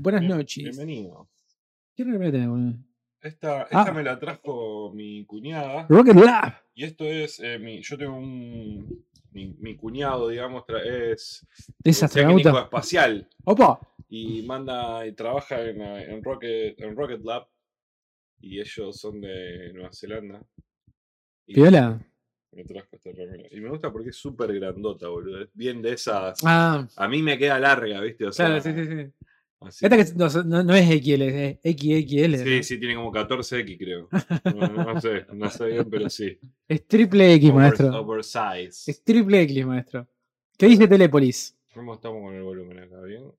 [0.00, 0.64] Buenas Bien- noches.
[0.64, 1.28] Bienvenido.
[1.96, 2.74] ¿Qué remera tenés, boludo?
[3.20, 3.92] Esta, esta Ah.
[3.92, 5.86] me la trajo mi cuñada.
[5.88, 6.52] Rocket Lab.
[6.74, 7.40] Y esto es.
[7.40, 9.04] eh, mi, yo tengo un.
[9.32, 11.44] Mi, mi cuñado, digamos, es.
[11.84, 12.62] Es un técnico astronauta.
[12.62, 13.28] espacial.
[13.44, 13.80] Opa.
[14.08, 17.48] Y manda y trabaja en, eh, en Rocket, en Rocket Lab.
[18.40, 20.40] Y ellos son de Nueva Zelanda.
[21.46, 22.00] Y Piola.
[22.52, 23.48] Me trajo esta remera.
[23.50, 25.42] Y me gusta porque es súper grandota, boludo.
[25.42, 26.38] Es bien de esas.
[26.44, 28.26] Ah, A mí me queda larga, ¿viste?
[28.26, 29.12] O sea, claro, sí, sí, sí.
[29.60, 29.84] Así.
[29.86, 32.36] Esta que no, no- no es XL, es XXL.
[32.44, 32.62] Sí, ¿no?
[32.62, 34.08] sí, tiene como 14X, creo.
[34.74, 36.38] No, sé, no sé bien, pero sí.
[36.66, 38.00] Es triple X, Over- maestro.
[38.00, 38.90] Oversize.
[38.90, 40.08] Es triple X, maestro.
[40.56, 41.56] ¿Qué dice Telépolis?
[41.74, 43.00] ¿Cómo estamos con el volumen acá?
[43.02, 43.30] ¿Bien?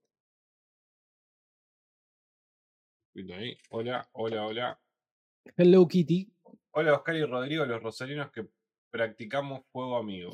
[3.35, 3.57] Ahí.
[3.71, 4.79] Hola, hola, hola.
[5.57, 6.31] Hello Kitty.
[6.71, 8.47] Hola, Oscar y Rodrigo, los rosarinos que
[8.89, 10.31] practicamos juego amigo.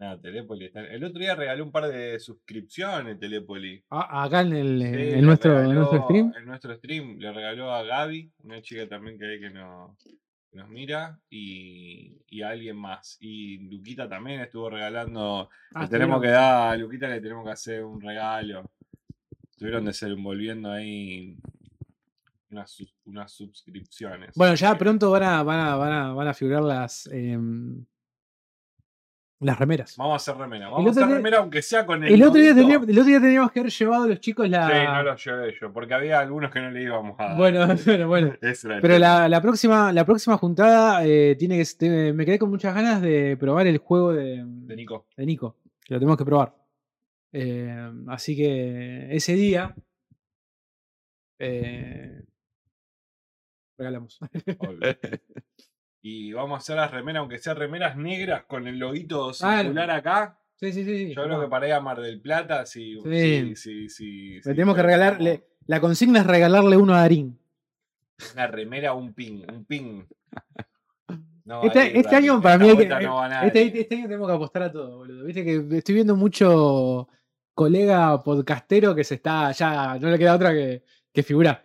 [0.00, 3.84] Está- El otro día regaló un par de suscripciones, Telépoli.
[3.90, 4.80] Ah, acá en el,
[5.14, 6.32] Sí, nuestro, en nuestro stream.
[6.38, 10.56] En nuestro stream le regaló a Gaby, una chica también que hay que nos, que
[10.56, 13.18] nos mira, y, y a alguien más.
[13.20, 15.50] Y Luquita también estuvo regalando.
[15.74, 18.70] Ah, le tenemos que dar, a Luquita le tenemos que hacer un regalo.
[19.50, 21.36] Estuvieron desenvolviendo ahí
[22.50, 24.30] unas, unas suscripciones.
[24.34, 27.84] Bueno, ya pronto van a, van a, van a, van a figurar las, em,
[29.40, 29.96] las remeras.
[29.96, 30.68] Vamos a hacer remera.
[30.68, 32.12] Vamos a hacer día- remera aunque sea con el.
[32.12, 34.68] El otro, día teníamos, el otro día teníamos que haber llevado a los chicos la.
[34.68, 37.34] Sí, no los llevé yo, porque había algunos que no le íbamos a.
[37.38, 38.34] Bueno, bueno, bueno.
[38.82, 42.74] Pero la, la próxima, la próxima juntada eh, tiene que te- me quedé con muchas
[42.74, 45.06] ganas de probar el juego de, De Nico.
[45.16, 45.56] de Nico.
[45.84, 46.54] Que lo tenemos que probar.
[47.32, 49.74] Eh, así que ese día
[51.38, 52.22] eh,
[53.78, 54.18] regalamos.
[56.02, 59.90] Y vamos a hacer las remeras, aunque sean remeras negras con el loguito Ah, circular
[59.90, 60.38] acá.
[60.56, 60.96] Sí, sí, sí.
[61.08, 62.64] sí, Yo creo que para ir a Mar del Plata.
[62.66, 62.98] Sí.
[63.04, 65.46] si, si- Le si tenemos que regalarle.
[65.66, 67.38] La consigna es regalarle uno a Darín.
[68.34, 69.44] Una remera, un pin.
[69.50, 70.06] Un pin.
[71.44, 74.62] No, Este, este año para mí hay que- no este, este año tenemos que apostar
[74.64, 75.24] a todo, boludo.
[75.24, 77.08] Viste que estoy viendo mucho
[77.54, 79.50] colega podcastero que se está.
[79.52, 81.64] Ya no le queda otra que, que figurar.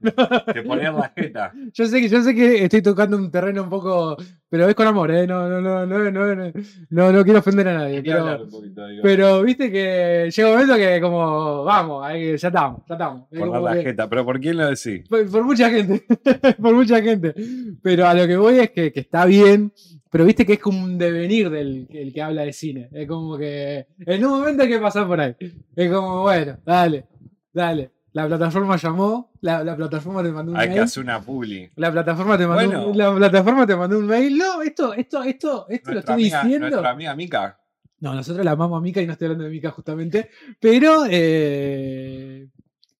[0.52, 1.52] Te poner la jeta.
[1.72, 4.16] Yo sé que yo sé que estoy tocando un terreno un poco,
[4.48, 5.26] pero es con amor, ¿eh?
[5.26, 6.52] No, no, no, no, no,
[6.90, 8.02] no, no, quiero ofender a nadie.
[8.02, 12.94] Pero, poquito, pero viste que llega un momento que como, vamos, ahí, ya estamos, ya
[12.94, 13.22] estamos.
[13.30, 14.08] Es poner la que- jeta.
[14.08, 15.08] ¿Pero por quién lo decís?
[15.08, 16.04] por, por mucha gente,
[16.62, 17.34] por mucha gente.
[17.82, 19.72] Pero a lo que voy es que, que está bien,
[20.10, 22.88] pero viste que es como un devenir del el que habla de cine.
[22.92, 25.34] Es como que en un momento hay que pasar por ahí.
[25.74, 27.04] Es como, bueno, dale,
[27.52, 27.90] dale.
[28.16, 30.82] La plataforma llamó, la, la plataforma te mandó un Hay que mail.
[30.84, 31.70] hacer una publi.
[31.76, 32.86] La plataforma te mandó, Bueno.
[32.88, 34.38] un, la plataforma te mandó un mail.
[34.38, 36.68] No, esto, esto, esto, esto lo estoy amiga, diciendo.
[36.70, 37.60] nuestra amiga Mica.
[38.00, 40.30] No, nosotros la amamos a Mika y no estoy hablando de Mika justamente.
[40.58, 42.48] Pero eh,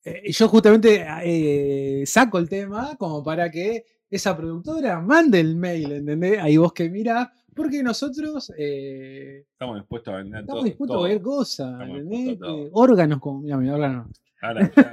[0.05, 5.93] eh, yo justamente eh, saco el tema como para que esa productora mande el mail,
[5.93, 6.41] ¿entendés?
[6.43, 10.65] Ahí vos que mirás, porque nosotros eh, Estamos dispuestos a vender estamos todo.
[10.65, 11.05] dispuestos todo.
[11.07, 12.39] a ver cosas, ¿entendés?
[12.43, 14.11] a órganos como, mira, mi órgano.
[14.41, 14.93] Ahora ya-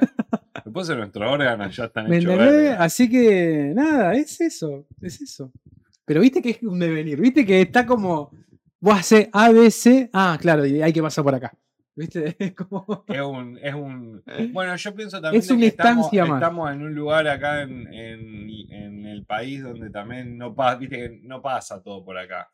[0.66, 2.40] Después de nuestros órganos ya están ¿Me hechos.
[2.80, 5.52] Así que nada, es eso, es eso.
[6.06, 8.32] Pero viste que es un devenir, viste que está como,
[8.80, 11.52] vos haces A, B, C, ah, claro, y hay que pasar por acá.
[11.96, 12.36] ¿Viste?
[12.40, 13.04] Es como...
[13.08, 14.24] Es un, es un.
[14.52, 16.42] Bueno, yo pienso también Es de una que estamos, instancia más.
[16.42, 20.98] estamos en un lugar acá en, en- en el país donde también no pasa, viste
[20.98, 22.50] que no pasa todo por acá.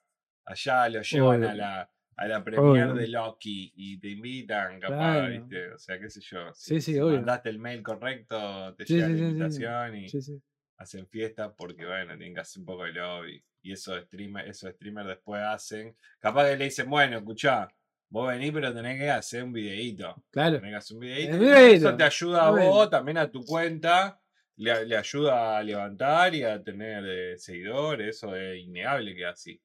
[0.46, 1.90] Allá lo llevan a la,
[2.22, 2.94] a la premier Obvio.
[2.96, 5.30] de Loki y te invitan, capaz, Claro.
[5.30, 5.72] viste.
[5.72, 6.54] O sea, qué sé yo.
[6.54, 7.16] Sí, sí, si obvio.
[7.18, 9.32] mandaste el mail correcto, te Sí, llega sí, la sí, sí, sí.
[9.32, 10.42] invitación y Sí, sí.
[10.78, 13.42] hacen fiestas porque, bueno, tienen que hacer un poco de lobby.
[13.62, 15.96] Y esos streamers, esos streamers después hacen.
[16.20, 17.68] Capaz que le dicen, bueno, escuchá,
[18.10, 20.22] vos venís, pero tenés que hacer un videíto.
[20.32, 20.58] Claro.
[20.58, 21.40] Tenés que hacer un videíto.
[21.40, 21.88] Videíto.
[21.90, 24.20] Eso te ayuda a vos, también a tu cuenta.
[24.58, 28.18] Le, le ayuda a levantar y a tener eh, seguidores.
[28.18, 29.62] Eso es innegable que así.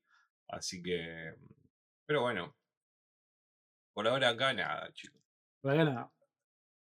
[0.48, 1.34] Así que.
[2.06, 2.54] Pero bueno.
[3.92, 5.20] Por ahora acá nada, chicos.
[5.60, 6.10] Por acá nada.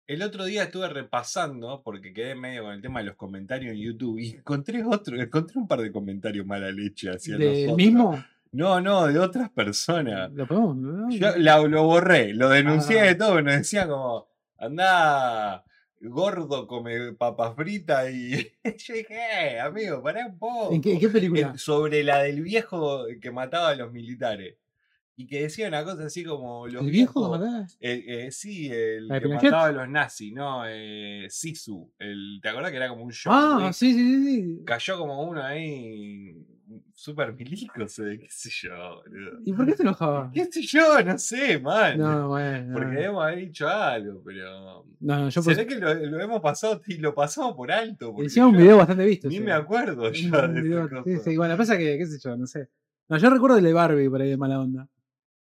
[0.06, 3.80] El otro día estuve repasando, porque quedé medio con el tema de los comentarios en
[3.80, 7.76] YouTube, y encontré otro, encontré un par de comentarios mala leche hacia ¿Del nosotros.
[7.76, 8.24] mismo?
[8.52, 10.30] No, no, de otras personas.
[10.32, 10.76] ¿Lo podemos?
[10.76, 11.10] no?
[11.10, 13.04] Yo la- lo borré, lo denuncié Ah.
[13.04, 14.28] de todo, nos decía como,
[14.58, 15.64] anda
[16.00, 19.08] gordo, come papas fritas y yo dije,
[19.54, 20.74] "Eh, amigo, pará un poco.
[20.74, 21.52] ¿En qué, en qué película?
[21.54, 24.56] Eh, sobre la del viejo que mataba a los militares.
[25.16, 29.14] Y que decía una cosa así como los ¿El viejo eh, eh, sí, el ¿La
[29.14, 29.50] de que Pinochet?
[29.52, 30.64] mataba a los nazis, ¿no?
[30.66, 31.92] Eh, Sisu.
[31.98, 33.32] El, ¿Te acordás que era como un show?
[33.32, 34.24] Ah, sí, sí, sí.
[34.42, 34.64] sí.
[34.64, 36.36] Cayó como uno ahí
[36.92, 39.38] súper milico, se ve, qué sé yo, boludo.
[39.44, 40.30] ¿Y por qué te enojaba?
[40.32, 41.00] ¿Qué sé yo?
[41.04, 41.98] No sé, man.
[41.98, 42.72] No, bueno.
[42.74, 44.84] Porque debemos haber dicho algo, pero.
[44.98, 48.14] No, no, yo se ve que lo, lo hemos pasado y lo pasamos por alto.
[48.24, 49.28] hicimos un video bastante visto.
[49.28, 52.36] Ni me acuerdo yo un de video- sí, sí, bueno, pasa que, qué sé yo,
[52.36, 52.68] no sé.
[53.08, 54.88] No, yo recuerdo el de Barbie por ahí de mala onda.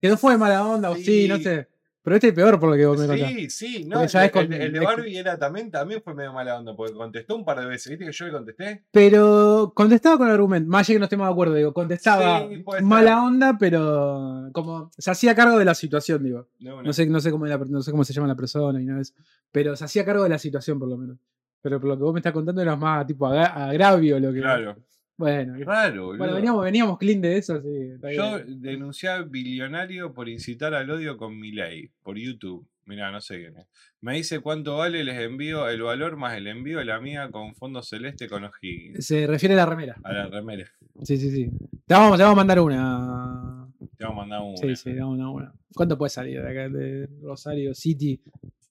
[0.05, 1.67] Que no fue mala onda, o sí, no sé.
[2.03, 3.29] Pero este es peor por lo que vos me contás.
[3.31, 5.71] Sí, sí, no, el, ya de- el con- de- el de es- Barbie era también,
[5.71, 8.31] también fue medio mala onda, porque contestó un par de veces, ¿viste que yo le
[8.31, 8.83] contesté?
[8.91, 10.69] Pero contestaba con argumento.
[10.69, 15.09] Más allá que no estemos de acuerdo, digo, contestaba Sí, mala onda, pero como se
[15.09, 16.47] hacía cargo de la situación, digo.
[16.59, 18.97] No sé, no sé cómo era- no sé cómo se llama la persona y nada
[18.97, 19.13] de eso.
[19.51, 21.17] Pero se hacía cargo de la situación, por lo menos.
[21.63, 24.41] Pero por lo que vos me estás contando era más tipo agra- agravio lo que.
[24.41, 24.75] Claro,
[25.17, 27.93] Bueno, raro, bueno veníamos, veníamos clean de eso, sí.
[28.13, 32.67] Yo denuncié a billonario por incitar al odio con mi ley por YouTube.
[32.85, 33.65] Mirá, no sé quién es.
[34.01, 37.55] Me dice cuánto vale, les envío el valor más el envío de la mía con
[37.55, 39.03] fondo celeste con O'Higgins.
[39.05, 39.95] Se refiere a la remera.
[40.03, 40.65] A la remera.
[41.01, 41.49] Sí, sí, sí.
[41.87, 43.67] Te vamos, te vamos a mandar una.
[43.97, 44.57] Te vamos a mandar una.
[44.57, 45.53] Sí, sí, te vamos a mandar una.
[45.73, 48.21] ¿Cuánto puede salir de acá de Rosario City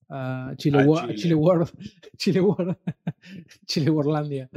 [0.09, 1.15] a Chile, A Chile.
[1.17, 1.73] Chile World?
[2.17, 2.77] Chile World.
[3.67, 4.49] Chile Worldlandia.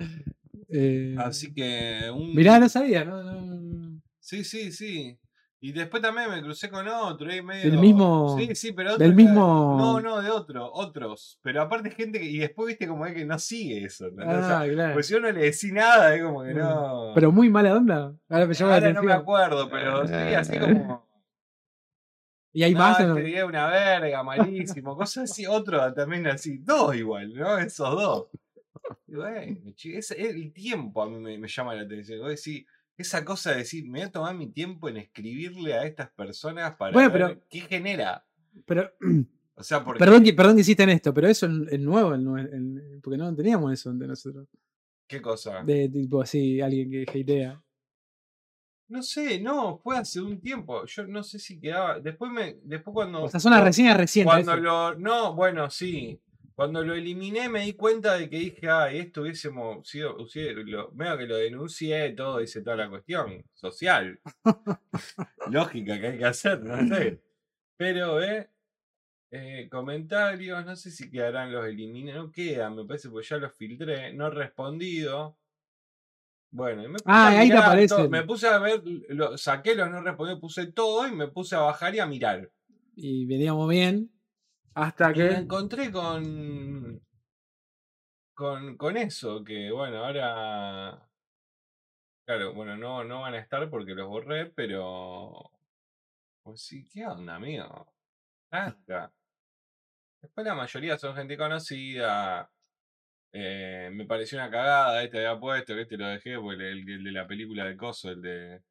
[0.70, 2.36] Eh, Así que un.
[2.36, 3.24] Mirá, no sabía, ¿no?
[3.24, 5.18] no- Sí, sí, sí.
[5.60, 7.72] Y después también me crucé con otro ahí medio.
[7.72, 11.40] Del mismo- Sí, sí, pero otro del mismo- No, no, de otro, otros.
[11.42, 12.26] Pero aparte gente que.
[12.26, 14.08] Y después viste como es que no sigue eso.
[14.08, 14.94] O sea, Ah, claro.
[14.94, 16.58] pues yo no le decís nada, es como que Mm.
[16.58, 17.12] no.
[17.16, 18.14] Pero muy mala onda.
[18.30, 21.08] Ahora me llama la Ahora no me acuerdo, pero sí, así como.
[22.54, 23.00] ¿Y hay no, más?
[23.00, 23.18] o no?
[23.18, 27.58] este día una verga, malísimo, cosas así, otro también así, dos igual, ¿no?
[27.58, 28.26] Esos dos.
[29.08, 32.20] Bueno, es, el tiempo a mí me, me llama la atención.
[32.20, 32.66] Vos decís,
[32.98, 36.76] esa cosa de decir, me voy a tomar mi tiempo en escribirle a estas personas
[36.76, 38.26] para Bueno, ver pero- qué genera.
[38.66, 38.92] Pero,
[39.60, 42.14] O sea, porque perdón, que, perdón que hiciste en esto, pero eso es es nuevo,
[42.14, 44.48] el nue- el- porque no teníamos eso de nosotros.
[45.08, 45.64] ¿qué cosa?
[45.64, 47.60] De tipo así, alguien que hatea.
[48.90, 50.86] No sé, no, fue hace un tiempo.
[50.86, 52.00] Yo no sé si quedaba.
[52.00, 52.58] Después me.
[52.64, 53.24] Después cuando.
[53.24, 54.32] O sea, son las reseñas recientes.
[54.34, 54.62] Cuando eso.
[54.62, 54.96] lo.
[54.96, 56.22] No, bueno, sí.
[56.58, 60.18] Cuando lo eliminé me di cuenta de que dije, ay, esto hubiésemos sido.
[60.18, 64.20] lo, medio que lo denuncié, todo, hice toda la cuestión social.
[65.52, 67.22] Lógica que hay que hacer, no sé.
[67.78, 68.50] Pero, ¿eh?
[69.30, 73.54] eh, comentarios, no sé si quedarán los eliminé, no quedan, me parece, porque ya los
[73.54, 75.38] filtré, no respondido.
[76.50, 78.10] Bueno, y me puse Ah, a ahí te aparecen.
[78.10, 81.60] me puse a ver, lo, saqué los no respondidos, puse todo y me puse a
[81.60, 82.52] bajar y a mirar.
[82.96, 84.10] Y veníamos bien.
[84.84, 85.36] Hasta Y me que.
[85.36, 87.02] encontré con,
[88.34, 88.78] con.
[88.78, 91.04] con eso, que bueno, ahora.
[92.26, 95.34] Claro, bueno, no, no van a estar porque los borré, pero.
[96.44, 97.94] Pues sí, ¿qué onda, amigo?
[98.52, 99.14] Nada.
[100.22, 102.52] Después la mayoría son gente conocida.
[103.34, 107.04] eh, me pareció una cagada, este había puesto, que este lo dejé, porque el, el
[107.04, 108.64] de la película de Coso, el de.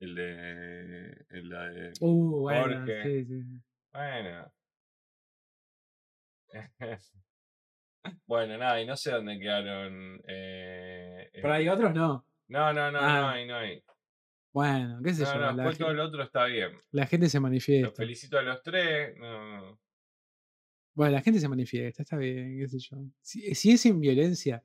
[0.00, 1.26] El de.
[1.30, 1.98] El de.
[2.00, 3.02] Uh, bueno, Jorge.
[3.02, 3.42] sí, sí.
[3.44, 3.62] sí.
[3.92, 4.52] Bueno.
[8.26, 10.20] bueno, nada, y no sé dónde quedaron.
[10.26, 12.26] eh, Pero hay otros no.
[12.48, 13.32] No, no, no, no Ah.
[13.32, 13.82] hay, no hay.
[14.52, 15.38] Bueno, qué sé No, yo.
[15.40, 16.72] no, después todo lo otro está bien.
[16.90, 17.92] la gente se Los manifiesta.
[17.94, 19.16] felicito a los tres.
[19.16, 19.80] No, no.
[20.94, 22.96] Bueno, la gente se manifiesta, está bien, qué sé yo.
[23.20, 24.64] Si, si es sin violencia,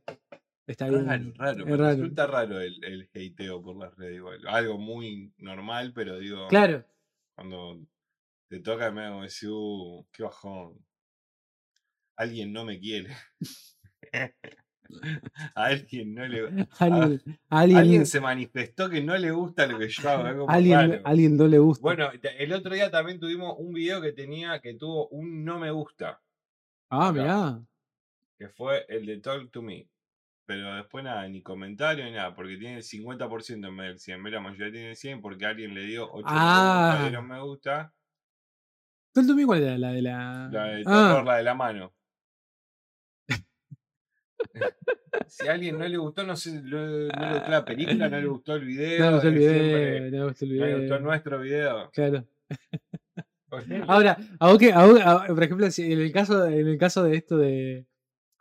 [0.65, 1.05] está bien.
[1.05, 1.59] Raro, raro.
[1.67, 1.89] es raro.
[1.97, 4.39] Resulta raro el, el hateo por las redes igual.
[4.47, 6.83] Algo muy normal, pero digo, Claro,
[7.35, 7.79] cuando
[8.49, 10.83] te toca me hago decir, uh, qué bajón.
[12.15, 13.09] Alguien no me quiere.
[15.55, 19.79] a alguien no le alguien, a alguien, alguien se manifestó que no le gusta lo
[19.79, 20.49] que yo hago.
[20.49, 21.81] alguien, no le gusta.
[21.81, 25.71] Bueno, el otro día también tuvimos un video que tenía, que tuvo un no me
[25.71, 26.21] gusta,
[26.89, 27.11] ah, acá.
[27.11, 27.61] mirá.
[28.37, 29.87] que fue el de Talk to Me.
[30.47, 34.23] Pero después nada, ni comentario ni nada, porque tiene el 50% en vez del 100.
[34.23, 36.97] Ve, La mayoría tiene el 100 porque alguien le dio 8 Ah.
[36.99, 37.93] me gusta, me gusta.
[39.11, 40.49] ¿Tú tú cuál era la de la.?
[40.51, 41.94] La de ah, la de la mano.
[45.27, 48.19] si a alguien no le gustó, no sé, lo- no le gustó la película, no
[48.19, 49.11] le gustó el video.
[49.11, 51.89] no, se es siempre, olvidé, no se no le gustó nuestro video.
[51.91, 52.25] Claro.
[53.87, 56.77] Ahora, a vos que, a vos- a- por ejemplo, si en el caso, en el
[56.77, 57.85] caso de esto de,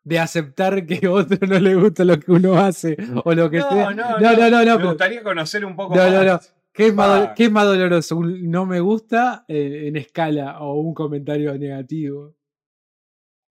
[0.02, 3.58] de aceptar que a otro no le gusta lo que uno hace o lo que
[3.58, 6.12] no, no, no, no, no, no, Me pero- gustaría conocer un poco No, más.
[6.12, 6.40] no, no.
[6.72, 8.16] ¿Qué es, más, qué es más doloroso?
[8.16, 12.34] ¿Un no me gusta eh, en escala o un comentario negativo?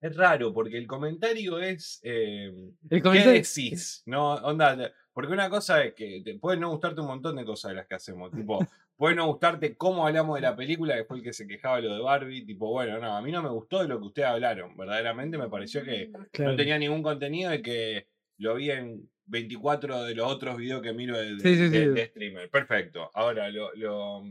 [0.04, 2.00] Es raro, porque el comentario es.
[2.02, 3.32] eh, El ¿Qué comentario.
[3.32, 4.02] decís?
[4.06, 7.70] No, onda, porque una cosa es que te puede no gustarte un montón de cosas
[7.70, 8.30] de las que hacemos.
[8.30, 8.58] Tipo,
[8.96, 11.88] puede no gustarte cómo hablamos de la película, que fue el que se quejaba de
[11.88, 12.44] lo de Barbie.
[12.44, 14.76] Tipo, bueno, no, a mí no me gustó de lo que ustedes hablaron.
[14.76, 16.50] Verdaderamente me pareció que Claro.
[16.50, 18.06] no tenía ningún contenido y que
[18.38, 21.88] lo vi en 24 de los otros videos que miro de, Sí, sí, de- sí.
[21.94, 22.50] de streamer.
[22.50, 23.10] Perfecto.
[23.14, 24.22] Ahora, lo, lo,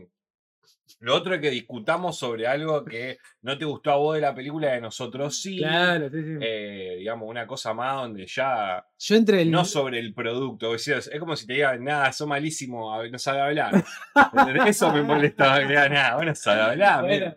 [0.99, 4.33] lo otro es que discutamos sobre algo que no te gustó a vos de la
[4.33, 5.57] película de nosotros sí.
[5.57, 6.37] Claro, sí, sí.
[6.41, 9.51] Eh, digamos, una cosa más donde ya Yo entre el.
[9.51, 10.71] no sobre el producto.
[10.71, 13.83] o sea, es como si te digan, nada, sos malísimo, no sabe hablar.
[14.67, 15.59] Eso me molesta.
[15.59, 17.03] que me digan, nada, vos no sabe hablar.
[17.03, 17.35] Bueno,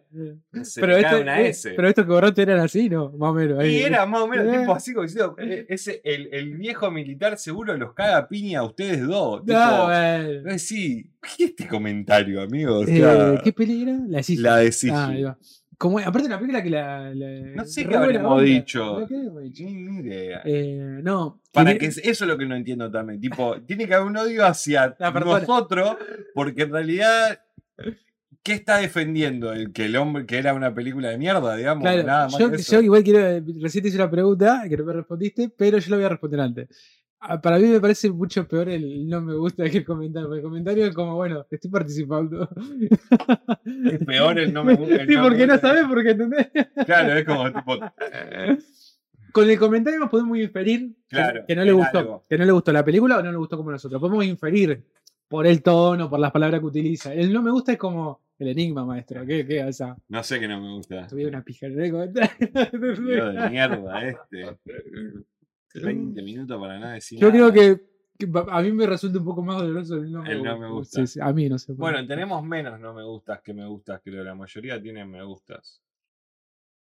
[0.52, 1.72] mira, se pero, esto, una eh, S.
[1.74, 3.10] pero estos que borraste eran así, ¿no?
[3.10, 3.58] Más o menos.
[3.58, 3.76] ahí.
[3.76, 4.58] Y era más o menos Eh.
[4.60, 8.60] tipo así como diciendo, eh, ese, el, el viejo militar seguro los caga a piña
[8.60, 9.40] a ustedes dos.
[9.44, 10.50] No, tipo, bueno.
[10.50, 12.78] eh, sí, ¿qué es este comentario, amigo?
[12.78, 14.00] O Eh, sea, ¿Qué película?
[14.08, 14.42] La Sisi.
[14.42, 14.92] la de Sisi.
[14.92, 15.38] Ah, ahí va.
[15.78, 17.14] Como, aparte la película que la.
[17.14, 19.06] la- No sé qué habremos dicho.
[20.44, 21.40] Eh, no.
[21.52, 23.20] Para tiene- que es- eso es lo que no entiendo también.
[23.20, 25.40] Tipo, tiene que haber un odio hacia persona.
[25.40, 25.96] nosotros,
[26.34, 27.40] porque en realidad,
[28.42, 29.52] ¿qué está defendiendo?
[29.52, 32.50] El que el hombre, que era una película de mierda, digamos, Claro, nada más yo,
[32.50, 32.72] que eso.
[32.72, 33.44] yo igual quiero.
[33.60, 36.40] Recién te hice una pregunta que no me respondiste, pero yo lo voy a responder
[36.40, 36.68] antes.
[37.42, 40.28] Para mí me parece mucho peor el no me gusta que el comentario.
[40.28, 42.48] porque El comentario es como, bueno, estoy participando.
[43.90, 44.94] Es peor el no me gusta.
[44.96, 46.48] el Sí, no porque no sabes, porque entendés.
[46.86, 47.78] Claro, es como tipo.
[49.32, 51.98] Con el comentario nos podemos inferir que- Claro, que, no le gustó.
[51.98, 52.24] algo.
[52.28, 54.00] Que no le gustó la película o no le gustó como nosotros.
[54.00, 54.84] Podemos inferir
[55.28, 57.12] por el tono, por las palabras que utiliza.
[57.12, 59.26] El no me gusta es como el enigma, maestro.
[59.26, 59.64] ¿Qué, qué?
[59.64, 61.06] O sea, No sé que no me gusta.
[61.06, 62.30] tuve una pija en el comentario.
[62.80, 64.56] De mierda este.
[65.84, 67.18] 20 minutos para nada decir.
[67.18, 67.80] Yo creo que,
[68.50, 70.52] a mí me resulta un poco más doloroso el no me El gusta.
[70.54, 71.00] no me gusta.
[71.00, 71.68] Sí, sí, a mí no sé.
[71.74, 72.06] por Bueno, qué.
[72.06, 74.24] tenemos menos no me gustas que me gustas, creo.
[74.24, 75.82] La mayoría tienen me gustas.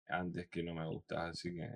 [0.09, 1.69] Antes que no me gustas, así que.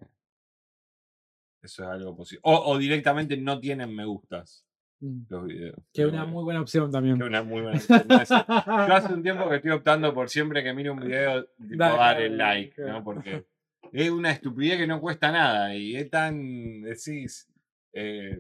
[1.63, 2.41] Eso es algo posible.
[2.45, 4.63] O, o directamente no tienen me gustas
[4.99, 5.25] Mm.
[5.29, 5.77] los videos.
[5.93, 7.19] Que es una muy buena opción también.
[7.19, 8.03] que una muy buena opción.
[8.09, 8.29] No es-
[8.89, 11.97] Yo hace un tiempo que estoy optando por siempre que mire un video, tipo, Dale,
[11.99, 12.81] dar el like.
[12.83, 13.05] ¿no?
[13.05, 13.45] Porque
[13.93, 17.49] es una estupidez que no cuesta nada y es tan, decís,
[17.93, 18.39] eh,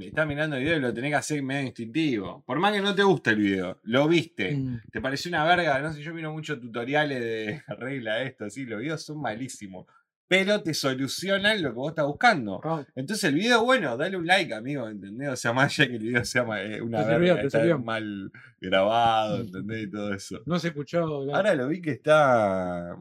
[0.00, 2.42] estás mirando el video y lo tenés que hacer medio instintivo.
[2.46, 4.80] Por más que no te guste el video, lo viste, Mm.
[4.90, 8.80] te pareció una verga, no sé, yo miro muchos tutoriales de arregla esto, así, los
[8.80, 9.86] videos son malísimos,
[10.26, 12.60] pero te solucionan lo que vos estás buscando.
[12.64, 15.28] Ah, Entonces el video, bueno, dale un like, amigo, ¿entendés?
[15.28, 19.40] O sea, más allá que el video sea eh, una Te verga, está mal grabado,
[19.42, 19.84] ¿entendés?
[19.84, 20.40] Y todo eso.
[20.46, 21.22] no se escuchó.
[21.24, 21.36] claro.
[21.36, 22.96] Ahora lo vi que está.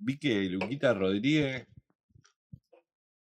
[0.00, 1.66] Vi que Luquita Rodríguez.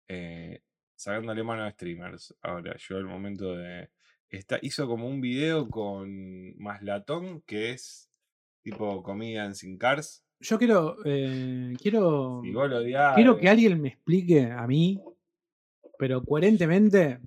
[0.07, 0.61] Eh,
[0.95, 2.35] sacándole mano a streamers.
[2.41, 3.89] Ahora llegó el momento de.
[4.29, 8.09] Está, hizo como un video con Maslatón, que es
[8.61, 10.23] tipo Comedian sin Cars.
[10.39, 10.97] Yo quiero.
[11.05, 12.41] eh, quiero.
[12.43, 15.01] Lo odiás, Quiero eh, que alguien me explique a mí,
[15.97, 17.19] pero coherentemente.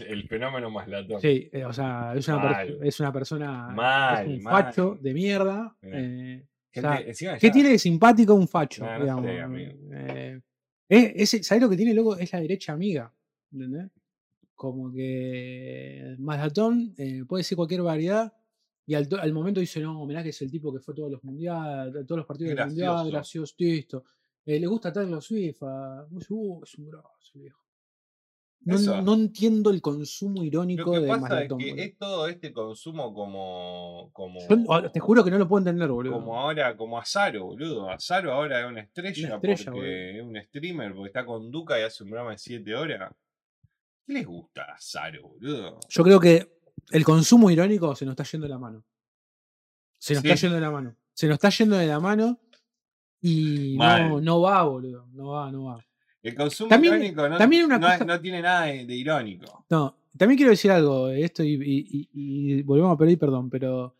[0.00, 1.20] El fenómeno Maslatón.
[1.20, 2.78] Sí, eh, o sea, es una, Mal.
[2.82, 3.68] es una persona.
[3.68, 4.64] Mal, es un mal.
[4.64, 5.74] facho de mierda.
[5.80, 6.42] Mira.
[6.70, 8.84] O Gente- sea, encima ¿Qué ya- tiene de simpático un facho?
[8.84, 9.26] No, no digamos?
[10.90, 12.16] Eh, es- ¿Sabés lo que tiene loco?
[12.16, 13.12] Es la derecha amiga.
[13.52, 13.90] ¿Entendés?
[14.54, 18.32] Como que Malatón eh, puede decir cualquier variedad
[18.86, 20.96] y al, to- al momento dice, no, mirá que es el tipo que fue a
[20.96, 23.54] todos los mundiales, todos los partidos del mundial, Gracioso.
[23.58, 24.04] esto.
[24.44, 25.62] Eh, le gusta Taylor Swift.
[25.62, 26.18] a- uh,
[26.64, 27.60] es un grosso viejo.
[28.60, 31.60] No, entiendo el consumo Lo irónico que de pasa Malatón.
[31.60, 31.84] es que boludo.
[31.84, 34.10] es todo este consumo como.
[34.12, 36.14] como Yo, te juro que no lo puedo entender, boludo.
[36.14, 37.88] Como ahora, como Azaro, boludo.
[37.88, 41.82] Azaro ahora es una estrella, estrella, porque es un streamer, porque está con Duca y
[41.82, 43.12] hace un programa de 7 horas.
[44.06, 45.78] ¿Qué les gusta a Azaro, boludo?
[45.88, 46.58] Yo creo que
[46.90, 48.84] el consumo irónico se nos está yendo de la mano.
[49.98, 50.28] Se nos Sí.
[50.28, 50.96] está yendo de la mano.
[51.14, 52.38] Se nos está yendo de la mano
[53.20, 55.06] y no, no va, boludo.
[55.12, 55.84] No va, no va.
[56.22, 59.64] El consumo También- irónico no, también una no, cosa- no tiene nada de, de irónico.
[59.70, 63.48] No, también quiero decir algo de esto y, y- y- y volvemos a pedir perdón,
[63.48, 63.94] pero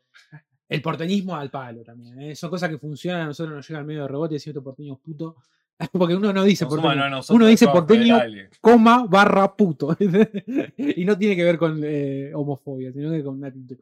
[0.69, 2.21] el porteñismo al palo también.
[2.21, 2.35] ¿eh?
[2.37, 4.65] Son cosas que funcionan, a nosotros nos llega al medio de rebote y decimos estos
[4.65, 5.37] porteños puto.
[5.93, 8.19] Porque uno no dice porteño, uno dice porteño,
[8.61, 9.97] coma, barra puto.
[10.77, 13.79] y no tiene que ver con eh, homofobia, sino que con una actitud.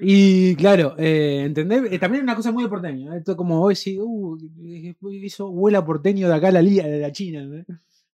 [0.00, 1.90] Y claro, eh, ¿entendés?
[1.92, 3.12] Eh, también es una cosa muy de porteño.
[3.14, 3.18] ¿eh?
[3.18, 4.38] Esto como vos decís, uh,
[5.10, 7.64] hizo huela porteño de acá a la liga de la China.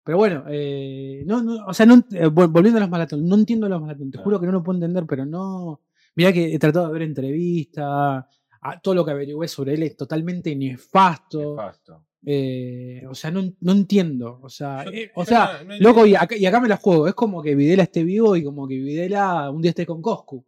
[0.05, 3.69] Pero bueno, eh, no, no, o sea, no, eh, volviendo a los maratones, no entiendo
[3.69, 5.81] los maratones, te juro que no lo puedo entender, pero no.
[6.17, 8.25] Mirá que he tratado de ver entrevistas,
[8.61, 11.57] a- todo lo que averigüé sobre él es totalmente nefasto.
[11.57, 12.05] Nefasto.
[12.25, 14.39] Eh, o sea, no, no entiendo.
[14.43, 17.07] O sea, eh, o sea, no- no loco, y acá, y acá me la juego.
[17.09, 20.45] Es como que Videla esté vivo y como que Videla un día esté con Coscu.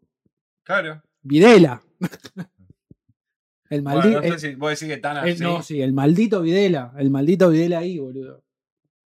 [0.62, 1.02] Claro.
[1.24, 1.82] Videla.
[3.70, 4.22] el Bueno, maldito.
[4.22, 5.42] no sé si vos decís que están así.
[5.42, 6.92] no, sí, el maldito Videla.
[6.98, 8.44] El maldito Videla ahí, boludo.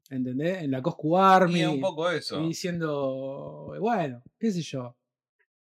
[0.08, 0.62] ¿Entendés?
[0.62, 1.60] En la Coscu Army.
[1.60, 2.40] Y un poco eso.
[2.42, 4.96] y diciendo, bueno, qué sé yo.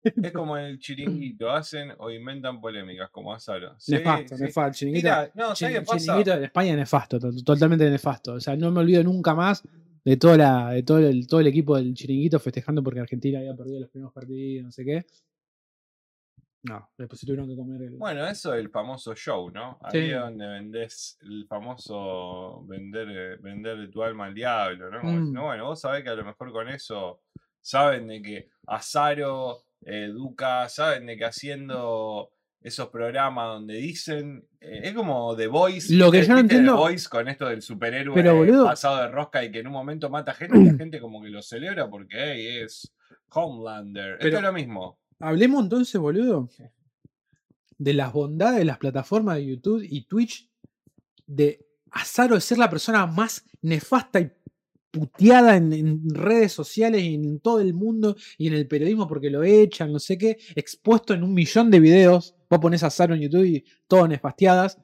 [0.03, 3.75] Es como el chiringuito, hacen o inventan polémicas como Azaro.
[3.77, 4.43] Sí, nefasto, sí.
[4.43, 4.77] nefasto.
[4.79, 5.97] Chiringuito, Mira, no, ¿sabes Chin- qué pasa?
[5.99, 8.33] Chiringuito en España es nefasto, to- totalmente nefasto.
[8.33, 9.61] O sea, no me olvido nunca más
[10.03, 13.55] de, toda la, de todo, el, todo el equipo del chiringuito festejando porque Argentina había
[13.55, 15.05] perdido los primeros partidos, no sé qué.
[16.63, 17.97] No, después se tuvieron que comer el.
[17.97, 19.79] Bueno, eso es el famoso show, ¿no?
[19.81, 20.11] Ahí Sí.
[20.11, 25.01] es donde vendés el famoso vender, eh, vender tu alma al diablo, ¿no?
[25.01, 25.33] Como Mm.
[25.33, 27.21] bueno, vos sabés que a lo mejor con eso
[27.61, 32.29] saben de que Azaro, eh, Duca, saben de que haciendo
[32.61, 34.45] esos programas donde dicen.
[34.59, 35.91] eh, es como The Voice.
[35.95, 38.65] Lo que ¿viste- yo no viste The entiendo- Voice con esto del superhéroe Pero, boludo-
[38.65, 41.29] pasado de rosca y que en un momento mata gente y la gente como que
[41.29, 42.93] lo celebra porque hey, es
[43.33, 44.11] Homelander.
[44.13, 44.99] Esto Pero- es lo mismo.
[45.21, 46.49] Hablemos entonces, boludo,
[47.77, 50.49] de las bondades de las plataformas de YouTube y Twitch
[51.25, 54.31] de Azaro de ser la persona más nefasta y
[54.91, 59.43] puteada en, redes sociales y en todo el mundo y en el periodismo porque lo
[59.43, 62.35] echan, no sé qué, expuesto en un millón de videos.
[62.49, 64.77] Vos ponés a Azaro en YouTube y todo nefasteadas.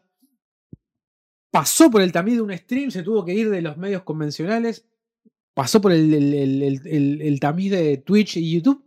[1.51, 4.85] Pasó por el tamiz de un stream, se tuvo que ir de los medios convencionales.
[5.53, 8.86] Pasó por el- el tamiz de Twitch y YouTube.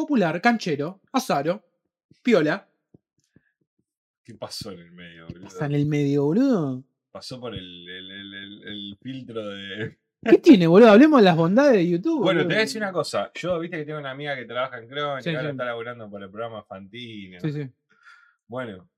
[0.00, 1.62] Popular, canchero, Azaro,
[2.22, 2.66] piola.
[4.24, 5.46] ¿Qué pasó en el medio, boludo?
[5.46, 6.82] Está en el medio, boludo.
[7.10, 8.10] Pasó por el, el-
[8.64, 9.98] el- filtro de.
[10.24, 10.90] ¿Qué tiene, boludo?
[10.92, 12.22] Hablemos de las bondades de YouTube.
[12.22, 13.30] Bueno, te voy a decir una cosa.
[13.34, 15.50] Yo, viste que tengo una amiga que trabaja en Crónica, Sí, ahora sí.
[15.50, 17.38] está laburando para el programa Fantino.
[17.40, 17.68] Sí, sí.
[18.46, 18.88] Bueno,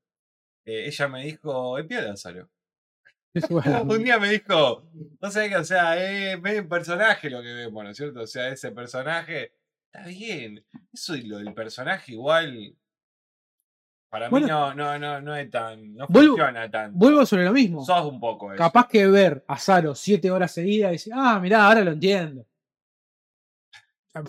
[0.64, 2.14] eh, ella me dijo, es piola,
[3.50, 3.82] bueno.
[3.92, 4.88] Un día me dijo,
[5.20, 5.96] no sé qué, o sea,
[6.32, 8.20] es medio un personaje lo que vemos, ¿no es cierto?
[8.20, 9.52] O sea, ese personaje,
[9.92, 10.64] está bien.
[10.92, 12.74] Eso y lo del personaje igual,
[14.10, 14.46] para Bueno.
[14.46, 16.98] mí no, no, no, no es tan, no Vuelvo- funciona tanto.
[16.98, 17.84] Vuelvo sobre lo mismo.
[17.84, 18.58] Sos un poco eso.
[18.62, 22.46] Capaz que ver a Zaro siete horas seguidas y decir, ah, mirá, ahora lo entiendo.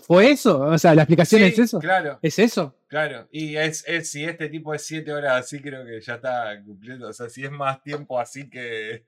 [0.02, 0.60] ¿Fue eso?
[0.60, 1.78] O sea, la explicación Sí, es eso.
[1.78, 2.74] Claro, ¿Es eso?
[2.86, 3.28] claro.
[3.30, 7.08] Y es, es si este tipo es siete horas así, creo que ya está cumpliendo.
[7.08, 9.04] O sea, si es más tiempo así que,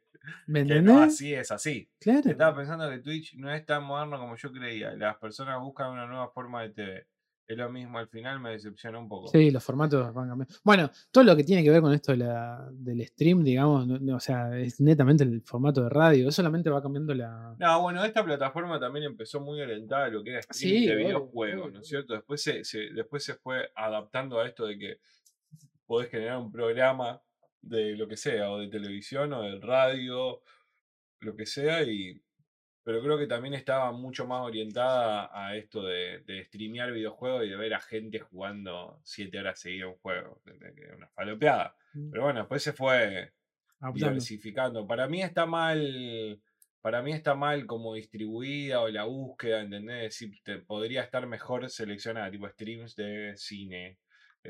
[0.47, 1.89] ¿Me que no así es así.
[2.01, 2.29] Claro.
[2.31, 4.93] Estaba pensando que Twitch no es tan moderno como yo creía.
[4.95, 7.07] Las personas buscan una nueva forma de TV.
[7.49, 9.29] Es lo mismo, al final me decepcionó un poco.
[9.29, 10.53] Sí, los formatos van cambiando.
[10.65, 14.01] Bueno, todo lo que tiene que ver con esto de la- del stream, digamos, no-
[14.01, 16.33] no, o sea, es netamente el formato de radio.
[16.33, 17.55] Solamente va cambiando la.
[17.57, 20.97] No, bueno, esta plataforma también empezó muy orientada a lo que era streaming Sí, de
[20.97, 22.15] videojuegos, ¿no es cierto?
[22.15, 24.99] Después se, se- después se fue adaptando a esto de que
[25.87, 27.23] podés generar un programa
[27.69, 30.43] de lo que sea, o de televisión, o de radio,
[31.21, 32.21] lo que sea, y
[32.83, 37.49] pero creo que también estaba mucho más orientada a esto de, de streamear videojuegos y
[37.49, 40.41] de ver a gente jugando siete horas seguidas un juego.
[40.97, 41.75] Una falopeada.
[42.13, 43.33] Pero bueno, después se fue
[43.81, 43.93] adaptando.
[43.93, 44.87] diversificando.
[44.87, 46.41] Para mí está mal,
[46.81, 50.03] para mí está mal como distribuida o la búsqueda, ¿entendés?
[50.03, 53.99] Decir, te- podría estar mejor seleccionada, tipo streams de cine,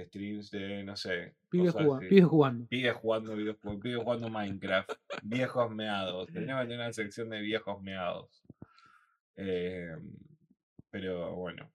[0.05, 2.67] streams de, no sé, Pibes jugando, pibes jugando.
[2.67, 6.27] Pibes jugando videojuegos, pibes jugando Minecraft, viejos meados.
[6.33, 8.43] Tenemos que tener una sección de viejos meados.
[9.37, 9.97] Eh,
[10.91, 11.71] pero bueno,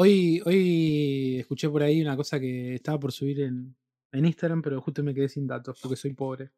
[0.00, 3.74] Hoy, hoy escuché por ahí una cosa que estaba por subir en,
[4.12, 6.52] en Instagram, pero justo me quedé sin datos porque soy pobre.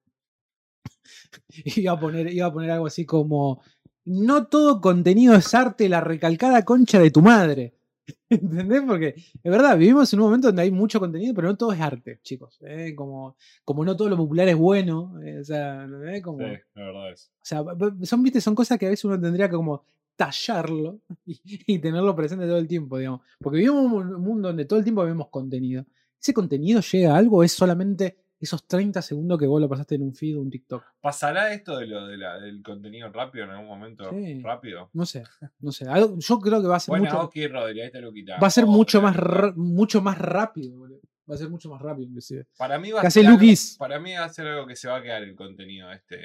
[1.64, 3.62] iba, a poner, iba a poner algo así como:
[4.04, 7.79] No todo contenido es arte, la recalcada concha de tu madre.
[8.30, 8.82] ¿Entendés?
[8.86, 11.80] Porque es verdad, vivimos en un momento donde hay mucho contenido, pero no todo es
[11.80, 12.58] arte, chicos.
[12.62, 12.94] ¿eh?
[12.94, 15.20] Como, como no todo lo popular es bueno.
[15.22, 15.86] eh, o sea.
[16.22, 17.30] Como, sí, la verdad es.
[17.36, 17.64] o sea,
[18.02, 19.84] son, viste, son cosas que a veces uno tendría que como
[20.16, 23.20] tallarlo y, y tenerlo presente todo el tiempo, digamos.
[23.40, 25.84] Porque vivimos en un mundo donde todo el tiempo vemos contenido.
[26.20, 29.94] ¿Ese contenido llega a algo o es solamente esos 30 segundos que vos lo pasaste
[29.96, 30.82] en un feed o un TikTok?
[31.00, 34.08] ¿Pasará esto de lo de la- del contenido rápido en algún momento?
[34.10, 34.40] Sí.
[34.42, 34.88] Rápido.
[34.94, 35.22] No sé,
[35.60, 35.86] no sé.
[35.88, 38.42] Algo- yo creo que va a ser Buena mucho, Oki Rodri, ahí te lo quitamos.
[38.42, 39.16] va a ser mucho más,
[39.56, 41.00] mucho más rápido, boludo.
[41.30, 42.46] Va a ser mucho más rápido, inclusive.
[42.58, 43.40] Para mí va ¿Qué a ser algo-?
[43.78, 46.16] Para mí va a ser algo que se va a quedar el contenido este.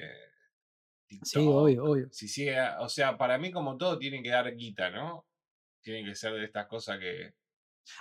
[1.07, 1.47] Sí, TikTok.
[1.47, 2.07] obvio, obvio.
[2.11, 5.25] Si sigue, o sea, para mí como todo tiene que dar guita, ¿no?
[5.81, 7.33] Tiene que ser de estas cosas que.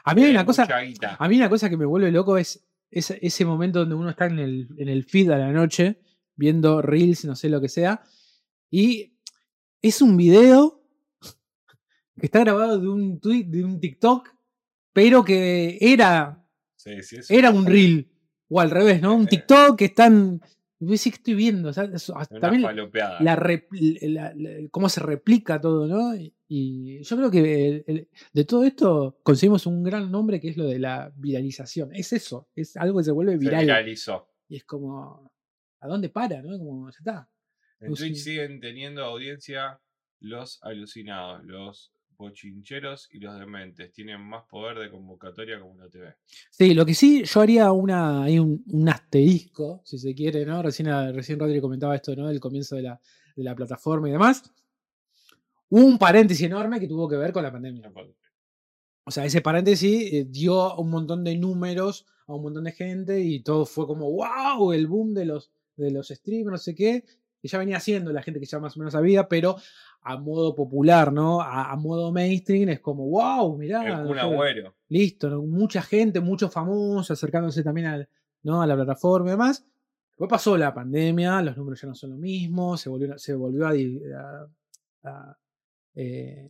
[0.05, 1.17] A mí hay una cosa, guita.
[1.19, 4.27] A mí una cosa que me vuelve loco es ese, ese momento donde uno está
[4.27, 6.01] en el, en el feed a la noche,
[6.37, 8.03] viendo reels, no sé lo que sea,
[8.71, 9.19] y
[9.83, 10.83] es un video
[12.19, 14.29] que está grabado de un tweet, de un TikTok,
[14.93, 16.41] pero que era,
[16.77, 18.11] Sí, sí, era un reel,
[18.49, 19.15] o al revés, ¿no?
[19.15, 20.41] Un TikTok que están...
[20.81, 21.69] Y decís, ¿qué estoy viendo?
[21.69, 23.37] O sea, eso- una también la
[24.09, 26.17] la- la- cómo se replica todo, ¿no?
[26.17, 30.49] Y, y yo creo que el- el- de todo esto conseguimos un gran nombre que
[30.49, 31.95] es lo de la viralización.
[31.95, 33.65] Es eso, es algo que se vuelve Se viral.
[33.65, 34.29] viralizó.
[34.49, 35.33] Y es como,
[35.81, 36.43] ¿a dónde para?
[36.43, 36.59] ¿no?
[36.59, 37.31] Como, ya está.
[37.81, 38.21] En Twitch sí.
[38.23, 39.81] siguen teniendo audiencia
[40.21, 41.93] los alucinados, los
[42.25, 43.93] bochincheros y los dementes.
[43.93, 46.17] Tienen más poder de convocatoria como la TV.
[46.51, 50.63] Sí, lo que sí, yo haría una, hay un, un asterisco, si se quiere, ¿no?
[50.63, 52.29] Recién, recién Rodri comentaba esto, ¿no?
[52.29, 53.01] Del comienzo de la,
[53.37, 54.43] de la plataforma y demás.
[55.69, 57.93] Hubo un paréntesis enorme que tuvo que ver con la pandemia.
[59.05, 63.21] O sea, ese paréntesis eh, dio un montón de números a un montón de gente
[63.21, 67.05] y todo fue como, wow, el boom de los, de los streamers, no sé qué,
[67.41, 69.57] que ya venía haciendo la gente que ya más o menos sabía, pero
[70.07, 71.41] a modo popular, ¿no?
[71.41, 74.03] A, modo mainstream es como, wow, mirá.
[74.03, 74.75] un agüero.
[74.89, 78.09] Listo, mucha gente, muchos famosos acercándose también al,
[78.43, 78.61] ¿no?
[78.61, 79.67] a la plataforma y demás.
[80.11, 83.67] Después pasó la pandemia, los números ya no son lo mismo, se volvió, se volvió
[83.67, 83.75] a,
[85.95, 86.49] eh,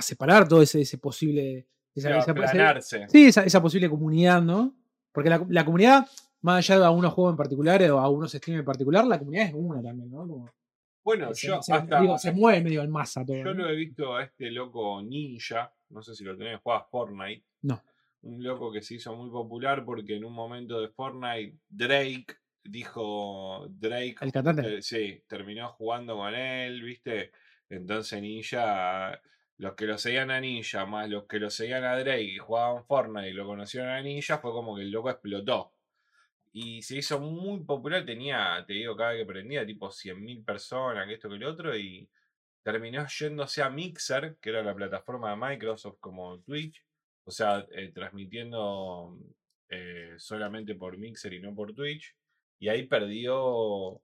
[0.00, 2.22] separar todo ese, ese posible esa,
[3.08, 4.76] sí, esa, posible comunidad, ¿no?
[5.12, 6.06] Porque la, comunidad,
[6.42, 9.46] más allá de algunos juegos en particular o a algunos streams en particular, la comunidad
[9.46, 10.46] es una también, ¿no?
[11.10, 13.36] Bueno, yo se, hasta, se mueve medio en masa todo.
[13.36, 17.44] Yo lo he visto a este loco Ninja, no sé si lo tenés, juega Fortnite.
[17.62, 17.82] No.
[18.22, 22.26] Un loco que se hizo muy popular porque en un momento de Fortnite Drake
[22.62, 24.16] dijo Drake.
[24.20, 24.76] El cantante.
[24.76, 27.32] Eh, sí, terminó jugando con él, ¿viste?
[27.68, 29.20] Entonces Ninja
[29.56, 32.84] los que lo seguían a Ninja más los que lo seguían a Drake y jugaban
[32.84, 35.72] Fortnite y lo conocieron a Ninja, fue como que el loco explotó.
[36.52, 41.06] Y se hizo muy popular, tenía, te digo, cada vez que prendía, tipo 100.000 personas,
[41.06, 42.08] que esto, que lo otro, y
[42.62, 46.84] terminó yéndose a Mixer, que era la plataforma de Microsoft como Twitch,
[47.24, 49.16] o sea, eh, transmitiendo
[49.68, 52.16] eh, solamente por Mixer y no por Twitch,
[52.58, 54.02] y ahí perdió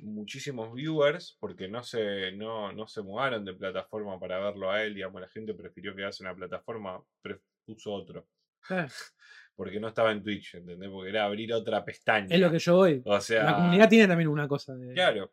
[0.00, 4.94] muchísimos viewers porque no se, no, no se mudaron de plataforma para verlo a él,
[4.94, 7.02] digamos, la gente prefirió quedarse en la plataforma,
[7.64, 8.26] puso otro.
[9.56, 10.90] Porque no estaba en Twitch, ¿entendés?
[10.90, 12.34] Porque era abrir otra pestaña.
[12.34, 13.02] Es lo que yo voy.
[13.04, 14.92] O sea, la comunidad tiene también una cosa de...
[14.94, 15.32] Claro.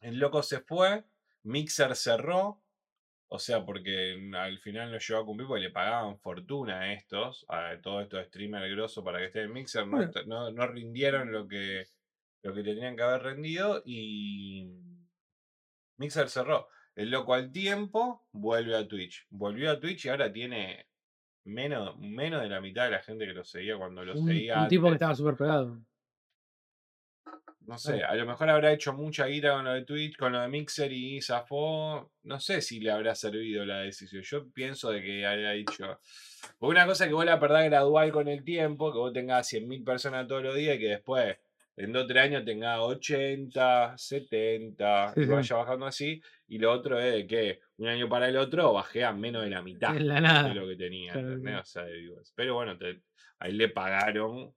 [0.00, 1.04] El loco se fue,
[1.42, 2.62] Mixer cerró,
[3.28, 7.44] o sea, porque al final no llegó a cumplir porque le pagaban fortuna a estos,
[7.48, 11.86] a todos estos streamers grosos para que estén en Mixer, no, no rindieron lo que
[12.44, 14.70] lo que tenían que haber rendido y
[15.96, 16.68] Mixer cerró.
[16.94, 19.26] El loco al tiempo vuelve a Twitch.
[19.30, 20.86] Volvió a Twitch y ahora tiene
[21.44, 24.62] menos, menos de la mitad de la gente que lo seguía cuando lo seguía.
[24.62, 25.78] Un tipo que estaba súper pegado.
[27.66, 30.40] No sé, a lo mejor habrá hecho mucha guita con lo de Twitch, con lo
[30.40, 32.10] de Mixer y zafó.
[32.22, 34.22] No sé si le habrá servido la decisión.
[34.22, 35.98] Yo pienso de que haya dicho.
[36.58, 39.82] Porque una cosa que vos la perdás gradual con el tiempo, que vos tengas 100.000
[39.82, 41.38] personas todos los días y que después
[41.76, 46.22] en dos o tres años tenga 80, 70, y vaya bajando así.
[46.46, 49.50] Y lo otro es de que un año para el otro bajé a menos de
[49.50, 51.12] la mitad de lo que tenía.
[52.34, 52.78] Pero bueno,
[53.38, 54.54] ahí le pagaron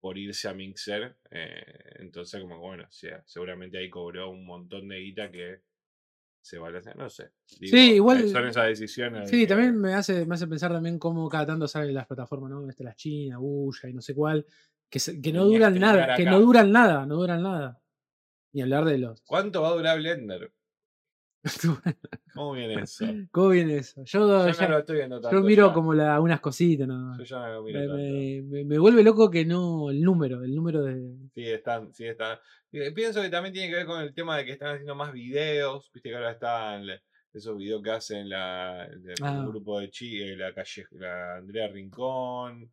[0.00, 1.16] por irse a Mixer.
[1.30, 2.86] Eh, entonces, como bueno,
[3.24, 5.60] seguramente ahí cobró un montón de guita que
[6.42, 7.30] se hacer, no sé.
[7.46, 8.28] sí, igual.
[8.28, 9.30] Son esas decisiones.
[9.30, 12.68] Sí, también me hace, me hace pensar también cómo cada tanto salen las plataformas, ¿no?
[12.68, 14.44] Este, la China, Bulla y no sé cuál
[15.22, 17.80] que, no duran nada, que no duran nada, no duran nada.
[18.52, 19.20] Ni hablar de los.
[19.22, 20.52] ¿Cuánto va a durar Blender?
[22.34, 23.04] ¿Cómo viene eso?
[23.30, 24.02] ¿Cómo viene eso?
[24.04, 25.36] Yo, no lo estoy viendo tanto.
[25.36, 27.16] Yo miro como la, unas cositas, ¿no?
[27.18, 28.68] Yo ya no lo miro me, tanto.
[28.68, 29.90] Me, vuelve loco que no.
[29.90, 31.16] El número, el número de.
[31.34, 32.38] Sí, están, sí, están.
[32.94, 35.90] Pienso que también tiene que ver con el tema de que están haciendo más videos.
[35.92, 36.86] Viste que ahora están
[37.32, 39.44] esos videos que hacen la, el, ah.
[39.46, 42.70] grupo de Chi, eh, la calle, la Andrea Rincón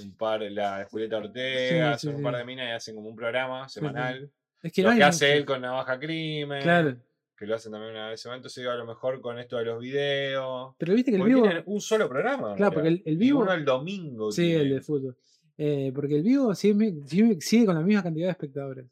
[0.00, 4.30] un par, la Julieta Ortega, un par de minas y hacen como un programa semanal.
[4.62, 6.62] Es que lo no que hace él con Navaja Crimen.
[6.62, 6.96] Claro.
[7.42, 8.36] Que lo hacen también una vez semana.
[8.36, 10.76] Entonces, a lo mejor con esto de los videos.
[10.78, 11.44] Pero viste que el vivo.
[11.66, 12.54] un solo programa.
[12.54, 13.40] Claro, porque el, vivo.
[13.40, 14.30] uno el domingo.
[14.30, 15.16] Sí, el de fútbol.
[15.58, 16.94] Eh, porque el vivo sigue,
[17.40, 18.86] sigue, con la misma cantidad de espectadores.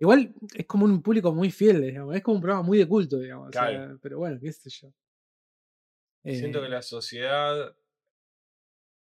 [0.00, 2.16] Igual es como un público muy fiel, digamos.
[2.16, 3.52] Es como un programa muy de culto, digamos.
[4.02, 4.92] pero bueno, qué sé yo.
[6.24, 7.72] Siento que eh, la sociedad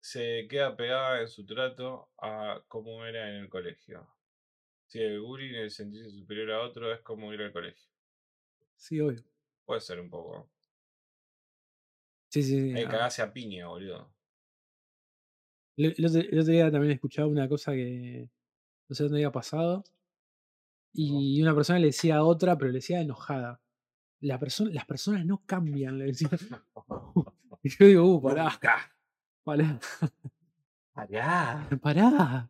[0.02, 4.06] se queda pegada en su trato a cómo era en el colegio.
[4.88, 7.88] Si el bullying, el sentirse superior a otro, es como ir al colegio.
[8.80, 9.22] Sí, obvio.
[9.65, 10.50] Puede ser un poco.
[12.30, 12.78] Sí, sí, sí.
[12.78, 14.10] Hay que cagarse a piña, boludo.
[15.76, 18.30] El, otro, día también escuchaba una cosa que
[18.88, 19.84] no sé dónde había pasado.
[20.94, 23.62] Y una persona le decía a otra, pero le decía enojada.
[24.22, 26.30] La persona, las personas no cambian, le decía.
[27.63, 28.60] y yo digo, uh, pará.
[29.44, 29.80] Pará.
[31.82, 32.50] Pará.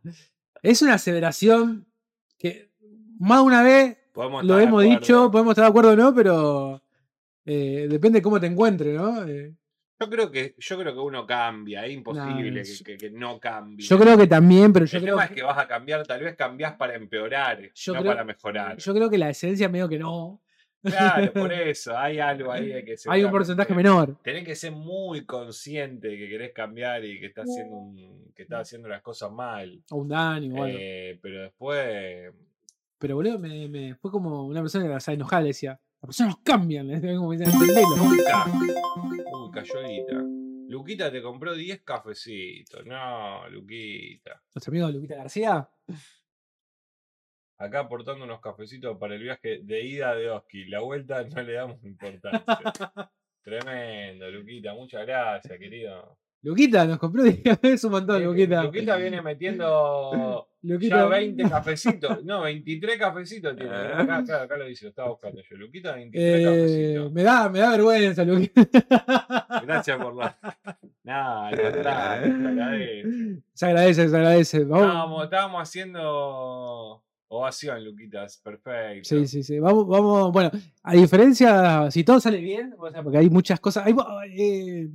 [0.62, 1.86] Es una aseveración
[2.38, 2.72] que
[3.18, 3.99] más de una vez
[4.42, 6.82] lo hemos dicho, podemos estar de acuerdo o no, pero
[7.44, 9.26] eh, depende de cómo te encuentres, ¿no?
[9.26, 9.54] Eh.
[10.00, 12.62] Yo creo que yo creo que uno cambia, es imposible
[12.98, 13.86] que, no cambie.
[13.86, 16.22] Yo creo que también, pero yo El creo tema es que vas a cambiar, tal
[16.22, 18.78] vez cambias para empeorar, no para mejorar.
[18.78, 20.40] Yo creo que la esencia medio que no.
[20.82, 24.16] Claro, por eso, hay algo ahí de que Hay un porcentaje menor.
[24.22, 28.44] Tenés que ser muy consciente de que querés cambiar y que estás haciendo, un, que
[28.44, 29.82] estás haciendo las cosas mal.
[29.90, 32.32] O un daño o eh, pero después.
[33.00, 35.80] Pero boludo, me, me, fue como una persona que se enojada le decía.
[36.02, 36.90] Las personas cambian.
[36.90, 37.16] ¿eh?
[37.16, 37.96] Como dicen, entendelo.
[37.96, 38.44] Nunca.
[39.32, 40.22] Uy, cayó Guita.
[40.68, 42.84] Luquita te compró 10 cafecitos.
[42.84, 44.42] No, Luquita.
[44.54, 45.66] Nuestro amigo Luquita García.
[47.56, 50.66] Acá aportando unos cafecitos para el viaje de ida de Oski.
[50.66, 52.44] La vuelta no le damos importancia.
[53.42, 54.74] Tremendo, Luquita.
[54.74, 56.18] Muchas gracias, querido.
[56.42, 58.62] Luquita nos compró 10 es un montón, Eh, Luquita.
[58.64, 60.96] Luquita viene metiendo Luquita.
[60.96, 62.24] ya 20 cafecitos.
[62.24, 63.70] No, 23 cafecitos tiene.
[63.74, 65.56] Acá, acá, acá lo dice, lo estaba buscando yo.
[65.56, 67.12] Luquita, 23 Eh, cafecitos.
[67.12, 68.68] me, da, me da vergüenza, Luquita.
[69.66, 70.38] Gracias por la.
[71.02, 71.78] Contrario, te
[72.48, 73.10] agradezco.
[73.54, 74.64] Se agradece, se agradece.
[74.64, 74.86] Vamos.
[74.86, 78.38] Estábamos, estábamos haciendo ovación, Luquitas.
[78.38, 79.08] Perfecto.
[79.08, 79.58] Sí, sí, sí.
[79.58, 80.50] Vamos, vamos, bueno,
[80.82, 83.86] a diferencia, si todo sale bien, o sea, porque hay muchas cosas.
[83.86, 83.94] hay
[84.38, 84.88] eh,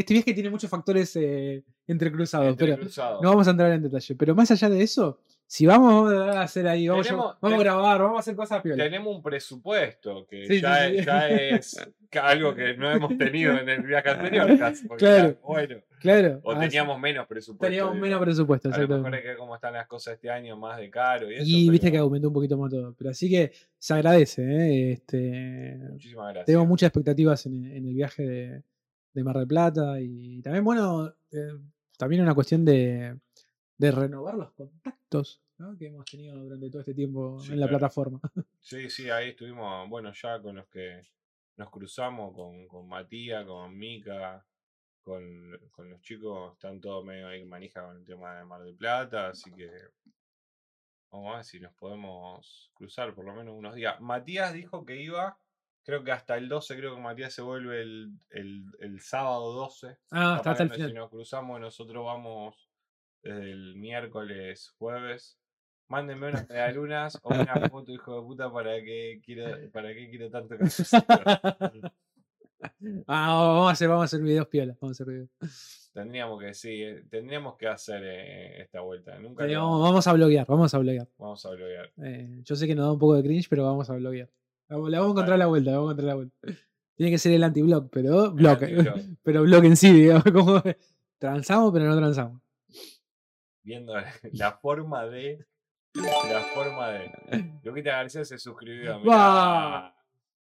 [0.00, 2.76] este viaje tiene muchos factores eh, entrecruzados, pero
[3.22, 4.14] no vamos a entrar en detalle.
[4.14, 8.00] Pero más allá de eso, si vamos a hacer ahí, vamos, a- vamos a grabar,
[8.02, 8.84] vamos a hacer cosas piola.
[8.84, 10.98] Tenemos un presupuesto que Sí, ya, sí, sí.
[11.00, 11.76] es- ya es
[12.22, 14.46] algo que no hemos tenido en el viaje anterior.
[14.58, 15.28] casi, Claro.
[15.30, 16.40] ya, bueno, Claro.
[16.44, 17.66] o ah, teníamos menos presupuesto.
[17.70, 18.02] teníamos digo.
[18.06, 20.88] menos presupuesto, A lo mejor hay que cómo están las cosas este año, más de
[20.90, 21.44] caro y eso.
[21.46, 22.94] Y viste que aumentó un poquito más todo.
[22.96, 24.92] Pero así que se agradece, ¿eh?
[24.92, 26.46] Este, Muchísimas gracias.
[26.46, 28.62] tengo muchas expectativas en, en el viaje de,
[29.12, 31.58] de Mar del Plata y también, bueno, eh,
[31.98, 33.18] también una cuestión de,
[33.78, 35.76] de renovar los contactos ¿no?
[35.76, 37.78] que hemos tenido durante todo este tiempo Sí, en la claro.
[37.78, 38.20] plataforma.
[38.60, 41.02] Sí, sí, ahí estuvimos, bueno, ya con los que
[41.56, 44.44] nos cruzamos, con, con Matías, con Mica,
[45.02, 48.74] con, con los chicos, están todos medio ahí manija con el tema de Mar del
[48.76, 49.70] Plata, así que
[51.10, 54.00] vamos a ver si nos podemos cruzar por lo menos unos días.
[54.00, 55.36] Matías dijo que iba,
[55.84, 59.96] creo que hasta el 12, creo que Matías se vuelve el, el, el sábado 12.
[60.10, 60.90] Ah, Capaz hasta, el que final.
[60.90, 62.68] Si nos cruzamos, nosotros vamos
[63.22, 65.36] desde el miércoles, jueves.
[65.88, 70.30] Mándenme unas medialunas o una foto, hijo de puta, para que quiero, para qué quiero
[70.30, 70.54] tanto.
[73.06, 74.78] Ah, vamos a hacer, vamos a hacer videos piolas.
[74.80, 75.30] Vamos a hacer videos.
[75.92, 79.18] Tendríamos que, sí, eh, tendríamos que hacer eh, esta vuelta.
[79.18, 81.08] Nunca lo- vamos, vamos a bloguear, vamos a bloguear.
[81.18, 81.90] vamos a bloguear.
[82.02, 84.28] Eh, yo sé que nos da un poco de cringe, pero vamos a bloguear.
[84.70, 86.36] La vamos a encontrar la vuelta, la vamos a encontrar la vuelta.
[86.96, 88.62] Tiene que ser el anti-blog, pero blog.
[88.62, 89.00] anti-blog.
[89.22, 90.24] pero blog en sí, digamos.
[90.32, 90.62] Como
[91.18, 92.40] transamos, pero no transamos.
[93.62, 93.94] Viendo
[94.32, 95.44] la forma de.
[95.94, 97.10] La forma de.
[97.64, 99.00] Luquita García se suscribió.
[99.00, 99.94] mirá.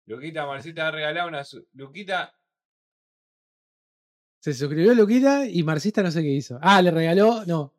[0.07, 1.43] Luquita Marcita ha regalado una.
[1.43, 2.33] su- Luquita.
[4.39, 6.57] Se suscribió Luquita y Marxista no sé qué hizo.
[6.61, 7.43] Ah, le regaló.
[7.45, 7.73] No,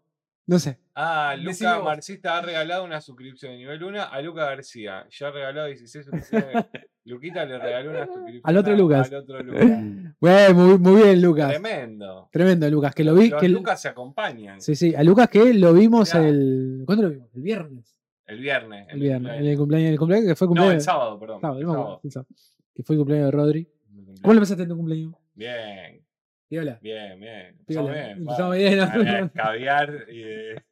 [0.46, 0.78] no sé.
[0.94, 1.84] Ah, Decime Luca vos.
[1.84, 5.06] Marcista ha regalado una suscripción de nivel 1 a Luca García.
[5.10, 6.64] Ya ha regalado 16 suscripciones.
[7.04, 9.08] Luquita le regaló una suscripción Al otro a- Lucas.
[9.12, 9.66] Al otro Lucas.
[10.20, 11.50] Bueno, muy, muy bien, Lucas.
[11.50, 12.28] Tremendo.
[12.32, 12.94] Tremendo, Lucas.
[12.94, 13.28] Que lo vi.
[13.28, 14.60] Los que Lucas se acompañan.
[14.60, 14.94] Sí, sí.
[14.94, 16.26] A Lucas que lo vimos Mirá.
[16.28, 16.82] el.
[16.86, 17.28] ¿Cuándo lo vimos?
[17.34, 18.00] El viernes.
[18.26, 18.86] El viernes.
[18.90, 19.32] El viernes.
[19.38, 19.50] En cumpleaños.
[19.52, 19.90] el cumpleaños.
[19.92, 20.74] El cumpleaños que fue el No, cumpleaños.
[20.74, 21.40] el sábado, perdón.
[21.40, 22.00] sábado, el no me sábado.
[22.02, 22.28] el sábado.
[22.74, 23.60] Que fue el cumpleaños de Rodri.
[23.60, 24.40] Mi ¿Cómo le cumpleaños.
[24.40, 25.14] pasaste en tu cumpleaños?
[25.34, 26.05] Bien,
[26.48, 26.78] Y hola.
[26.80, 27.58] bien, bien.
[27.66, 27.92] Piola.
[27.92, 28.26] Bien.
[28.26, 28.50] Va.
[28.54, 29.32] bien, ¿no?
[29.32, 30.64] Caviar y de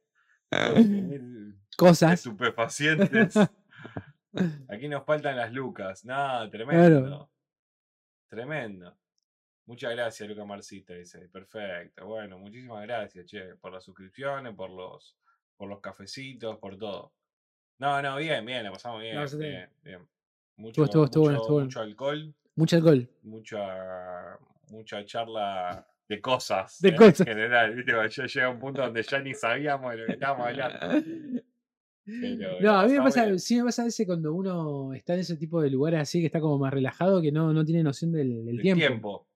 [0.51, 2.13] consumir Cosas.
[2.13, 3.35] estupefacientes.
[4.69, 6.05] Aquí nos faltan las lucas.
[6.05, 7.29] No, tremendo.
[8.29, 8.97] Tremendo.
[9.65, 11.27] Muchas gracias, Luca Marcista, dice.
[11.29, 12.05] Perfecto.
[12.05, 15.17] Bueno, muchísimas gracias, che, por las suscripciones, por los,
[15.57, 17.13] por los cafecitos, por todo.
[17.79, 19.15] No, no, bien, bien, la pasamos bien.
[19.15, 19.69] Pasaste bien.
[19.83, 20.07] bien.
[20.57, 21.65] Mucho, Estuvo- estuvo bueno, mucho- estuvo bueno.
[21.65, 23.09] mucho alcohol, Mucho alcohol.
[23.23, 24.37] mucha,
[24.71, 26.79] mucha charla de cosas.
[26.81, 26.95] De ¿eh?
[26.95, 27.21] cosas.
[27.21, 30.13] En general, viste, cuando ya llega un punto donde ya ni sabíamos de lo que
[30.13, 30.79] estábamos hablando.
[32.05, 33.39] Pero No, a mí me pasa, bien.
[33.39, 36.27] sí me pasa a veces cuando uno está en ese tipo de lugares así, que
[36.27, 39.27] está como más relajado, que no, no tiene noción del, del El tiempo.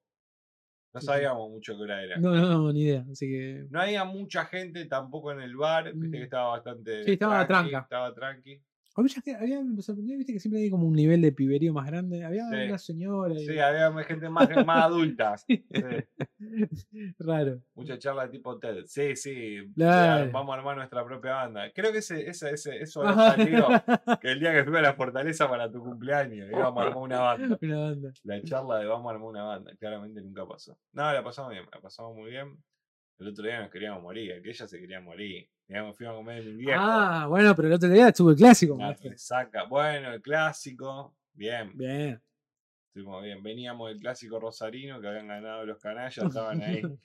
[0.94, 2.18] No sabíamos mucho qué hora era.
[2.18, 3.06] No, no, no, ni idea.
[3.12, 3.66] Así que.
[3.70, 6.24] No había mucha gente tampoco en el bar, viste que Mm.
[6.24, 7.04] estaba bastante.
[7.04, 7.84] Sí, estaba tranqui, tranca.
[7.84, 8.62] Estaba tranqui.
[9.00, 11.72] A mí ya había, me sorprendió, viste que siempre hay como un nivel de piberío
[11.74, 12.24] más grande.
[12.26, 12.56] Había Sí.
[12.68, 13.34] una señora.
[13.34, 15.36] y- Sí, había gente más, más adulta.
[16.38, 17.62] Sí, Raro.
[17.76, 18.86] mucha charla tipo TED.
[18.86, 19.58] Sí, sí.
[19.76, 21.72] vamos a armar nuestra propia banda.
[21.74, 23.68] Creo que ese, ese, ese, eso había salido
[24.22, 27.20] que el día que fui a la fortaleza para tu cumpleaños íbamos a armar una
[27.20, 27.58] banda.
[27.62, 28.12] Una banda.
[28.24, 29.72] La charla de vamos a armar una banda.
[29.78, 30.78] Claramente nunca pasó.
[30.94, 32.58] No, la pasamos bien, la pasamos muy bien.
[33.20, 35.50] El otro día nos queríamos morir, aquella se quería morir.
[35.70, 36.82] Digamos, fuimos a comer mi viejo.
[36.82, 38.76] Ah, bueno, pero el otro día estuvo el clásico.
[39.70, 41.16] Bueno, el clásico.
[41.32, 42.20] Bien, Bien.
[42.88, 43.42] estuvimos bien.
[43.44, 46.82] Veníamos del clásico rosarino que habían ganado los canallas, estaban ahí.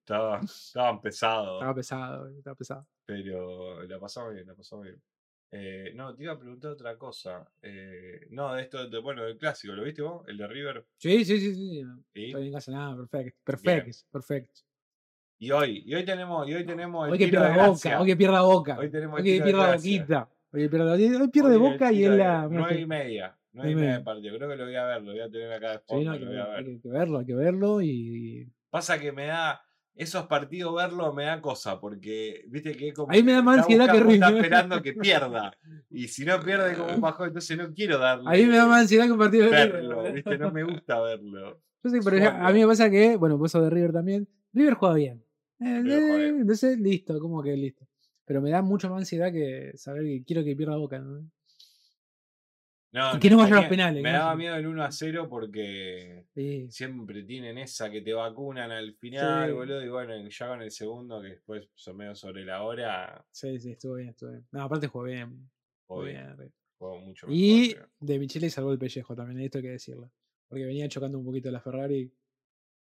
[0.00, 1.58] Estaban, estaban pesados.
[1.60, 2.88] Estaba pesado, estaba pesado.
[3.06, 5.00] Pero la pasamos bien, la pasamos bien.
[5.52, 7.48] Eh, no, te iba a preguntar otra cosa.
[7.62, 10.26] Eh, no, de esto, de- bueno, del clásico, ¿lo viste vos?
[10.26, 10.86] El de River.
[10.96, 11.84] Sí, sí, sí, sí.
[12.14, 12.26] ¿Y?
[12.26, 13.40] Estoy en casa, nada, perfecto.
[13.44, 14.60] Perfecto, perfecto.
[15.42, 17.90] Y hoy, y hoy tenemos, y hoy tenemos el Hoy que tiro de pierda gracia.
[17.92, 18.78] boca, hoy que pierda boca.
[18.78, 20.28] Hoy tenemos Hoy el que tiro pierda boquita.
[20.52, 22.48] Hoy pierda, hoy pierde Hoy boca y es la.
[22.50, 23.36] Nueve y media.
[23.56, 23.80] Hay Dime.
[23.80, 24.36] media de partido.
[24.36, 26.12] Creo que lo voy a ver, lo voy a tener acá de Sí, fondo, no,
[26.12, 28.52] hay, que hay que- verlo, hay que verlo y.
[28.68, 29.62] Pasa que me da.
[29.94, 33.10] Esos partidos verlo me da cosa, porque viste que es como.
[33.10, 34.44] Ahí me da más ansiedad que buscando- está River.
[34.44, 35.52] esperando que pierda.
[35.88, 38.28] Y si no pierde, como un bajón, entonces no quiero darle.
[38.28, 39.72] A mí me da más ansiedad que un partido de River.
[39.72, 41.60] verlo, viste, no me gusta verlo.
[41.82, 44.28] Yo sé, pero ya- a mí me pasa que, bueno, vos sos de River también.
[44.52, 45.24] River juega bien.
[45.60, 46.40] Eh, River juega bien.
[46.40, 47.86] Entonces, listo, como que listo.
[48.24, 50.98] Pero me da mucho más ansiedad que saber que quiero que pierda Boca.
[50.98, 51.30] ¿no?
[52.92, 54.90] No, Y que no vaya a los penales, Me no daba miedo el 1 a
[54.90, 56.68] 0 porque Sí.
[56.72, 59.54] siempre tienen esa que te vacunan al final, Sí.
[59.54, 59.84] boludo.
[59.84, 63.70] Y bueno, ya con el segundo, que después son medio sobre la hora, Sí, sí,
[63.72, 64.44] estuvo bien, estuvo bien.
[64.50, 65.48] No, aparte jugó bien.
[65.86, 66.30] Jugó bien.
[66.36, 66.52] River.
[66.78, 67.38] jugó mucho mejor.
[67.40, 67.88] Y creo.
[68.00, 70.10] de Michele salvó el pellejo también, esto hay que decirlo.
[70.48, 72.12] Porque venía chocando un poquito la Ferrari.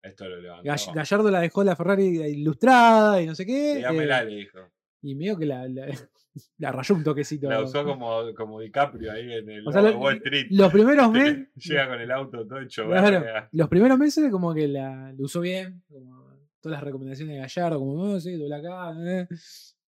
[0.04, 0.64] Esto lo levantó.
[0.70, 3.80] Gall- Gallardo la dejó la Ferrari ilustrada y no sé qué.
[3.82, 4.60] Eh, le dijo.
[5.04, 5.88] y medio que la, la,
[6.58, 7.50] la rayó un toquecito.
[7.50, 10.48] La usó como, como DiCaprio ahí en el O sea, Wall Street.
[10.50, 11.48] Los primeros meses.
[11.56, 15.42] Llega con el auto todo hecho Claro, los primeros meses como que la, lo usó
[15.42, 19.28] bien, como todas las recomendaciones de Gallardo, como, no, sí, dobla acá, eh".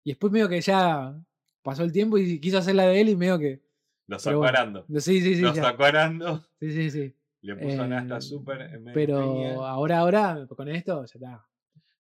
[0.05, 1.17] y después medio que ya
[1.63, 3.61] pasó el tiempo y quiso hacer la de él y medio que,
[4.09, 4.85] Lo sacó bueno, arando.
[4.99, 6.45] sí, sí, sí, Lo sacó arando.
[6.61, 7.15] sí, sí, sí.
[7.47, 11.47] Le puso asta Eh, súper en medio de Pero ahora, ahora, con esto, ya está.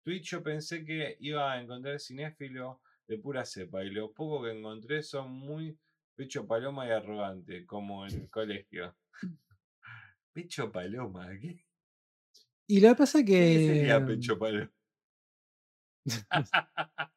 [0.04, 4.52] Twitch yo pensé que iba a encontrar cinéfilo de pura cepa y lo poco que
[4.52, 5.76] encontré son muy
[6.14, 8.94] pecho paloma y arrogante, como en el colegio.
[10.32, 11.64] Pecho paloma, ¿qué,
[12.66, 13.66] Y lo que pasa es ¿Qué que...
[13.66, 14.70] sería pecho paloma?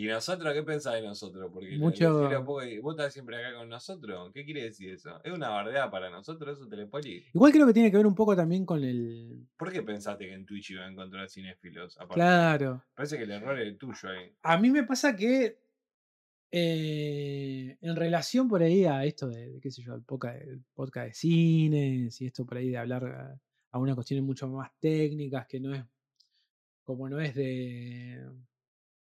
[0.00, 1.50] ¿Y nosotros qué pensás de nosotros?
[1.52, 4.30] Porque Mucho- poco y- vos estás siempre acá con nosotros.
[4.32, 5.20] ¿Qué quiere decir eso?
[5.24, 7.24] ¿Es una bardeada para nosotros eso, Telepoli?
[7.34, 9.44] Igual creo que tiene que ver un poco también con el...
[9.56, 11.96] ¿Por qué pensaste que en Twitch iba a encontrar cinéfilos?
[11.96, 12.84] Aparte, Claro.
[12.94, 14.32] Parece que el error es tuyo ahí.
[14.44, 15.58] A mí me pasa que
[16.52, 20.62] eh, en relación por ahí a esto de, de, qué sé yo, el podcast, el
[20.74, 23.40] podcast de cines y esto por ahí de hablar a,
[23.72, 25.82] a unas cuestiones mucho más técnicas que no es
[26.84, 28.24] como no es de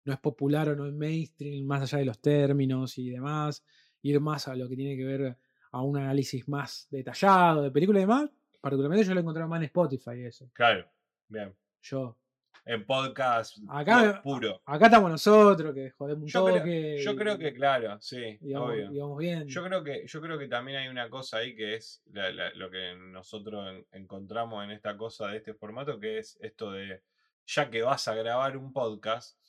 [0.05, 3.63] no es popular o no es mainstream más allá de los términos y demás
[4.01, 5.37] ir más a lo que tiene que ver
[5.71, 9.57] a un análisis más detallado de película y demás particularmente yo lo he encontrado más
[9.59, 10.85] en Spotify eso Claro,
[11.27, 11.55] bien.
[11.81, 12.17] yo
[12.63, 14.61] En podcast Acá- pu- puro.
[14.67, 19.15] acá estamos nosotros que jodemos un Yo creo, yo creo que, claro, sí, obvio.
[19.17, 19.47] bien.
[19.47, 22.53] Yo creo que, yo creo que también hay una cosa ahí que es la- la-
[22.53, 27.01] lo que nosotros en- encontramos en esta cosa de este formato, que es esto de,
[27.47, 29.39] ya que vas a grabar un podcast,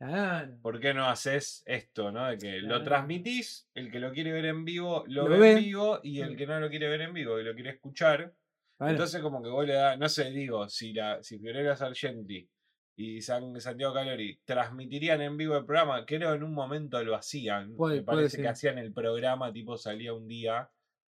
[0.00, 0.56] Claro.
[0.62, 2.26] ¿por qué no haces esto, no?
[2.28, 5.52] De que lo transmitís, el que lo quiere ver en vivo lo, Lo ve, ve.
[5.52, 8.32] en vivo y el que no lo quiere ver en vivo y lo quiere escuchar,
[8.78, 8.92] Claro.
[8.92, 12.48] entonces como que vos le das, no sé, digo, si la, si Fiorella Sargenti
[12.96, 17.76] y San- Santiago Calori transmitirían en vivo el programa, creo en un momento lo hacían.
[17.76, 20.70] Puede- Me parece que hacían el programa, tipo salía un día,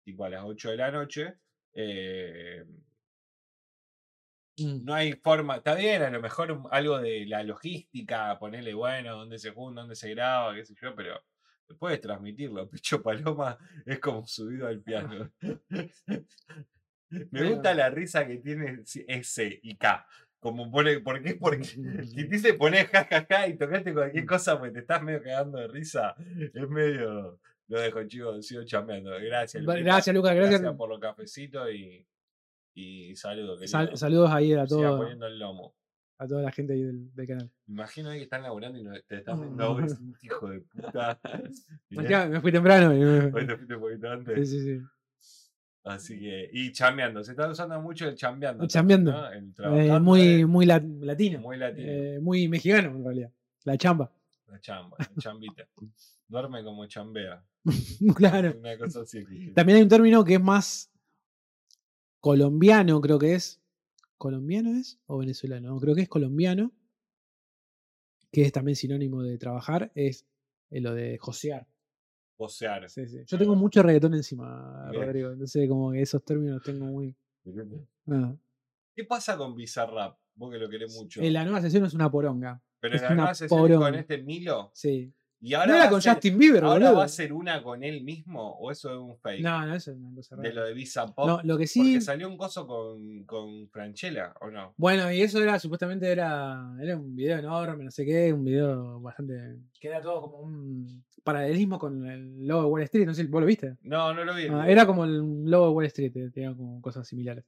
[0.05, 1.35] tipo a las 8 de la noche.
[1.75, 2.64] eh.
[4.66, 9.38] No hay forma, está bien, a lo mejor algo de la logística, ponerle bueno, dónde
[9.38, 11.23] se junta, dónde se graba, qué sé yo, pero
[11.79, 12.68] puedes transmitirlo.
[12.70, 15.31] Picho Paloma es como subido al piano.
[17.31, 20.07] Me gusta la risa que tiene S y K.
[20.38, 21.35] Como pone, ¿por qué?
[21.35, 25.59] Porque si te dice poner jajaja y tocaste cualquier cosa porque te estás medio cagando
[25.59, 26.14] de risa,
[26.55, 27.40] es medio.
[27.66, 29.11] Lo dejo, chicos, sigo chambeando.
[29.20, 29.85] Gracias, Luquita.
[29.85, 30.35] Gracias, Lucas.
[30.35, 30.61] Gracias.
[30.61, 32.05] Gracias por los cafecitos y,
[32.81, 33.61] y saludos.
[33.71, 35.75] Sal- saludos ahí a, Siga todo, poniendo el lomo.
[36.19, 37.51] a toda la gente ahí del, del canal.
[37.66, 41.21] Imagino ahí que están laburando y no, te están viendo un hijo de puta.
[41.95, 42.90] Pues me fui temprano.
[42.90, 44.51] me- Hoy te fuiste un poquito antes.
[44.51, 44.85] Sí, sí, sí.
[45.83, 48.62] Así que, y chambeando, se está usando mucho el chambeando.
[48.64, 49.12] El chambeando.
[49.12, 49.31] ¿no?
[49.31, 49.55] El
[49.90, 51.40] Eh, muy muy la- latino.
[51.40, 51.88] muy latino.
[51.90, 53.31] eh, muy mexicano, en realidad.
[53.64, 54.12] La chamba.
[54.47, 55.66] La chamba, la chambita.
[56.29, 57.43] Duerme como chambea.
[58.16, 58.55] claro.
[58.59, 59.18] Una cosa así.
[59.18, 59.53] escuché.
[59.53, 60.89] También hay un término que es más
[62.21, 63.61] colombiano, creo que es.
[64.16, 65.01] ¿Colombiano es?
[65.07, 65.71] ¿O venezolano?
[65.71, 66.73] No, creo que es colombiano.
[68.31, 69.91] Que es también sinónimo de trabajar.
[69.95, 70.27] Es
[70.71, 71.66] eh, lo de josear.
[72.37, 72.89] Posear.
[72.89, 73.18] Sí, sí.
[73.27, 75.05] Yo tengo mucho reggaetón encima, Bien.
[75.05, 75.31] Rodrigo.
[75.33, 77.14] Entonces, como que esos términos los tengo muy.
[78.05, 78.37] nada.
[78.95, 80.18] ¿Qué pasa con Bizarrap?
[80.35, 81.21] Vos que lo querés mucho.
[81.21, 82.62] Eh, la nueva sesión es una poronga.
[82.79, 83.99] Pero es la una nueva sesión es con poronga.
[83.99, 84.71] este Milo.
[84.75, 85.12] Sí.
[85.43, 86.99] Y ahora ¿No era con ser- Justin Bieber, ¿Ahora boludo?
[86.99, 89.43] va a ser una con él mismo o eso es un fake?
[89.43, 90.55] No, no, eso es una cosa De rara.
[90.61, 91.26] lo de Visa Pop.
[91.26, 91.80] No, lo que sí.
[91.80, 94.74] Porque salió un coso con, con Franchella, ¿o no?
[94.76, 99.01] Bueno, y eso era, supuestamente era, era un video enorme, no sé qué, un video
[99.01, 99.57] bastante.
[99.80, 103.41] que era todo como un paralelismo con el logo de Wall Street, no sé, ¿vos
[103.41, 103.76] lo viste?
[103.82, 104.47] No, no lo vi.
[104.51, 107.45] Ah, era como el logo de Wall Street, eh, tenía como cosas similares.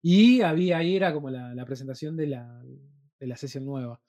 [0.00, 2.62] Y había ahí, era como la, la presentación de la,
[3.20, 4.00] de la sesión nueva.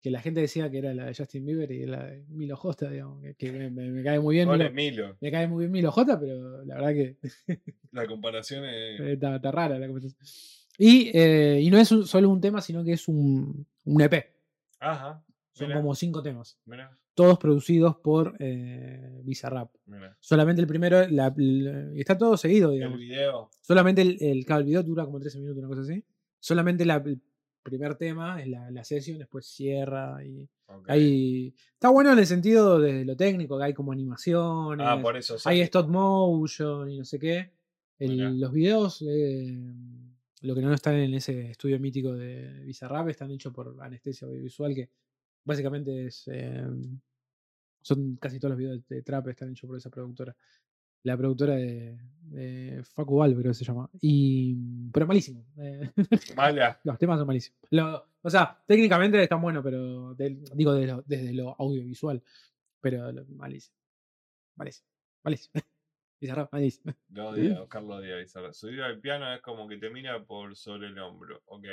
[0.00, 2.88] Que la gente decía que era la de Justin Bieber y la de Milo J,
[2.90, 4.48] digamos, que, me, me- me cae muy bien.
[4.48, 5.16] Milo, Milo.
[5.20, 7.16] me cae muy bien Milo J, pero la verdad que
[7.92, 9.00] La comparación es.
[9.00, 10.20] está, está rara la conversación.
[10.78, 14.14] Y, eh, y no es un- solo un tema, sino que es un, un EP.
[14.78, 15.24] Ajá.
[15.52, 16.56] Son como cinco temas.
[17.14, 19.74] Todos producidos por eh, Bizarrap.
[20.20, 22.98] Solamente el primero, la- la- y está todo seguido, El digamos.
[23.00, 23.50] video.
[23.60, 26.04] Solamente el, el, el video dura como 13 minutos, una cosa así.
[26.38, 27.20] Solamente la- el
[27.68, 30.90] primer tema es la, la sesión, después cierra y ok.
[30.90, 31.54] hay...
[31.74, 35.36] Está bueno en el sentido de lo técnico, que hay como animaciones, Ah, por eso.
[35.44, 35.62] hay sí.
[35.62, 37.50] stop motion y no sé qué.
[37.98, 39.58] El- los videos, eh,
[40.42, 44.74] lo que no están en ese estudio mítico de Bizarrap, están hechos por Anestesia Audiovisual,
[44.74, 44.88] que
[45.44, 46.24] básicamente es...
[46.32, 46.66] eh,
[47.80, 50.36] son casi todos los videos de trap están hechos por esa productora.
[51.08, 53.88] La productora de, de Facu Val, creo que se llama.
[54.00, 55.44] Y, pero malísimo.
[55.56, 55.90] eh,
[56.36, 56.78] Mala.
[56.84, 57.58] los temas son malísimos.
[57.70, 62.22] Lo- o sea, técnicamente están buenos, pero del- digo lo- desde lo audiovisual.
[62.80, 63.76] Pero lo- malísimo.
[64.56, 64.88] Malísimo.
[65.24, 65.52] Malísimo.
[66.20, 66.92] Bizarrap, malísimo.
[67.10, 68.16] Lo odia, Oscar lo odia.
[68.52, 71.42] Subir al piano es como que te mira por sobre el hombro.
[71.46, 71.64] Ok.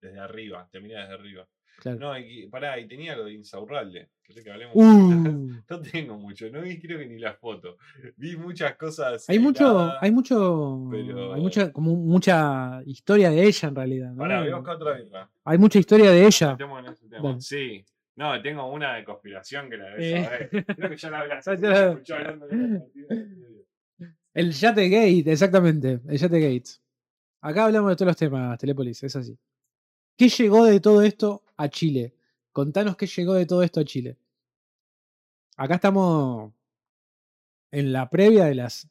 [0.00, 0.68] Desde arriba.
[0.70, 1.48] Te mira desde arriba.
[1.80, 1.98] Claro.
[2.00, 4.08] No, y, pará, y tenía lo de Insaurralde.
[4.22, 4.74] ¿Querés que hablemos?
[4.74, 7.76] Uh, No tengo mucho, no vi creo que ni las fotos.
[8.16, 9.28] Vi muchas cosas.
[9.28, 14.10] hay mucho, hay mucho, pero- hay mucha, como mucha historia de ella en realidad.
[14.10, 14.18] ¿no?
[14.18, 15.30] Pará, voy a buscar otra birra.
[15.44, 16.50] Hay mucha historia de ella.
[16.52, 17.28] Metemos en ese tema.
[17.28, 17.40] Dale.
[17.40, 17.84] Sí.
[18.16, 20.24] No, tengo una de conspiración que la debes Eh.
[20.24, 20.66] saber.
[20.76, 21.52] Creo que ya la hablaste.
[24.34, 26.00] El Yate Gate, exactamente.
[26.08, 26.70] El Yate Gate.
[27.40, 29.38] Acá hablamos de todos los temas, Telepolis, es así.
[30.16, 32.14] ¿Qué llegó de todo esto a Chile?
[32.52, 34.16] Contanos qué llegó de todo esto a Chile.
[35.56, 36.52] Acá estamos
[37.70, 38.88] en la previa de las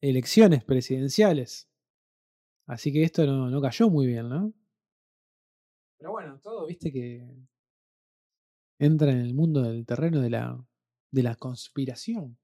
[0.00, 1.68] elecciones presidenciales.
[2.66, 4.52] Así que esto no, cayó muy bien, ¿no?
[5.98, 7.26] Pero bueno, todo, viste que
[8.78, 10.64] entra en el mundo del terreno de la,
[11.10, 12.38] de la conspiración.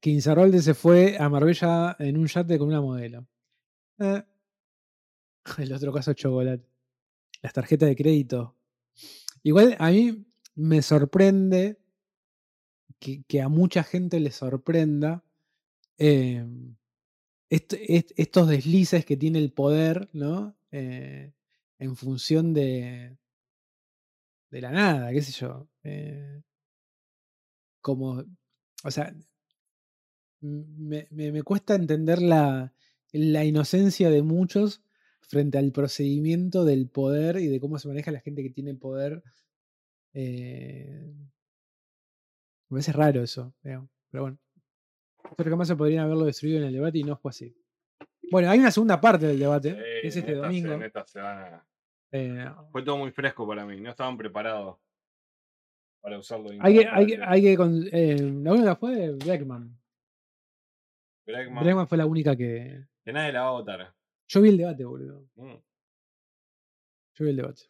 [0.00, 3.26] Que se fue a Marbella en un yate con una modelo.
[3.98, 4.22] Eh.
[5.58, 6.66] El otro caso chocolate.
[7.42, 8.56] Las tarjetas de crédito.
[9.44, 10.26] Igual a mí
[10.56, 11.78] me sorprende
[13.00, 15.22] que, que a mucha gente le sorprenda
[17.50, 20.56] est- estos deslices que tiene el poder, ¿no?
[20.72, 21.32] Eh,
[21.78, 23.16] en función de,
[24.50, 25.68] de la nada, qué sé yo.
[25.82, 26.40] eh,
[27.80, 28.24] como,
[28.84, 29.14] o sea,
[30.40, 32.72] me, me- me cuesta entender la,
[33.12, 34.82] la inocencia de muchos
[35.28, 39.22] frente al procedimiento del poder y de cómo se maneja la gente que tiene poder.
[40.12, 41.12] eh,
[42.70, 44.38] me parece raro eso, digamos, pero bueno.
[45.36, 47.56] Creo que más se podrían haberlo destruido en el debate y no fue así.
[48.30, 50.78] Bueno, hay una segunda parte del debate, Sí, que es este domingo.
[52.12, 53.80] eh, Fue todo muy fresco para mí.
[53.80, 54.78] No estaban preparados
[56.00, 56.50] para usarlo.
[56.50, 59.78] de hay que, hay que, hay que con- eh, la única fue Breckman.
[61.26, 62.84] Bregman, Breckman fue la única que.
[63.04, 63.94] que nadie la va a votar.
[64.28, 65.26] Yo vi el debate, boludo.
[65.36, 65.54] Mm.
[67.14, 67.62] Yo vi el debate.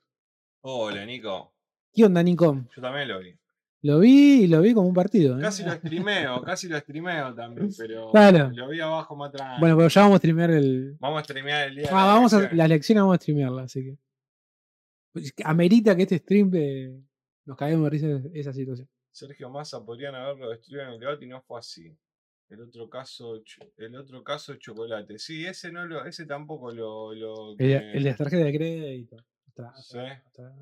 [0.62, 1.52] Hola, Nico.
[1.92, 2.64] ¿Qué onda, Nico?
[2.74, 3.36] Yo también lo vi.
[3.82, 5.36] Lo vi y lo vi como un partido.
[5.38, 5.42] ¿eh?
[5.42, 8.50] Casi lo streameo, casi lo streameo también, pero Claro.
[8.54, 9.60] lo vi abajo más atrás.
[9.60, 10.96] Bueno, pero ya vamos a streamear el.
[10.98, 11.82] Vamos a streamear el día.
[11.84, 12.50] de Ah, la vamos a.
[12.54, 13.98] Las lecciones vamos a streamearla, así que.
[15.12, 16.98] Pues, Amerita que este stream eh,
[17.44, 18.88] nos caguemos de risa de esa situación.
[19.12, 21.94] Sergio Massa podrían haberlo destruido en el debate y no fue así.
[22.54, 23.42] El otro caso,
[23.76, 25.18] el otro caso es chocolate.
[25.18, 28.56] Sí, ese no lo, ese tampoco lo, lo El, que- el de las tarjetas de
[28.56, 29.16] crédito.
[29.48, 30.22] Hasta, hasta, Sí.
[30.26, 30.54] hasta,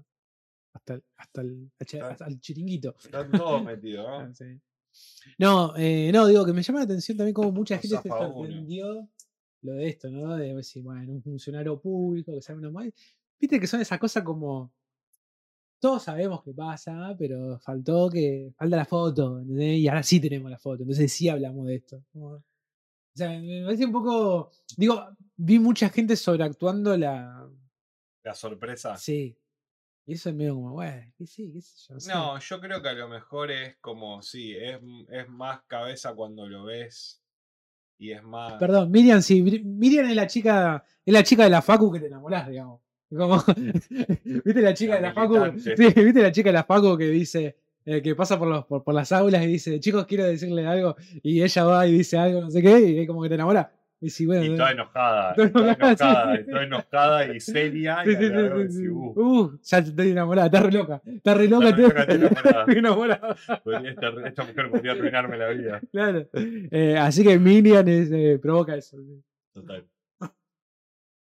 [0.72, 2.96] hasta el, hasta, el, hasta el chiringuito.
[3.04, 4.34] Está todo metido, Ah, ¿no?
[4.34, 4.58] sí.
[5.38, 9.08] No, eh, no, digo que me llama la atención también como mucha gente se sorprendió
[9.62, 10.36] lo de esto, ¿no?
[10.36, 12.92] De decir, bueno, un funcionario público que sabe mal.
[13.40, 14.72] Viste que son esas cosas como.
[15.82, 18.52] Todos sabemos que pasa, pero faltó que.
[18.56, 19.78] Falta la foto, ¿entendés?
[19.78, 22.04] Y ahora sí tenemos la foto, entonces sí hablamos de esto.
[22.14, 22.40] O
[23.16, 24.52] sea, me parece un poco.
[24.76, 25.04] Digo,
[25.36, 27.50] vi mucha gente sobreactuando la.
[28.22, 28.96] La sorpresa.
[28.96, 29.36] Sí.
[30.06, 32.00] Y eso es medio como, bueno, que sí, qué sé yo.
[32.00, 32.12] sé.
[32.12, 34.78] No, yo creo que a lo mejor es como, sí, es,
[35.10, 37.22] es más cabeza cuando lo ves
[37.98, 38.54] y es más...
[38.54, 42.00] Perdón, Miriam, sí, Mir- Miriam es la chica, es la chica de la Facu que
[42.00, 42.80] te enamorás, digamos.
[43.16, 43.42] Como,
[44.44, 45.58] ¿Viste la chica de la Facu?
[45.58, 48.82] Sí, ¿viste la chica de la Facu que dice, eh, que pasa por, los, por,
[48.84, 52.40] por las aulas y dice, chicos, quiero decirle algo, y ella va y dice algo,
[52.42, 53.72] no sé qué, y como que te enamora.
[54.00, 56.42] Y sí, bueno, Y toda enojada, Toda enojada, sí.
[56.42, 58.02] y toda enojada y seria.
[58.04, 58.88] sí, y sí.
[58.88, 61.84] "Uh, Uh, ya estoy enamorada, está re loca, está re loca, estoy
[62.16, 62.60] enamorada".
[62.62, 63.36] estoy enamorada.
[63.84, 65.80] esta, esta mujer podría arruinarme la vida.
[65.92, 66.28] Claro.
[66.34, 68.96] Eh, así que es, eh, provoca eso.
[69.52, 69.84] Total.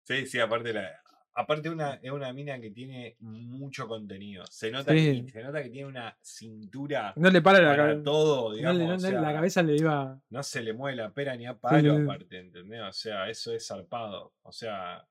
[0.05, 1.00] Sí, sí, aparte la.
[1.41, 4.45] Aparte una, es una mina que tiene mucho contenido.
[4.51, 5.25] Se nota, Sí.
[5.25, 8.03] que, se nota que tiene una cintura No le para la para cabeza.
[8.05, 8.79] todo, digamos.
[8.81, 10.21] No, no- o sea, la cabeza le iba.
[10.31, 12.03] no se le mueve la pera ni a palo, sí.
[12.03, 12.83] aparte, ¿entendés?
[12.83, 14.35] O sea, eso es zarpado.
[14.43, 15.07] O sea,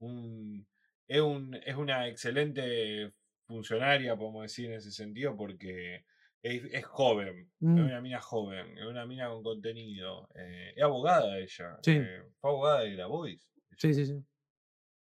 [0.00, 0.66] un,
[1.06, 3.12] es, un, es una excelente
[3.46, 6.04] funcionaria, podemos decir, en ese sentido, porque
[6.42, 7.78] es, es joven, Mm.
[7.78, 10.28] es una mina joven, es una mina con contenido.
[10.34, 11.92] eh, es abogada ella, Sí.
[11.92, 13.44] eh, fue abogada de la Voice.
[13.76, 14.22] Sí, sí, sí.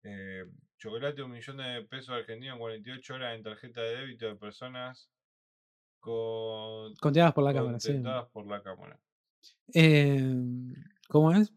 [0.05, 0.45] Eh,
[0.83, 5.09] chocolate, un millón de pesos argentinos en 48 horas en tarjeta de débito de personas
[6.01, 8.03] con, Conteadas por la cámara, sí.
[8.33, 8.99] por la cámara.
[9.75, 10.35] Eh,
[11.09, 11.53] ¿Cómo es?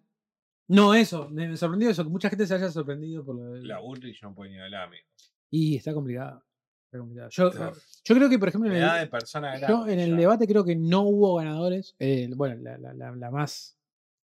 [0.67, 1.29] No, eso.
[1.29, 4.33] Me sorprendió eso, que mucha gente se haya sorprendido por lo del- La Bullrich no
[4.33, 5.03] puede ni hablar, amigo.
[5.49, 6.43] Y está complicado.
[6.85, 7.29] Está complicado.
[7.31, 9.93] Yo, yo creo que, por ejemplo, en Edad de el, persona yo grande.
[9.93, 10.15] en el ya.
[10.17, 11.95] debate creo que no hubo ganadores.
[11.99, 13.74] Eh, bueno, la, la- la- la más.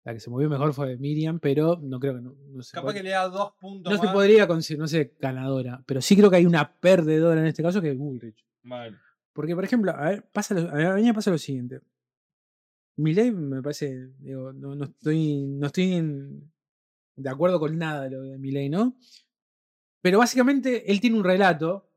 [0.04, 2.93] La que se movió mejor fue Miriam, pero no creo que no, no se Capaz
[2.93, 4.14] que le da dos puntos no se más.
[4.14, 5.84] podría considerar, no sé, ganadora.
[5.86, 8.43] Pero sí creo que hay una perdedora en este caso que es Bullrich.
[8.64, 8.99] Mal.
[9.34, 11.82] Porque, por ejemplo, a ver, pasa lo, a mí me pasa lo siguiente.
[12.97, 16.52] Milei me parece, digo, no, no estoy, no estoy en-
[17.16, 18.97] de acuerdo con nada de lo de Milei, ¿no?
[20.02, 21.89] Pero básicamente él tiene un relato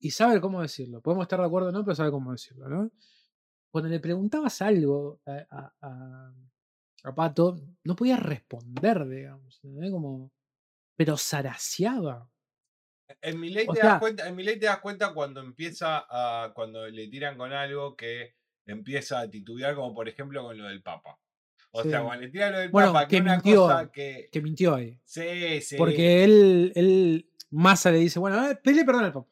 [0.00, 1.00] y sabe cómo decirlo.
[1.00, 2.90] Podemos estar de acuerdo o no, pero sabe cómo decirlo, ¿no?
[3.70, 6.34] Cuando le preguntabas algo a, a- a-
[7.04, 9.60] a Pato, no podía responder, digamos.
[9.90, 10.30] Como,
[10.96, 12.28] pero zaraseaba.
[13.22, 16.04] En mi ley te sea- das cuenta, en mi ley te das cuenta cuando empieza
[16.08, 16.52] a.
[16.54, 18.34] cuando le tiran con algo que
[18.66, 21.18] empieza a titubear, como por ejemplo con lo del Papa.
[21.72, 24.28] O sea, cuando le tiran lo del Bueno, Papa, que que una mintió, cosa que.
[24.30, 24.98] Que mintió ahí.
[25.04, 25.76] Sí, sí.
[25.76, 29.28] Porque él, él, Massa le dice, bueno, pedile perdón al Papa.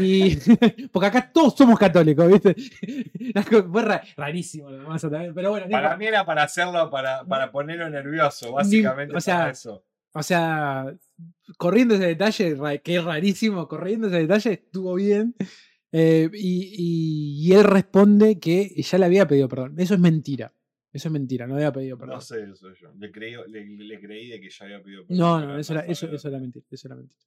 [0.00, 0.36] Y,
[0.92, 2.54] porque acá todos somos católicos, ¿viste?
[3.72, 6.90] Fue ra- rarísimo lo de Massa también, pero bueno, no Para mí era para hacerlo,
[6.90, 9.16] para, para ponerlo nervioso, básicamente.
[9.16, 9.84] o sea, para eso.
[10.12, 10.94] o sea,
[11.56, 15.34] corriendo ese detalle, que es rarísimo, corriendo ese detalle estuvo bien.
[15.92, 19.74] eh, y, y- y él responde que ya le había pedido perdón.
[19.78, 20.52] Eso es mentira.
[20.92, 22.16] Eso es mentira, no había pedido perdón.
[22.16, 22.92] No sé eso yo.
[22.98, 25.72] Le creí, le, le creí de que ya había pedido No, perdón, no, pero eso
[25.72, 26.66] era, no eso, eso era mentira.
[26.70, 27.22] Eso era mentira.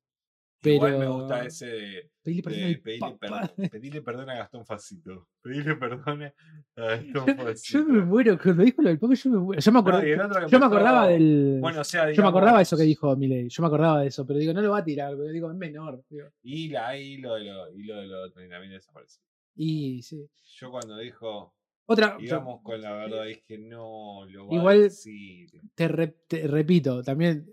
[0.63, 4.65] Igual me pero- gusta ese de, Pedirle perdón de pedirle, perdón, pedirle perdón a Gastón
[4.65, 5.27] Facito.
[5.41, 6.33] Pedirle perdón a
[6.75, 7.79] Gastón Yo, Facito.
[7.79, 9.61] yo me muero, cuando dijo lo del Papa, yo me muero.
[9.61, 10.65] Yo me, No, acordaba, yo me
[11.07, 11.57] del.
[11.59, 13.49] Bueno, o sea, yo me acordaba de eso que digamos, dijo Milei.
[13.49, 15.57] Yo me acordaba de eso, pero digo, no lo va a tirar, porque digo, es
[15.57, 16.01] menor.
[16.09, 16.27] digo.
[16.43, 19.21] Y, la, y lo de lo, y lo de lo también desapareció.
[19.55, 20.25] Y sí.
[20.59, 21.53] Yo cuando dijo,
[21.87, 22.15] Otra.
[22.21, 25.49] íbamos con la verdad, dije, no, lo va Igual- a decir.
[25.75, 27.45] Te, re- te repito, también.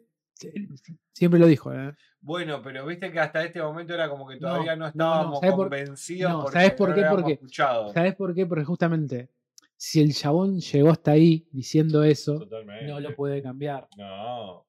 [1.13, 1.95] Siempre lo dijo, ¿eh?
[2.21, 5.41] Bueno, pero viste que hasta este momento era como que todavía no, no, no, estábamos
[5.41, 7.05] ¿sabes por- convencidos no, ¿sabes por no qué?
[7.11, 7.93] Porque- escuchado.
[7.93, 8.47] ¿Sabes por qué?
[8.47, 9.31] Porque justamente,
[9.77, 12.87] si el chabón llegó hasta ahí diciendo eso, Totalmente.
[12.87, 13.89] no lo puede cambiar.
[13.97, 14.67] No.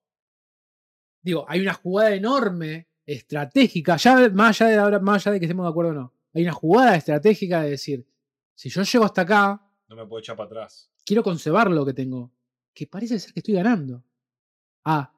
[1.21, 5.45] Digo, hay una jugada enorme, estratégica, ya más allá de, ahora- más allá de que
[5.45, 6.13] estemos de acuerdo o no.
[6.33, 8.07] Hay una jugada estratégica de decir,
[8.55, 10.89] si yo llego hasta acá, No me puedo echar para atrás.
[11.05, 12.31] quiero conservar lo que tengo,
[12.73, 14.03] que parece ser que estoy ganando.
[14.85, 15.11] Ah,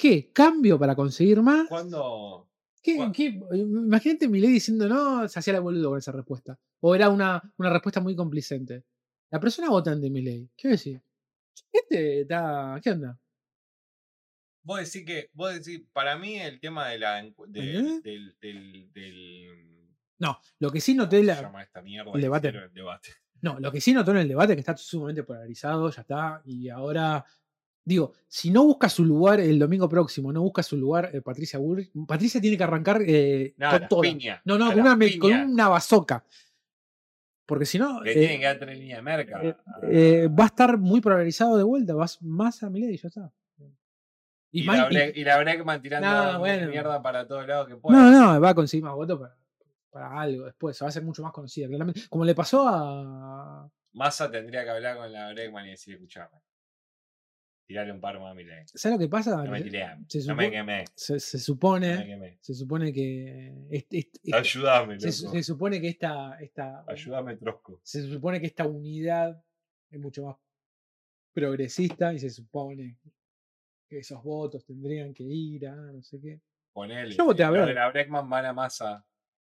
[0.00, 0.30] ¿qué?
[0.32, 1.68] ¿Cambio para conseguir más?
[1.68, 2.48] ¿Cuándo?
[2.82, 3.38] ¿Qué, cua- qué?
[3.56, 6.58] Imagínate Milei diciendo no, se hacía la boludo con esa respuesta.
[6.80, 8.84] O era una, una respuesta muy complicente.
[9.30, 11.02] La persona votante de Milei, ¿qué decir?
[11.72, 12.80] Este está.
[12.82, 13.18] ¿Qué onda?
[14.62, 18.02] Vos decís que, vos decís, para mí el tema de la, de- ¿Entendés?
[18.02, 19.88] del, del, del-
[20.18, 22.12] No, lo que sí noté ¿cómo la- se llama esta mierda?
[22.14, 22.48] el debate.
[22.48, 23.10] El debate.
[23.42, 26.42] No, lo que sí notó en el debate es que está sumamente polarizado, ya está,
[26.44, 27.24] y ahora,
[27.90, 31.58] digo, si no busca su lugar el domingo próximo, no busca su lugar eh, Patricia
[31.58, 35.68] Bullrich, Patricia tiene que arrancar eh, No, con piñas, No, no, con una, con una
[35.68, 36.24] bazoca.
[37.46, 39.42] Porque si no, Que eh, tienen que dar tres líneas de merca.
[39.42, 39.56] eh,
[40.28, 43.32] Ah, va a estar muy polarizado de vuelta, vas más a Milei y ya está.
[44.52, 46.68] y, más- la y- y la Breckman tirando No, bueno.
[46.68, 47.98] mierda para todos lados que pueda.
[47.98, 49.36] no, no, va a conseguir más votos para,
[49.90, 52.02] para algo después, se va a hacer mucho más conocida, claramente.
[52.08, 56.28] Como le pasó a, Massa tendría que hablar con la Breckman y decir, escuchame.
[57.70, 58.64] Tirarle un par más a mi ley.
[58.74, 59.44] ¿Sabes lo que pasa?
[59.44, 59.86] No me tiré.
[60.08, 60.84] se No me quemé.
[60.96, 62.38] se, se No me supone, quemé.
[62.40, 65.36] se supone que est- est- est- Ayúdame, se, su- loco.
[65.36, 67.78] se supone que esta, esta Ayúdame, Trosco.
[67.84, 69.40] se supone que esta unidad
[69.88, 70.36] es mucho más
[71.32, 72.98] progresista y se supone
[73.88, 76.40] que esos votos tendrían que ir a no sé qué.
[76.72, 77.14] Ponele.
[77.14, 79.06] Yo voté a Los de la Breckman van a Massa.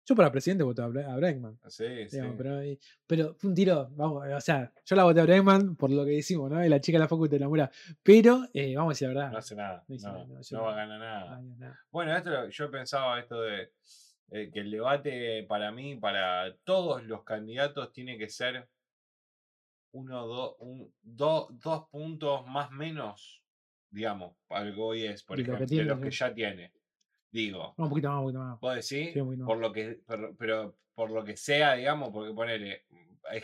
[0.07, 1.59] Yo para presidente voté a, Bre- a Bregman.
[1.68, 2.16] Sí, sí.
[2.16, 5.76] digamos, pero, ahí- pero fue un tiro, vamos, o sea, yo la voté a Bregman
[5.76, 6.64] por lo que decimos, ¿no?
[6.64, 7.70] Y la chica de la facu te enamora.
[8.03, 9.32] Pero, eh, vamos a decir la verdad.
[9.32, 9.84] No hace nada.
[9.86, 11.76] No hizo No, nada, no hizo no va a ganar nada.
[11.90, 13.72] Bueno, esto yo pensaba esto de
[14.32, 18.68] eh, que el debate para mí, para todos los candidatos, tiene que ser
[19.92, 23.42] uno, dos, un, do- dos puntos más menos,
[23.90, 26.18] digamos, algo hoy es, por lo ejemplo, de los que sí.
[26.18, 26.72] ya tiene.
[27.33, 28.61] Digo, No, un poquito más, un poquito más.
[28.61, 29.47] vos decís, Sí, un poquito más.
[29.47, 32.85] por lo que, pero, pero por lo que sea, digamos, porque ponele,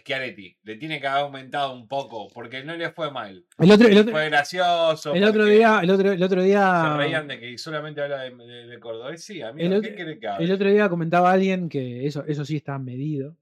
[0.00, 3.46] Schiaretti, le tiene que haber aumentado un poco, porque no le fue mal.
[3.58, 5.14] El otro, el otro, Fue gracioso.
[5.14, 6.96] el otro día, el otro, el otro Se día.
[6.96, 9.14] reían de que solamente habla de, de, de Córdoba.
[9.14, 10.44] Y sí, amigo, El ¿qué otro- quiere que hable?
[10.44, 13.36] El otro día comentaba alguien que eso, eso sí está medido.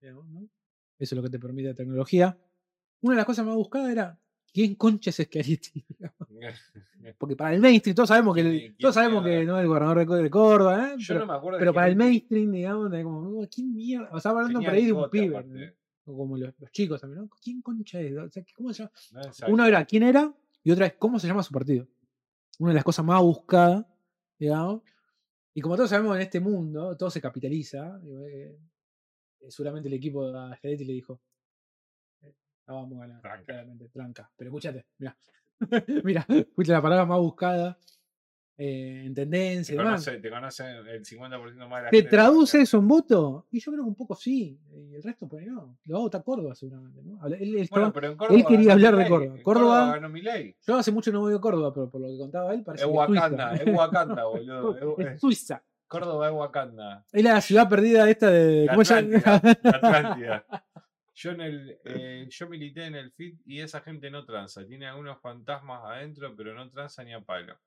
[0.00, 0.14] Eso
[0.98, 2.38] es lo que te permite la tecnología.
[3.00, 4.18] Una de las cosas más buscadas era
[4.52, 5.84] ¿quién concha es Schiaretti?
[7.18, 9.68] Porque para el mainstream, todos sabemos que, el- ¿Quién- todos sabemos que no es el
[9.68, 10.94] gobernador de, Có- de Córdoba, ¿eh?
[10.98, 13.74] Yo pero, no me acuerdo de pero para el mainstream, digamos, de como, "Oh, ¿quién
[13.74, 14.08] mierda?
[14.12, 15.76] O sea, hablando por ahí de un pibe.
[16.04, 17.28] O como los, los chicos también, ¿no?
[17.42, 18.16] ¿Quién concha es?
[18.16, 18.92] O sea, ¿cómo se llama?
[19.12, 19.52] No.
[19.52, 20.34] Uno era quién era
[20.64, 21.86] y otra es cómo se llama su partido.
[22.58, 23.86] Una de las cosas más buscadas,
[24.38, 24.82] digamos.
[25.54, 28.00] Y como todos sabemos en este mundo, todo se capitaliza.
[28.04, 28.58] eh,
[29.40, 31.20] eh, seguramente el equipo a Schiaretti le dijo:
[32.22, 32.34] eh,
[32.66, 33.44] La vamos a ganar, Tranca.
[33.44, 34.30] claramente, tranca.
[34.36, 35.16] Pero escúchate, mira.
[36.04, 37.78] mira, fuiste la palabra más buscada
[38.62, 42.76] eh, en tendencia Te conoce, te conoce el 50% más de la ¿Te traduce eso
[42.78, 43.46] en voto?
[43.50, 44.60] Y yo creo que un poco sí.
[44.70, 45.78] Y el resto, pues no.
[45.86, 47.00] Lo va a votar Córdoba, seguramente.
[47.02, 47.26] ¿no?
[47.26, 49.42] Él, él Bueno, pero en Córdoba quería ganó hablar de Córdoba.
[49.42, 50.56] Córdoba- ganó Milei.
[50.66, 52.90] Yo hace mucho no voy a Córdoba, pero por lo que contaba él, parece Es
[52.90, 54.98] que Wakanda, es es Wakanda, boludo.
[54.98, 55.62] Es- Es Suiza.
[55.88, 57.04] Córdoba es Wakanda.
[57.12, 58.66] Es la ciudad perdida esta de.
[58.66, 60.46] La ¿Cómo Atlántida.
[61.22, 64.66] Yo, en el, eh, yo milité en el FIT y esa gente no tranza.
[64.66, 67.58] Tiene algunos fantasmas adentro, pero no tranza ni a palo.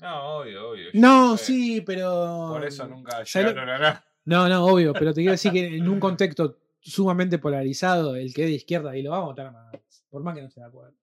[0.00, 0.90] No, obvio, obvio.
[0.92, 1.44] No, sé.
[1.46, 2.48] sí, pero.
[2.50, 4.04] Por eso nunca ¿sabes lo- llegaron a nada.
[4.26, 8.42] No, no, obvio, pero te quiero decir que en un contexto sumamente polarizado, el que
[8.42, 9.74] es de izquierda y lo va a votar más.
[10.10, 10.94] Por más que no esté de acuerdo.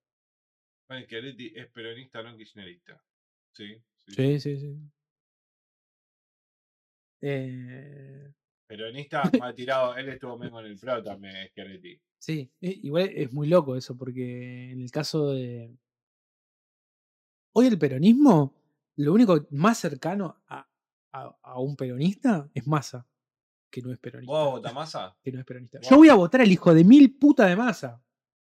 [0.88, 3.02] Bueno, Schiaretti es peronista, no kirchnerista.
[3.52, 4.12] Sí, sí.
[4.14, 4.76] Sí, sí, sí.
[7.20, 8.32] Eh,
[8.66, 12.00] Peronista ha tirado, él estuvo medio en el pro también, Schiaretti.
[12.18, 15.70] sí, eh, igual es muy loco eso, porque en el caso de.
[17.52, 18.54] Hoy el peronismo,
[18.96, 20.68] lo único más cercano a,
[21.12, 23.06] a- a un peronista es Massa,
[23.70, 24.32] que no es peronista.
[24.32, 25.16] ¿Vos votás masa?
[25.22, 25.80] que no es peronista.
[25.80, 28.02] Yo voy a votar al hijo de mil puta de masa.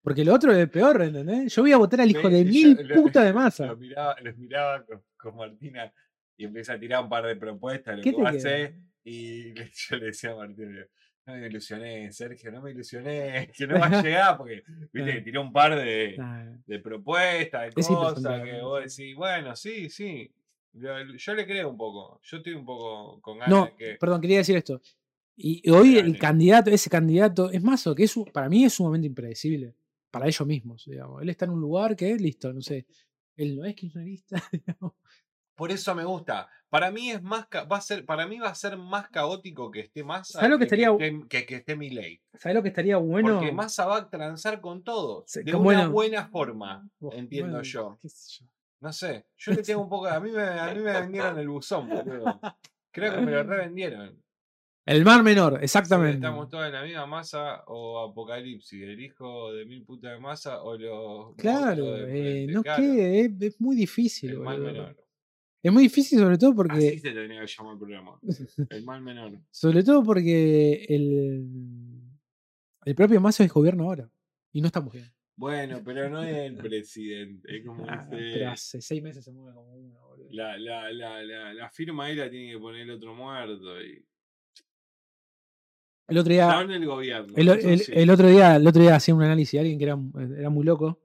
[0.02, 1.54] Porque lo otro es peor, ¿entendés?
[1.56, 3.68] Yo voy a votar al hijo de mil lo- puta de masa.
[3.68, 5.92] Los miraba, los miraba con, con Martina
[6.38, 8.40] y empieza a tirar un par de propuestas, lo ¿Qué que va a queda?
[8.40, 8.76] hacer.
[9.04, 9.54] Y
[9.90, 10.86] yo le decía a digo,
[11.26, 15.22] no me ilusioné, Sergio, no me ilusioné, que no va a llegar, porque viste que
[15.22, 16.18] tiró un par de,
[16.66, 20.32] de propuestas, de Es cosas, que vos decís, bueno, sí, sí.
[20.76, 23.96] Yo, yo le creo un poco, yo estoy un poco con ganas No, de que.
[24.00, 24.82] perdón, quería decir esto.
[25.36, 29.08] Y hoy el candidato, ese candidato, es más, o que es, para mí es sumamente
[29.08, 29.76] impredecible.
[30.12, 31.24] Para ellos mismos, digamos.
[31.24, 32.86] Él está en un lugar que, listo, no sé.
[33.36, 34.44] Él no es kirchnerista.
[34.52, 34.94] digamos.
[35.56, 36.50] Por eso me gusta.
[36.74, 39.70] Para mí es más ca- va a ser, para mí va a ser más caótico
[39.70, 42.20] que esté Massa ¿Sabes lo que estaría- esté, que, que esté Milei.
[42.34, 43.36] ¿Sabes lo que estaría bueno?
[43.38, 45.24] Porque Massa va a transar con todo.
[45.28, 45.92] Sí, de que una bueno.
[45.92, 48.00] buena forma, entiendo bueno, yo.
[48.02, 48.48] qué sé yo.
[48.82, 49.28] No sé.
[49.38, 50.08] Yo le tengo un poco.
[50.08, 52.40] A mí me, a mí me vendieron el buzón, boludo.
[52.92, 54.20] Creo que me lo revendieron.
[54.86, 56.16] El mar menor, Sí, exactamente.
[56.16, 58.82] estamos todos en la misma masa o apocalipsis.
[58.84, 61.36] El hijo de mil putas de masa o los.
[61.38, 64.32] Claro, eh, no claro, quede, es, es muy difícil.
[64.32, 64.66] El boludo.
[64.66, 65.03] menor.
[65.64, 67.00] Es muy difícil, sobre todo Así porque.
[67.00, 68.20] se tenía que llamar el programa.
[68.70, 69.40] El mal menor.
[69.50, 72.02] Sobre todo porque el,
[72.84, 74.12] el propio Mazo es gobierno ahora.
[74.52, 75.10] Y no estamos bien.
[75.38, 77.58] Bueno, pero no es el presidente.
[77.58, 80.28] Es como Ah, pero hace seis meses se mueve como uno, boludo.
[80.32, 83.82] la, la, la, la, la firma ahí la tiene que poner el otro muerto.
[83.82, 84.06] Y...
[86.10, 86.62] El otro día.
[86.62, 87.34] El gobierno.
[87.38, 89.98] El otro día, el otro día hacía un análisis de alguien que era,
[90.38, 91.00] era muy loco.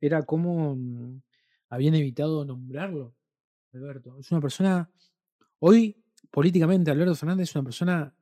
[0.00, 1.22] Era cómo mm,
[1.70, 3.14] habían evitado nombrarlo.
[3.72, 4.18] Alberto.
[4.18, 4.90] Es una persona.
[5.60, 5.96] Hoy,
[6.30, 8.14] políticamente, Alberto Fernández es una persona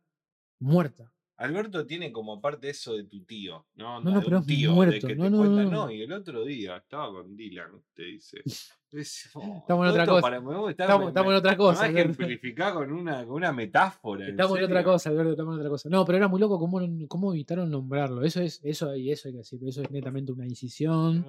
[0.59, 1.13] muerta.
[1.37, 3.67] Alberto tiene como aparte eso de tu tío.
[3.75, 5.71] No, No, no, pero un es tío, muerto, que no, te no, cuenta, no.
[5.71, 8.43] no, y el otro día estaba con Dylan, te dice.
[8.93, 10.21] Es- oh, Estamos en otra cosa.
[10.21, 11.85] para- me Estamos, me- estamos en me- otra me cosa.
[11.85, 12.01] Alberto.
[12.23, 14.25] ejemplificar con una, con una metáfora.
[14.25, 14.93] ¿en Estamos en otra serio?
[14.93, 15.89] cosa, Alberto, estamos en otra cosa.
[15.89, 18.23] No, pero era muy loco cómo, cómo evitaron nombrarlo.
[18.25, 21.25] Eso es, eso y eso hay que decir, eso es netamente una incisión.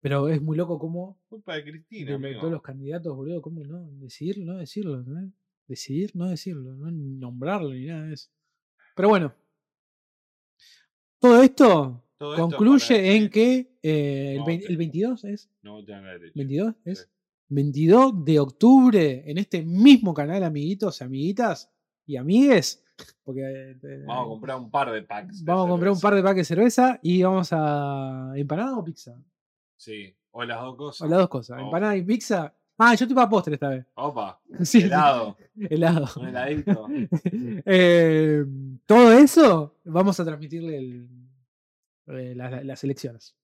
[0.00, 2.40] Pero es muy loco cómo Culpa de de, Cristina, amigo.
[2.40, 5.32] todos los candidatos, boludo, cómo no decidir, no decirlo, ¿no?
[5.66, 8.30] Decidir, no decirlo, no nombrarlo ni nada de eso.
[8.94, 9.34] Pero bueno.
[11.18, 14.70] Todo esto Todo concluye en que eh, el, no vein- voten.
[14.72, 16.32] el 22 es No voten a la derecha.
[16.36, 17.04] 22 es Sí.
[17.48, 21.72] 22 de octubre en este mismo canal, amiguitos, amiguitas
[22.06, 22.84] y amigues.
[23.24, 23.40] Porque
[23.82, 25.44] eh, Vamos a comprar un par de packs.
[25.44, 28.84] de vamos a comprar un par de paques de cerveza y vamos a empanada o
[28.84, 29.20] pizza.
[29.76, 31.06] Sí, o las dos cosas.
[31.06, 31.64] O las dos cosas, Oh.
[31.64, 32.54] empanada y pizza.
[32.78, 33.86] Ah, yo estoy para postre esta vez.
[33.94, 36.08] Opa, Sí, helado, helado.
[36.20, 36.86] un heladito.
[37.66, 38.44] Eh,
[38.84, 41.08] todo eso vamos a transmitirle el-
[42.08, 43.34] eh, la- las elecciones.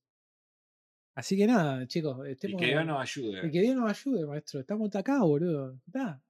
[1.14, 2.18] Así que nada, chicos.
[2.28, 3.46] Y que Dios nos ayude.
[3.46, 4.60] y que Dios nos ayude, maestro.
[4.60, 5.78] Estamos acá, boludo.
[5.86, 6.20] Está.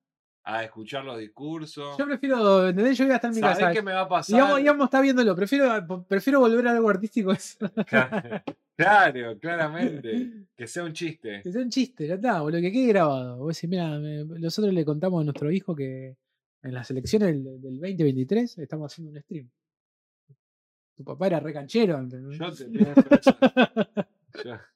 [0.45, 1.97] A escuchar los discursos.
[1.97, 2.99] Yo prefiero, ¿entendés?
[2.99, 3.72] Yo voy a estar en mi ¿Sabés casa.
[3.72, 4.34] qué me va a pasar?
[4.34, 5.36] Digamos, digamos, está viéndolo.
[5.36, 7.32] Prefiero, prefiero volver a algo artístico.
[8.74, 10.47] Claro, claramente.
[10.57, 11.43] Que sea un chiste.
[11.43, 13.36] Que sea un chiste, ya está, boludo, que quede grabado.
[13.38, 16.16] Vos decís, mira, nosotros le contamos a nuestro hijo que
[16.62, 19.49] en las elecciones del, del 2023 estamos haciendo un stream.
[20.97, 22.20] Tu papá era re canchero antes.
[22.20, 22.32] ¿no?
[22.32, 22.66] Yo, te-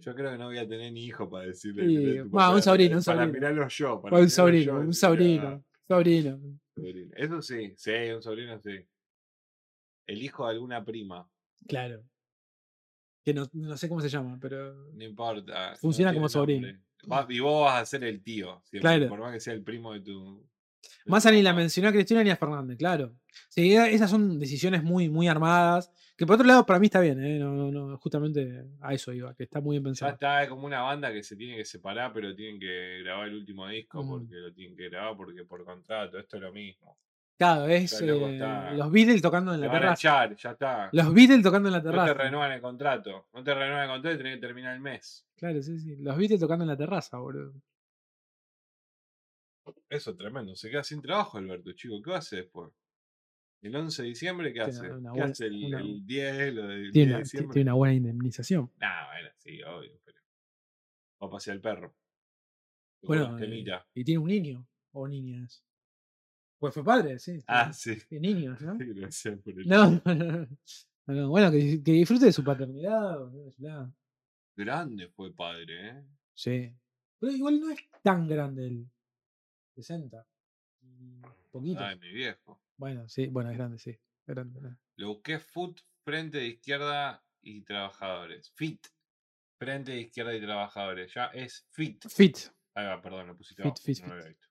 [0.00, 1.86] yo- creo que no voy a tener ni hijo para decirle.
[1.86, 3.32] Sí, "Tenés tu va, papá", un sobrino, un Para sobrino.
[3.32, 4.00] mirarlo yo.
[4.02, 6.40] para un sobrino, yo, un sobrino, "Ah, sobrino.
[6.76, 7.10] sobrino".
[7.16, 8.78] Eso sí, sí, un sobrino sí.
[10.06, 11.28] El hijo de alguna prima,
[11.66, 12.04] Claro.
[13.24, 14.74] Que no, no sé cómo se llama, pero.
[14.92, 15.74] no importa.
[15.76, 16.68] Funciona como sobrino.
[17.06, 19.08] Vas- y vos vas a ser el tío, siempre, Claro.
[19.08, 20.46] por más que sea el primo de tu.
[21.06, 23.12] Tu ni la mencionó a Cristina ni a Fernández, claro.
[23.48, 25.90] Sí, esas son decisiones muy, muy armadas.
[26.16, 27.38] Que por otro lado, para mí está bien, ¿eh?
[27.40, 30.12] No, no, no, justamente a eso iba, que está muy bien Ya pensado.
[30.12, 33.34] está, es como una banda que se tiene que separar, pero tienen que grabar el
[33.34, 34.08] último disco Mm.
[34.08, 36.96] porque lo tienen que grabar porque por contrato, esto es lo mismo.
[37.36, 40.00] Claro, es eh, está- los Beatles tocando en la van a terraza.
[40.00, 40.88] echar, ya está.
[40.92, 42.14] Los Beatles tocando en la No te terraza.
[42.14, 43.26] renuevan el contrato.
[43.34, 45.26] No te renuevan el contrato y tenés que terminar el mes.
[45.36, 45.96] Claro, sí, sí.
[45.96, 47.52] Los Beatles tocando en la terraza, boludo.
[49.94, 50.54] Eso es tremendo.
[50.56, 52.00] Se queda sin trabajo, Alberto, chico.
[52.02, 52.70] ¿Qué hace después?
[53.62, 54.80] El 11 de diciembre, ¿qué hace?
[54.90, 57.52] una ¿Qué buena- hace el, una- el 10, lo del 10 Tiene de diciembre?
[57.54, 58.70] tiene una buena indemnización.
[58.78, 60.00] Nah, bueno, sí, obvio.
[60.04, 60.18] Pero...
[61.22, 61.94] Va a pasear el perro.
[63.02, 63.64] Bueno, las eh,
[63.94, 65.64] y tiene un niño o niñas.
[66.58, 67.38] Pues fue padre, sí.
[67.46, 67.96] Ah, sí.
[68.08, 68.76] tiene niños, ¿no?
[68.78, 72.42] Sí, gracias por el- No, no, no, no, no, Bueno, que, que disfrute de su
[72.44, 73.18] paternidad.
[74.56, 76.04] Grande fue padre, ¿eh?
[76.34, 76.74] Sí.
[77.18, 78.86] Pero igual no es tan grande el
[79.74, 80.26] 60.
[80.82, 81.80] Mm, Poquito.
[81.84, 82.60] Ay, mi viejo.
[82.76, 83.96] Bueno, sí, bueno, es grande, sí.
[84.26, 84.60] grande.
[84.96, 88.50] Lo busqué FUT, Frente de Izquierda y Trabajadores.
[88.56, 88.86] FIT.
[89.58, 91.12] Frente de Izquierda y Trabajadores.
[91.14, 92.08] Ya es FIT.
[92.08, 92.38] Fit,
[92.74, 94.20] Ahí va, perdón, lo pusiste Fit, abajo, fit, no lo fit.
[94.20, 94.48] había visto.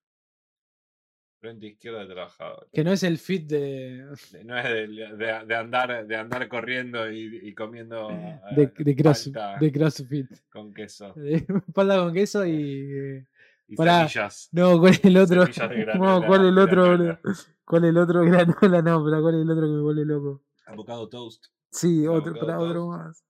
[1.41, 2.69] Frente de Izquierda de Trabajadores.
[2.71, 6.47] que no es el fit de, De- No es de, de- de andar, de andar
[6.47, 8.07] corriendo y, y comiendo
[8.55, 10.27] de, eh, de, cross, de CrossFit.
[10.49, 13.25] con queso espalda con queso y.
[13.67, 14.07] y Pará.
[14.51, 15.45] No, ¿cuál es el otro?
[15.99, 16.83] No, ¿cuál es el otro?
[16.83, 17.19] granola.
[17.21, 17.39] boludo?
[17.65, 18.21] ¿Cuál es el otro?
[18.25, 20.43] Granola, no, pero ¿cuál es el otro que me vuelve loco?
[20.65, 21.45] Avocado toast.
[21.71, 23.23] Sí, otro, para otro más.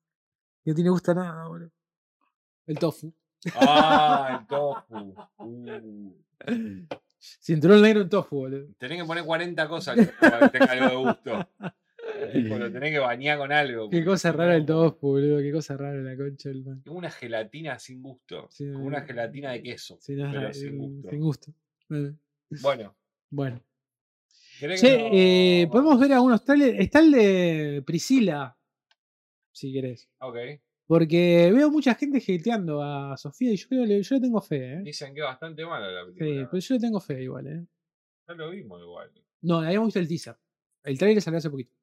[0.66, 1.72] No tiene gusta nada, boludo.
[2.66, 3.14] El tofu.
[3.56, 5.16] Ah, el tofu.
[5.40, 6.14] Uh.
[7.20, 8.68] Cinturón negro en tofu, boludo.
[8.78, 11.50] Tenés que poner 40 cosas que- para que tenga algo de gusto.
[12.34, 13.90] Tipo, lo tenés que bañar con algo.
[13.90, 15.40] Qué cosa rara el tofu, boludo.
[15.40, 16.82] Qué cosa rara la concha del pan.
[16.86, 18.48] Como una gelatina sin gusto.
[18.52, 19.98] Sí, como una gelatina de queso.
[20.02, 21.10] Sí, no, pero eh, sin gusto.
[21.10, 21.54] sin gusto.
[21.90, 22.18] Bueno,
[22.62, 22.96] Bueno.
[23.30, 23.64] Bueno.
[24.60, 26.80] ¿querés Che, que eh, podemos ver algunos trailers.
[26.80, 28.56] Está el de Priscila,
[29.52, 30.10] si querés.
[30.20, 30.38] Ok.
[30.86, 34.74] Porque veo mucha gente hateando a Sofía y yo creo le- yo le tengo fe,
[34.74, 34.82] ¿eh?
[34.84, 36.50] Dicen que es bastante mala la Sí, película.
[36.52, 37.66] pero yo le tengo fe igual, ¿eh?
[38.28, 39.12] Ya lo vimos igual.
[39.42, 40.36] No, habíamos visto el teaser.
[40.84, 41.74] El trailer salió hace poquito.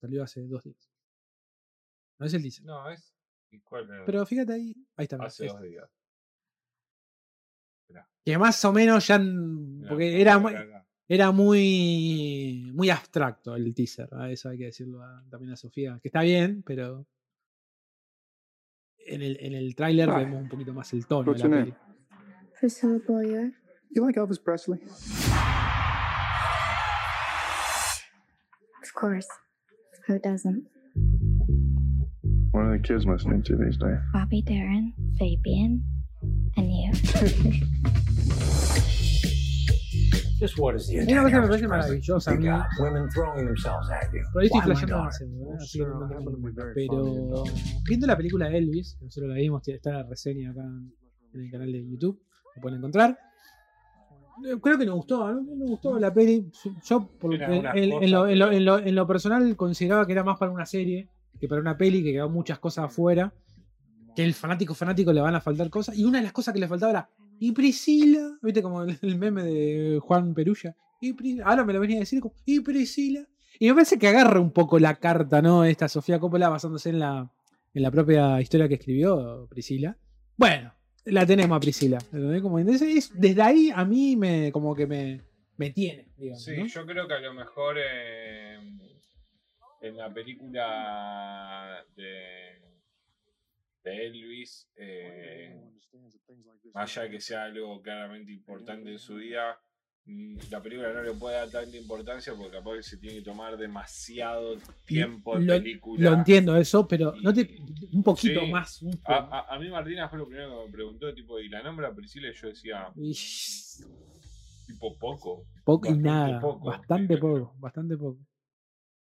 [0.00, 0.90] Salió hace dos días.
[2.18, 2.64] No es el teaser.
[2.64, 3.14] No, es.
[3.50, 4.04] ¿y cuál era?
[4.04, 4.74] Pero fíjate ahí.
[4.96, 5.16] Ahí está.
[5.20, 5.88] Hace es- dos días.
[8.24, 9.18] Que más o menos ya.
[9.88, 10.54] Porque era, muy-
[11.08, 12.70] era muy.
[12.74, 14.08] Muy abstracto el teaser.
[14.12, 15.98] A eso hay que decirlo a- también a Sofía.
[16.02, 17.06] Que está bien, pero.
[18.98, 20.18] En el, en el tráiler Ah.
[20.18, 21.74] vemos un poquito más el tono de la peli.
[22.60, 23.54] Priscilla Boyer.
[23.90, 24.78] You like Elvis Presley?
[28.82, 29.28] Of course.
[30.08, 30.64] Who doesn't?
[32.52, 33.98] What are the kids listening to these days?
[34.12, 35.82] Bobby Darin, Fabian,
[36.56, 36.92] and you.
[40.40, 42.30] Just what is the A mí me parece, me parece maravillosa.
[42.30, 42.46] a You mí.
[42.46, 44.22] got women throwing themselves at you.
[44.32, 45.08] Por ahí estoy flasheando
[45.70, 47.44] que your Pero
[47.84, 51.50] viendo la película Elvis, que nosotros la vimos, tiene- está la reseña acá en el
[51.50, 52.20] canal de YouTube,
[52.56, 53.18] lo pueden encontrar.
[54.46, 55.40] Eh, Creo que nos gustó, ¿no?
[55.42, 56.50] Nos gustó la peli.
[56.84, 60.24] Yo, por- en, lo, en lo- pero- en lo- en lo personal, consideraba que era
[60.24, 61.08] más para una serie
[61.40, 63.32] que para una peli, que quedaban muchas cosas afuera.
[64.16, 65.96] Que el fanático fanático le van a faltar cosas.
[65.96, 67.10] Y una de las cosas que le faltaba era.
[67.38, 68.36] ¿Y Priscila?
[68.42, 70.74] ¿Viste como el, el meme de Juan Perulla?
[71.00, 72.34] ¿Y Pri- Ahora me lo venía a decir como.
[72.44, 73.24] ¿Y Priscila?
[73.60, 75.64] Y me parece que agarra un poco la carta, ¿no?
[75.64, 77.30] Esta Sofía Coppola basándose en la,
[77.74, 79.96] en la propia historia que escribió Priscila.
[80.36, 80.72] Bueno,
[81.10, 81.98] la tenemos a Priscila.
[82.42, 85.20] Como, entonces, es- desde ahí a mí me como que me,
[85.56, 86.44] me tiene, digamos.
[86.44, 86.66] Sí, ¿no?
[86.66, 88.58] yo creo que a lo mejor eh,
[89.80, 92.60] en la película de,
[93.84, 95.54] de Elvis, eh,
[96.74, 99.60] más allá de que sea algo claramente importante en su vida,
[100.50, 103.56] la película no le puede dar tanta importancia porque capaz que se tiene que tomar
[103.58, 104.56] demasiado
[104.86, 106.10] tiempo de lo, película.
[106.10, 107.56] lo entiendo eso, pero no te,
[107.92, 108.50] un poquito Sí.
[108.50, 108.80] más.
[108.82, 109.34] un A, poco.
[109.34, 112.28] a- a mí Martina fue lo primero que me preguntó, tipo, ¿y la nombra Priscila?
[112.30, 113.84] Y yo decía, Ish,
[114.66, 115.44] tipo, poco.
[115.64, 116.40] poco y nada.
[116.40, 118.18] poco, bastante sí, poco, bastante poco.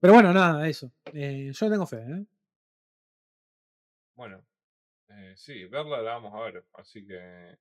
[0.01, 0.93] Pero bueno, nada, eso.
[1.13, 2.27] Eh, yo tengo fe, ¿eh?
[4.15, 4.45] Bueno,
[5.09, 7.57] eh, sí, verla la vamos a ver, así que...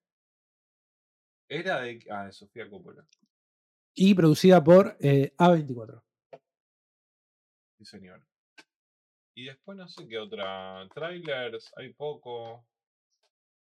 [1.48, 2.00] Era de...
[2.12, 3.06] Ah, de Sofía Coppola,
[4.02, 6.02] Y producida por eh, A24.
[7.78, 8.26] sí señor.
[9.36, 10.88] Y después no sé qué otra...
[10.96, 12.66] Trailers, hay poco...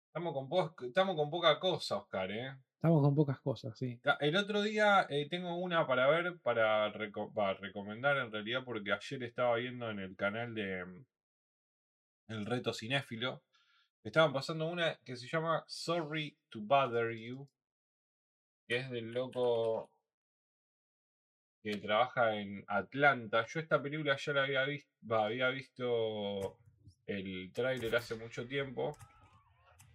[0.06, 2.56] Estamos con, po- estamos con poca cosa, Oscar, ¿eh?
[2.76, 4.00] Estamos con pocas cosas, sí.
[4.20, 8.92] El otro día eh, tengo una para ver, para, reco- para recomendar en realidad, porque
[8.92, 11.04] ayer estaba viendo en el canal de mm,
[12.28, 13.42] El Reto Cinéfilo,
[14.04, 17.48] estaban pasando una que se llama Sorry to Bother You,
[18.68, 19.90] que es del loco
[21.62, 23.44] que trabaja en Atlanta.
[23.46, 26.58] Yo esta película ya la había visto, había visto
[27.06, 28.96] el tráiler hace mucho tiempo,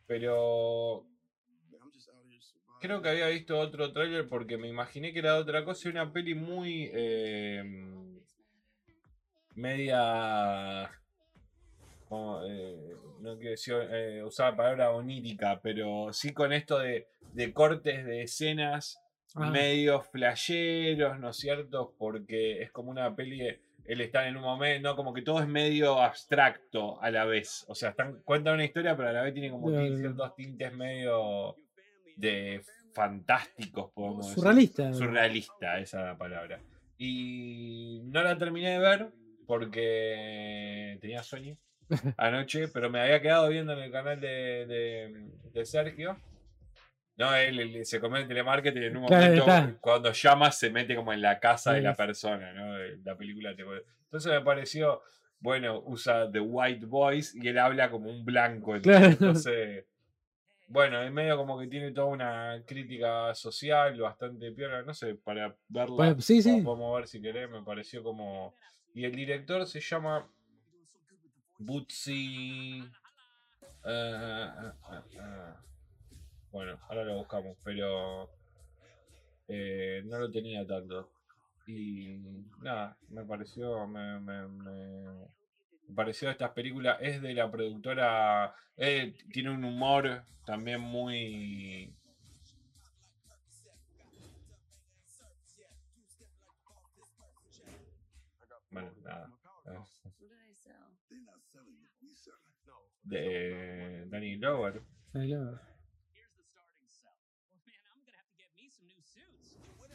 [0.07, 1.05] pero
[2.84, 6.11] Creo que había visto otro tráiler porque me imaginé que era otra cosa y una
[6.11, 7.64] peli muy eh,
[9.55, 10.91] media
[12.45, 17.53] eh, no quiero decir eh, usar la palabra onírica, pero sí con esto de, de
[17.53, 18.99] cortes de escenas
[19.36, 19.49] Ah.
[19.49, 21.93] medio flasheros, ¿no es cierto?
[21.97, 24.95] Porque es como una peli de- él está en un momento, ¿no?
[24.95, 27.65] Como que todo es medio abstracto a la vez.
[27.67, 29.95] O sea, están, cuentan una historia, pero a la vez tiene como ya.
[29.97, 31.55] ciertos tintes medio
[32.15, 32.61] de
[32.93, 34.36] fantásticos, podemos decir.
[34.41, 34.93] Surrealista.
[34.93, 36.61] Surrealista, esa es la palabra.
[36.97, 39.09] Y no la terminé de ver
[39.47, 41.57] porque tenía sueño
[42.17, 46.17] anoche, pero me había quedado viendo en el canal de, de- de Sergio.
[47.16, 49.45] No, él, él se come el telemarketing en un momento
[49.80, 52.78] cuando llama se mete como en la casa de la persona, ¿no?
[53.03, 55.01] La película te Entonces me pareció,
[55.39, 58.80] bueno, usa The White Voice y él habla como un blanco.
[58.82, 59.05] Claro.
[59.05, 59.86] Entonces,
[60.68, 65.55] bueno, en medio como que tiene toda una crítica social bastante piola, no sé, para
[65.68, 66.16] verla.
[66.20, 66.61] Sí, sí.
[66.61, 68.55] Podemos ver si querés, me pareció como.
[68.95, 70.28] Y el director se llama
[71.59, 72.84] Bootsy.
[76.54, 78.30] Bueno, ahora lo buscamos, pero
[79.47, 81.10] eh, no lo tenía tanto.
[81.68, 82.18] Y
[82.62, 83.88] nada, me pareció.
[83.88, 85.28] Me, me, me-
[85.95, 86.97] pareció estas películas.
[87.01, 88.56] Es de la productora.
[88.78, 91.93] eh, tiene un humor también muy.
[98.72, 99.30] Bueno, nada.
[99.68, 99.80] eh,
[103.04, 104.82] De Danny Glover.
[105.14, 105.60] Ahí lo-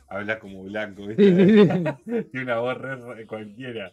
[0.08, 1.22] Habla como blanco, ¿viste?
[2.30, 3.92] Tiene una voz re- cualquiera.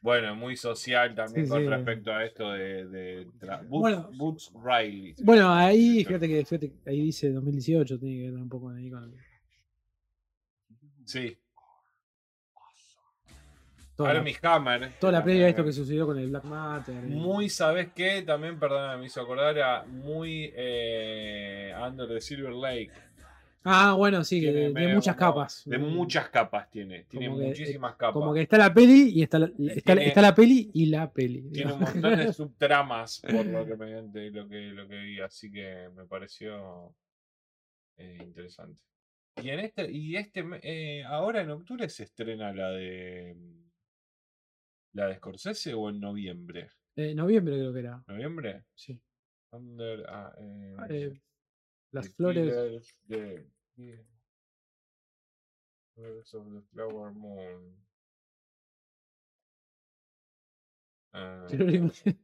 [0.00, 1.68] Bueno, muy social también Sí, con sí.
[1.68, 3.24] respecto a esto de, de
[3.68, 4.10] Boots, Bueno.
[4.14, 5.14] Boots Riley.
[5.22, 9.14] Bueno, ahí, fíjate que, fíjate, ahí dice 2018, tiene que ver un poco ahí con
[11.04, 11.36] Sí,
[14.02, 14.92] toda la, Hammer.
[15.00, 16.94] toda la previa de esto que sucedió con el Black Matter.
[17.04, 18.22] y- Muy, ¿sabes qué?
[18.22, 22.90] También, perdona, me hizo acordar a muy eh, Under the Silver Lake.
[23.64, 25.62] Ah, bueno, sí, Tiene medio muchas como- capas.
[25.66, 27.04] De muchas capas tiene.
[27.04, 28.14] Tiene Como que- muchísimas capas.
[28.14, 30.86] Como que está la peli y está la, está, la- tiene- está la peli y
[30.86, 31.42] la peli.
[31.52, 35.52] Tiene un montón de subtramas por lo que mediante lo que lo que vi, así
[35.52, 36.92] que me pareció
[37.98, 38.80] eh, interesante.
[39.40, 43.36] Y en este, y este eh, ahora en octubre se estrena la de
[44.94, 46.68] la de Scorsese o en noviembre.
[46.96, 48.02] Eh, noviembre creo que era.
[48.06, 48.64] ¿Noviembre?
[48.74, 49.00] Sí.
[49.52, 51.20] Under, ah, eh, Eh,
[51.92, 52.98] las The flores.
[53.06, 53.46] De-
[55.94, 57.76] Flowers of the Flower Moon.
[61.14, 62.16] Ah, Tres horas y media- ¿eh?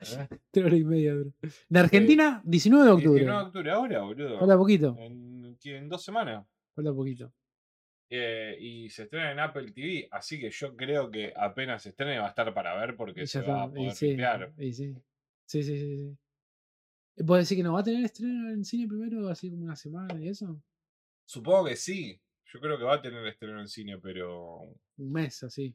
[0.50, 1.30] tres horas y media dura.
[1.68, 3.20] De Argentina, 19 de octubre.
[3.20, 4.38] 19 de octubre, ahora, boludo.
[4.38, 4.96] Falta poquito.
[4.98, 6.46] En, en dos semanas.
[6.74, 7.32] Falta poquito.
[8.16, 12.18] Eh, y se estrena en Apple TV, así que yo creo que apenas se estrene
[12.20, 13.80] va a estar para ver porque se va a está.
[13.80, 14.94] Y poder sí, y sí.
[15.46, 17.24] Sí, sí, sí, sí.
[17.26, 20.20] ¿Puedes decir que no va a tener estreno en cine primero, así como una semana
[20.20, 20.62] y eso?
[21.24, 22.20] Supongo que sí.
[22.52, 24.58] Yo creo que va a tener estreno en cine, pero
[24.96, 25.74] Un mes, así.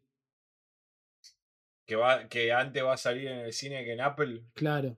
[1.86, 4.46] que va que antes va a salir en el cine que en Apple.
[4.54, 4.98] Claro.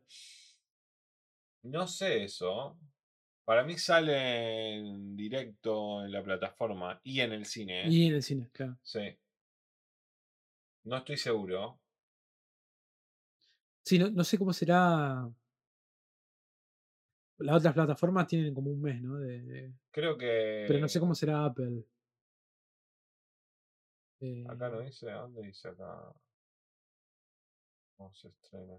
[1.64, 2.78] No sé eso.
[3.44, 7.82] Para mí sale en directo en la plataforma y en el cine.
[7.88, 7.90] ¿eh?
[7.90, 8.78] Y en el cine, claro.
[8.84, 9.18] Sí.
[10.84, 11.80] No estoy seguro.
[13.84, 15.28] Sí, no, no sé cómo será.
[17.40, 19.18] Las otras plataformas tienen como un mes, ¿no?
[19.18, 20.66] De- de- Creo que.
[20.68, 21.84] pero no sé cómo será Apple.
[24.20, 26.14] Eh, Acá no dice, ¿a ¿dónde dice acá?
[27.98, 28.78] ¿Cómo se estrena?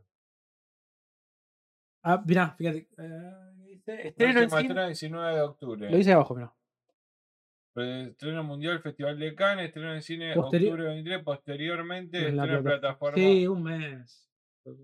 [2.02, 2.88] Ah, mirá, fíjate.
[2.98, 5.90] eh, Estreno en cine- 19 de octubre.
[5.90, 6.52] Lo dice abajo, mirá.
[7.74, 12.58] Estreno mundial, Festival de Cannes, estreno en cine Posteri- octubre 23, posteriormente en la estreno
[12.58, 13.16] en plataforma.
[13.16, 14.28] Sí, un mes.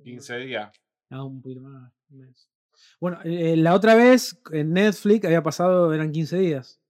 [0.04, 0.72] 15 días.
[1.10, 1.92] Ah, un poquito más.
[2.10, 2.50] un mes.
[3.00, 6.80] Bueno, eh, la otra vez en Netflix había pasado, eran 15 días.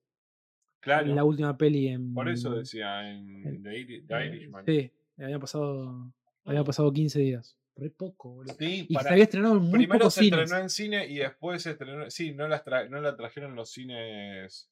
[0.81, 2.15] Claro, La última peli en.
[2.15, 4.65] por eso decía en en- The, Iri- The Irishman.
[4.65, 6.13] Sí, había pasado,
[6.45, 7.57] había pasado 15 días.
[7.79, 8.55] Re poco, boludo.
[8.59, 10.41] Sí, Y para- se había estrenado en muy primero se cines.
[10.41, 12.11] estrenó en cine y después se estrenó.
[12.11, 14.71] Sí, no, las tra- no la trajeron los cines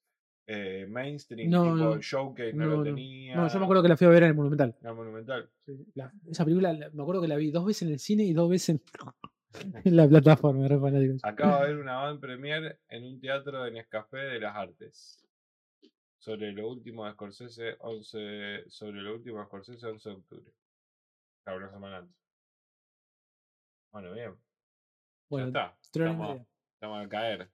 [0.49, 3.37] eh, mainstream, No, tipo no, el Showcase no, no, lo tenía.
[3.37, 4.77] No, yo me acuerdo que la fui a ver en el Monumental.
[4.81, 5.51] la Monumental.
[5.95, 8.33] La- esa película, la- me acuerdo que la vi dos veces en el cine y
[8.33, 8.83] dos veces en,
[9.85, 10.67] en la plataforma.
[10.69, 11.15] Re fanático.
[11.23, 15.23] Acaba de haber una van premier en un teatro en Escafé de las Artes.
[16.19, 20.53] Sobre lo último de Scorsese, 11, sobre lo último de Scorsese, 11 de octubre.
[21.45, 22.17] Claro, una semana antes.
[23.97, 24.35] Bueno, bien.
[25.31, 25.77] Bueno, ya está.
[25.83, 26.47] Estamos, media.
[26.75, 27.51] estamos a caer.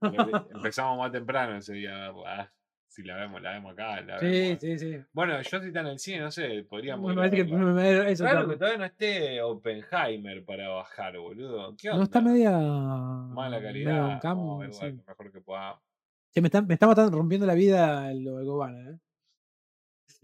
[0.00, 2.52] Empe- Empezamos más temprano ese día a verla.
[2.88, 4.00] Si la vemos, la vemos acá.
[4.00, 4.60] La Sí, vemos.
[4.60, 4.96] sí, sí.
[5.12, 7.06] Bueno, yo si está en el cine, no sé, podríamos.
[7.06, 7.58] Me ir a parece que verla.
[7.66, 11.76] me- me- eso Claro que todavía no esté Oppenheimer para bajar, boludo.
[11.76, 12.50] ¿Qué no está media.
[12.50, 14.04] Mala media calidad.
[14.14, 14.84] on cam, Vamos a ver sí.
[14.86, 15.80] algo mejor que pueda.
[16.32, 18.98] Che, me, está, me está matando- rompiendo la vida lo de Gobana, ¿eh?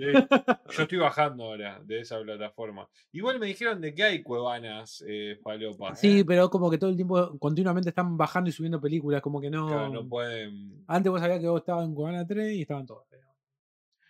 [0.77, 2.89] Yo estoy bajando ahora de esa plataforma.
[3.13, 6.01] Igual me dijeron de que hay cuevanas eh, falopas.
[6.01, 6.25] Sí, ¿eh?
[6.25, 9.67] pero como que todo el tiempo continuamente están bajando y subiendo películas, como que no.
[9.67, 10.85] Claro, no pueden.
[10.87, 13.05] Antes vos sabías que vos estabas en Cubana 3 y estaban todos.
[13.11, 13.27] pero-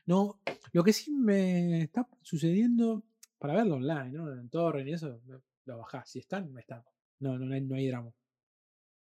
[0.07, 0.41] No,
[0.73, 3.03] lo que sí me está sucediendo
[3.39, 4.33] para verlo online, ¿no?
[4.33, 6.11] En Torrent y eso, lo- bajás.
[6.11, 6.83] Si están, están.
[7.21, 8.13] No, no, no hay, no hay drama.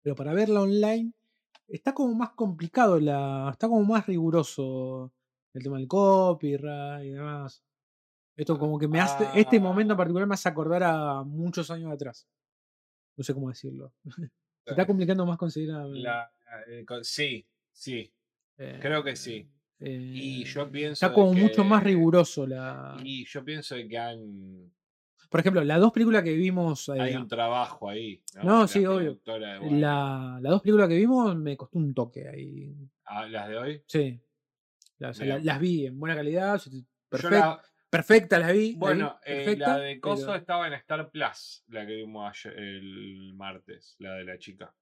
[0.02, 1.12] Pero para verla online
[1.68, 5.12] está como más complicado, la, está como más riguroso
[5.54, 7.64] el tema del copyright y demás.
[8.36, 9.98] Esto como que me hace, este momento en Ah.
[9.98, 12.28] particular me hace acordar a muchos años atrás.
[13.16, 13.94] No sé cómo decirlo.
[14.66, 16.32] Se está Eh, complicando más conseguir a- la-
[16.68, 18.12] eh, con- sí, sí.
[18.58, 19.48] eh, creo que sí.
[19.80, 21.06] eh, Y yo pienso.
[21.06, 22.98] Está como mucho más riguroso la.
[23.04, 24.72] Y yo pienso que han,
[25.30, 26.88] Por ejemplo, las dos películas que vimos.
[26.90, 28.24] eh, hay un trabajo ahí.
[28.44, 29.20] No, La sí, obvio.
[29.28, 29.62] Warner.
[29.74, 32.74] la- las dos películas que vimos me costó un toque ahí.
[33.06, 33.84] Ah, las de hoy.
[33.88, 34.20] Sí.
[35.12, 36.60] La- las vi en buena calidad.
[36.64, 36.72] Yo
[37.10, 38.60] Perfecta, la- perfecta las vi.
[38.60, 41.96] la vi, bueno, eh, perfecta, la de Coso pero- estaba en Star Plus, la que
[41.96, 44.74] vimos ayer, el martes, la de la chica.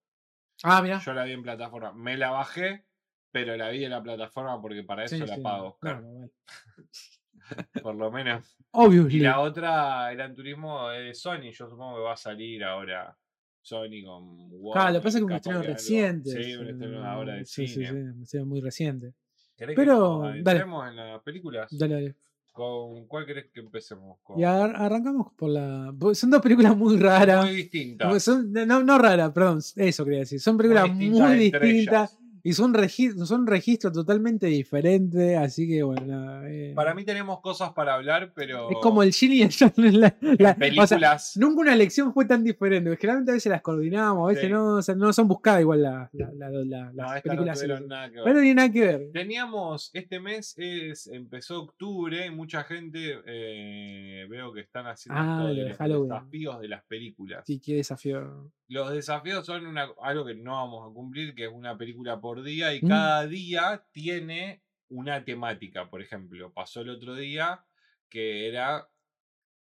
[0.64, 1.00] Ah, mira.
[1.00, 1.92] Yo la vi en plataforma.
[1.94, 2.86] Me la bajé,
[3.32, 6.04] pero la vi en la plataforma porque para eso la pago, Oscar.
[7.84, 8.56] Por lo menos.
[8.60, 9.20] Y Obviously.
[9.20, 11.52] la otra era en turismo de Sony.
[11.52, 13.18] Yo supongo que va a salir ahora
[13.62, 16.44] Sony con Claro, lo que pasa es que un estreno reciente.
[16.44, 17.86] Sí, un estreno ahora de sí, cine.
[17.88, 19.14] sí, sí, un estreno muy reciente.
[19.62, 20.60] ¿Querés Pero, que dale.
[20.90, 21.68] en las películas?
[21.78, 22.16] Dale, dale.
[22.52, 24.18] ¿Con cuál querés que empecemos?
[24.24, 24.40] Con...
[24.40, 25.94] Y ar- arrancamos por la.
[26.14, 27.46] Son dos películas muy raras.
[27.46, 28.24] Muy distintas.
[28.24, 30.40] Son- no, no raras, perdón, eso quería decir.
[30.40, 32.18] Son películas muy distintas.
[32.44, 35.38] Y son, regi- son registros totalmente diferentes.
[35.38, 38.70] Así que bueno, nada, eh, Para mí tenemos cosas para hablar, pero.
[38.70, 39.74] es como el Gin y el Yang.
[39.78, 41.38] en la- la- o sea, películas.
[41.38, 42.96] nunca una elección fue tan diferente.
[42.98, 44.52] Generalmente a veces las coordinamos, a veces Sí.
[44.52, 47.62] no, o sea, no son buscadas igual la- la- la- la- no, las no películas.
[47.62, 47.82] esas.
[47.88, 48.24] nada que ver.
[48.24, 49.10] Pero no tiene nada que ver.
[49.14, 55.24] Teníamos, este mes es, empezó octubre, y mucha gente eh, veo que están haciendo Ah,
[55.26, 57.44] esto de lo de los desafíos de las películas.
[57.46, 58.52] Sí, qué desafío.
[58.72, 62.42] Los desafíos son una, algo que no vamos a cumplir, que es una película por
[62.42, 62.88] día, y Mm.
[62.88, 65.90] cada día tiene una temática.
[65.90, 67.66] Por ejemplo, pasó el otro día
[68.08, 68.88] que era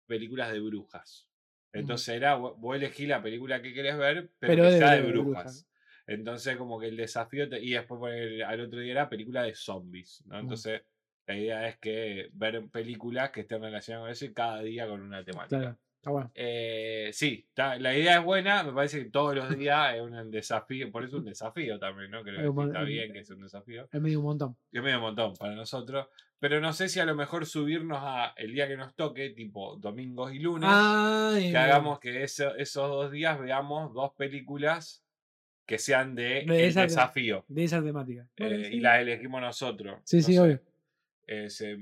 [0.06, 1.28] películas de brujas.
[1.72, 4.90] Entonces era, vo- vos elegís la película que querés ver, pero, Pero que de- sea
[4.96, 5.24] de, de brujas.
[5.44, 5.68] brujas.
[6.08, 9.42] Entonces como que el desafío, te- y después por el- al otro día era película
[9.44, 10.24] de zombies.
[10.26, 10.36] ¿no?
[10.36, 10.40] Mm.
[10.40, 10.82] Entonces
[11.26, 15.00] la idea es que ver películas que estén relacionadas con eso y cada día con
[15.00, 15.58] una temática.
[15.60, 16.30] Claro, está bueno.
[16.34, 20.30] Eh, sí, está- la idea es buena, me parece que todos los días es un
[20.30, 22.22] desafío, por eso es un desafío también, ¿no?
[22.22, 23.88] Creo que un está bien que es un desafío.
[23.92, 24.56] Es medio un montón.
[24.72, 26.06] Es medio montón para nosotros,
[26.38, 29.76] pero no sé si a lo mejor subirnos a el día que nos toque, tipo
[29.78, 35.02] domingos y lunes, Ay, que hagamos que eso- esos dos días veamos dos películas
[35.66, 37.44] que sean de, De el esa- desafío.
[37.48, 38.28] de esa temática.
[38.38, 38.76] Bueno, eh, sí.
[38.76, 39.98] Y las elegimos nosotros.
[40.04, 40.60] Sí, no sí, sé, obvio.
[41.26, 41.76] Eh, se,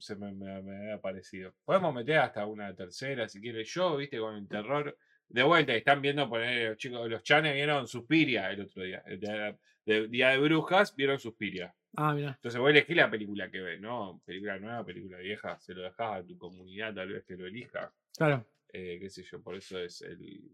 [0.00, 1.54] se me, me- me ha parecido.
[1.64, 3.68] Podemos meter hasta una tercera si quieres.
[3.72, 4.96] Yo, viste, con el terror.
[5.28, 9.02] De vuelta, están viendo poner los chicos, los chanes vieron Suspiria el otro día.
[9.06, 11.72] El día de, Día de Brujas vieron Suspiria.
[11.96, 12.30] Ah, mira.
[12.30, 14.20] Entonces vos elegís la película que ves, ¿no?
[14.24, 17.92] Película nueva, película vieja, se lo dejás a tu comunidad, tal vez que lo elija.
[18.16, 18.44] Claro.
[18.72, 20.50] Eh, qué sé yo, por eso es el,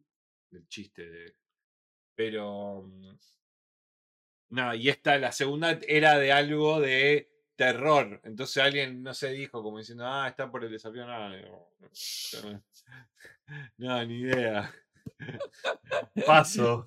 [0.53, 1.35] el chiste de,
[2.15, 2.83] Pero.
[2.87, 3.15] mm,
[4.51, 8.21] No, y esta, la segunda era de algo de terror.
[8.25, 11.07] Entonces alguien, no se dijo como diciendo, ah, está por el desafío.
[11.07, 11.69] No, no,
[13.79, 14.71] no, ni idea.
[16.27, 16.85] Paso.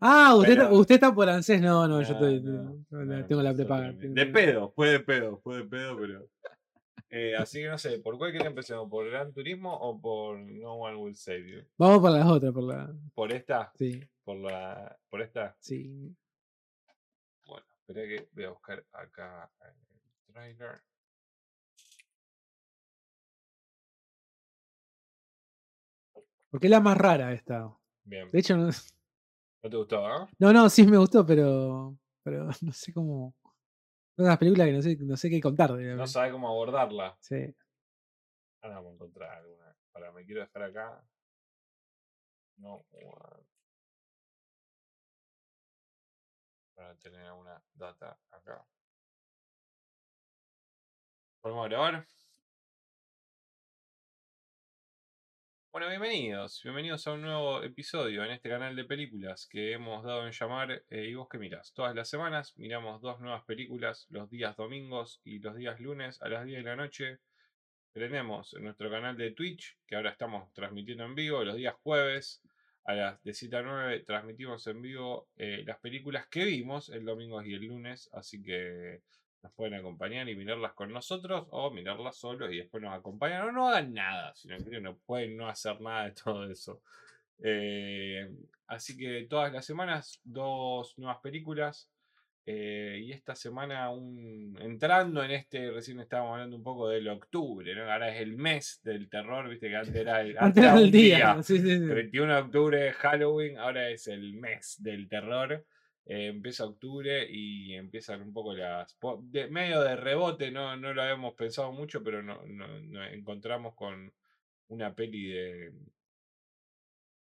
[0.00, 1.60] Ah, usted, Pero- usted está por ANSES.
[1.60, 3.92] No, no, yo estoy, no, no, no, tengo la prepaga.
[3.92, 6.28] De pedo, fue de pedo, fue de pedo, pero.
[7.14, 8.88] Eh, así que no sé, ¿por cuál que empecemos?
[8.88, 11.62] ¿Por Gran Turismo o por No One Will Save You?
[11.76, 12.90] Vamos por las otras, por la.
[13.14, 13.70] ¿Por esta?
[13.74, 14.98] Sí, ¿Por la.
[15.10, 15.54] ¿Por esta?
[15.60, 16.14] sí.
[17.46, 19.74] Bueno, espera que voy a buscar acá el
[20.32, 20.82] trailer.
[26.50, 27.74] Porque es la más rara esta.
[28.04, 28.30] Bien.
[28.30, 30.28] De hecho, no, ¿No te gustó, ah?
[30.38, 31.96] no, no, sí me gustó, pero.
[32.22, 33.34] Pero no sé cómo.
[34.16, 35.70] Son unas películas que no sé, no sé qué contar.
[35.70, 37.16] No sabe cómo abordarla.
[37.20, 37.54] Sí.
[38.60, 39.76] Ahora vamos a encontrar alguna.
[39.92, 41.04] Para, me quiero dejar acá.
[42.56, 42.84] No.
[46.74, 48.66] Para tener alguna data acá.
[51.42, 52.06] ¿Podemos grabar?
[55.72, 56.60] Bueno, bienvenidos.
[56.62, 60.84] Bienvenidos a un nuevo episodio en este canal de películas que hemos dado en llamar
[60.88, 61.72] eh, ¿Y vos qué mirás?
[61.74, 66.28] Todas las semanas miramos dos nuevas películas los días domingos y los días lunes a
[66.28, 67.18] las 10 de la noche.
[67.92, 72.40] Tenemos en nuestro canal de Twitch, que ahora estamos transmitiendo en vivo, los días jueves
[72.84, 77.04] a las de 7 a 9 transmitimos en vivo eh, las películas que vimos el
[77.04, 79.02] domingo y el lunes, así que
[79.42, 83.52] nos pueden acompañar y mirarlas con nosotros o mirarlas solos y después nos acompañan o
[83.52, 86.80] no hagan nada, si no quieren no pueden no hacer nada de todo eso.
[87.42, 88.30] Eh,
[88.68, 91.90] así que todas las semanas dos nuevas películas
[92.44, 97.72] eh, y esta semana un, entrando en este, recién estábamos hablando un poco del octubre,
[97.74, 97.90] ¿no?
[97.90, 101.40] Ahora es el mes del terror, viste que antes era el, Antes era el día.
[101.42, 101.72] Sí, sí, sí.
[101.74, 105.64] el 21 de octubre, Halloween, ahora es el mes del terror.
[106.04, 108.96] Eh, empieza octubre y empiezan un poco las.
[109.22, 113.74] De, medio de rebote, no, no lo habíamos pensado mucho, pero no, no- nos encontramos
[113.74, 114.12] con
[114.68, 115.72] una peli de.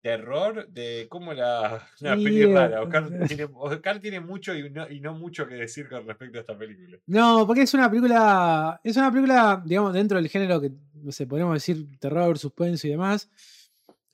[0.01, 1.07] Terror de.
[1.09, 1.87] ¿Cómo la.?
[2.01, 2.81] Una Sí, peli rara.
[2.81, 6.41] Oscar tiene, Oscar tiene mucho y no, y no mucho que decir con respecto a
[6.41, 6.97] esta película.
[7.07, 8.79] No, porque es una película.
[8.83, 12.91] Es una película, digamos, dentro del género que, no sé, podríamos decir terror, suspenso y
[12.91, 13.29] demás.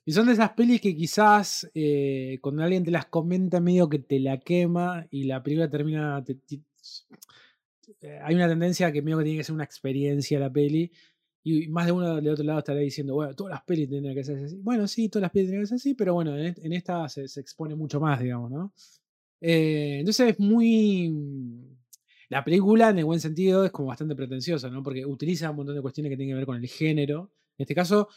[0.06, 3.98] Y son de esas pelis que quizás eh, cuando alguien te las comenta medio que
[4.00, 6.22] te la quema y la película termina.
[6.24, 6.60] te- te-
[8.00, 10.90] eh, hay una tendencia que medio que tiene que ser una experiencia la peli.
[11.46, 14.24] Y más de uno del otro lado estará diciendo, bueno, todas las pelis tendrían que
[14.24, 14.56] ser así.
[14.62, 17.40] Bueno, sí, todas las pelis tendrían que ser así, pero bueno, en, esta se, se
[17.40, 18.72] expone mucho más, digamos, ¿no?
[19.40, 21.12] Eh, entonces es muy.
[22.30, 24.82] La película, en el buen sentido, es como bastante pretenciosa, ¿no?
[24.82, 27.30] Porque utiliza un montón de cuestiones que tienen que ver con el género.
[27.58, 28.08] En este caso,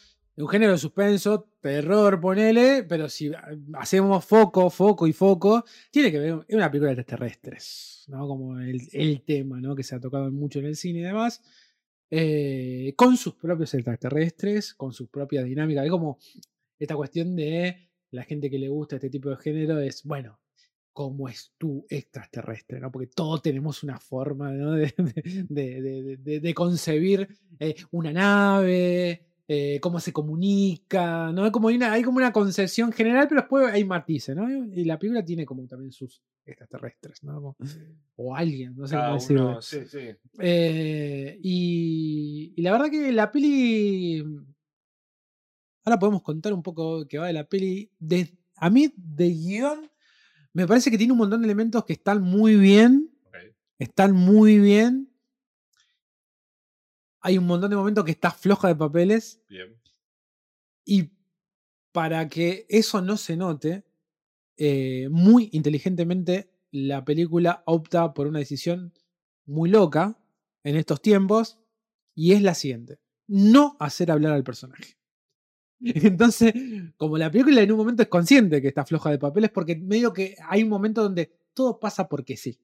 [0.42, 6.10] un género de suspenso, terror, ponele, pero si ah, hacemos foco, foco y foco, tiene
[6.12, 6.44] que ver.
[6.48, 8.26] Es una película de extraterrestres, ¿no?
[8.28, 9.74] Como el, el tema, ¿no?
[9.76, 11.42] Que se ha tocado mucho en el cine y demás.
[12.10, 15.84] eh, con sus propios extraterrestres, con sus propias dinámicas.
[15.84, 16.18] Es como
[16.78, 20.40] esta cuestión de la gente que le gusta este tipo de género es, bueno,
[20.92, 22.90] cómo es tu extraterrestre, ¿no?
[22.90, 24.72] Porque todos tenemos una forma ¿no?
[25.48, 27.28] de- de- de concebir
[27.60, 31.50] eh, una nave, eh, cómo se comunica, ¿no?
[31.50, 34.48] Como hay, una, hay como una concepción general, pero después hay matices, ¿no?
[34.50, 37.34] Y la película tiene como también sus extraterrestres, ¿no?
[37.40, 37.56] Como-
[38.16, 39.48] o alguien, no sé Cada cómo decirlo.
[39.50, 39.98] uno, sí, sí.
[40.38, 44.22] Eh, y, y la verdad que la peli.
[45.84, 47.90] Ahora podemos contar un poco que va de la peli.
[47.98, 49.90] De, a mí, de guion,
[50.52, 53.10] me parece que tiene un montón de elementos que están muy bien.
[53.78, 55.07] Están muy bien.
[57.20, 59.42] Hay un montón de momentos que está floja de papeles.
[59.48, 59.76] bien.
[60.84, 61.10] Y
[61.92, 63.84] para que eso no se note,
[64.56, 68.92] eh, muy inteligentemente la película opta por una decisión
[69.46, 70.18] muy loca
[70.64, 71.58] en estos tiempos
[72.14, 72.98] y es la siguiente.
[73.26, 74.98] No hacer hablar al personaje.
[75.80, 76.52] Entonces,
[76.96, 80.12] como la película en un momento es consciente que está floja de papeles, porque medio
[80.12, 82.58] que hay un momento donde todo pasa porque sí.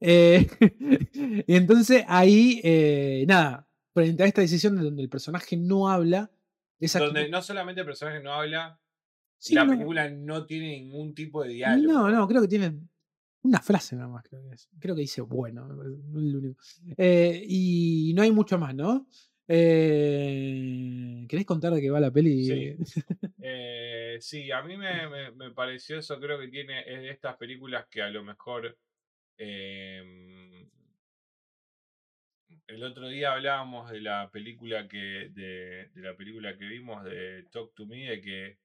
[0.00, 0.46] Eh,
[1.46, 6.30] y entonces ahí, eh, nada, frente a esta decisión de donde el personaje no habla,
[6.78, 8.80] esa Donde no solamente el personaje no habla,
[9.38, 9.72] Sí, la no.
[9.72, 11.92] película no tiene ningún tipo de diálogo.
[11.92, 12.78] No, no, creo que tiene
[13.42, 14.22] una frase nada más.
[14.28, 14.68] Creo que, es.
[14.78, 15.66] Creo que dice bueno.
[15.66, 16.62] no es lo único.
[16.98, 19.06] Eh, y no hay mucho más, ¿no?
[19.48, 22.44] Eh, ¿Querés contar de qué va la peli?
[22.44, 23.02] Sí.
[23.42, 27.36] Eh, sí, a mí me, me- me pareció eso, creo que tiene, es de estas
[27.36, 28.76] películas que a lo mejor
[29.38, 30.68] em,
[32.66, 37.44] el otro día hablábamos de la película que, de, de la película que vimos de
[37.50, 38.58] Talk to Me, de que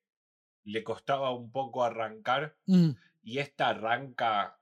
[0.66, 2.92] le costaba un poco arrancar Mm,
[3.24, 4.60] y esta arranca,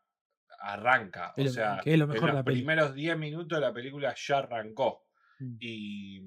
[0.60, 1.34] arranca.
[1.36, 3.74] Es O sea, que es lo en mejor de los primeros 10 minutos de la
[3.74, 5.06] película ya arrancó.
[5.40, 5.56] Mm.
[5.60, 6.22] Y,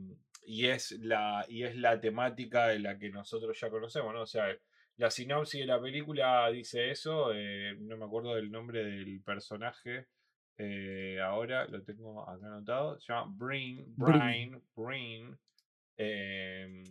[0.47, 4.23] y es la, y es la temática de la que nosotros ya conocemos, ¿no?
[4.23, 4.47] O sea,
[4.97, 10.09] la sinopsis de la película dice eso, eh, no me acuerdo del nombre del personaje.
[10.59, 12.99] Eh, ahora lo tengo acá anotado.
[13.01, 13.85] Se llama Brain.
[13.97, 14.62] Brain.
[14.74, 15.39] Brain.
[15.99, 16.83] em,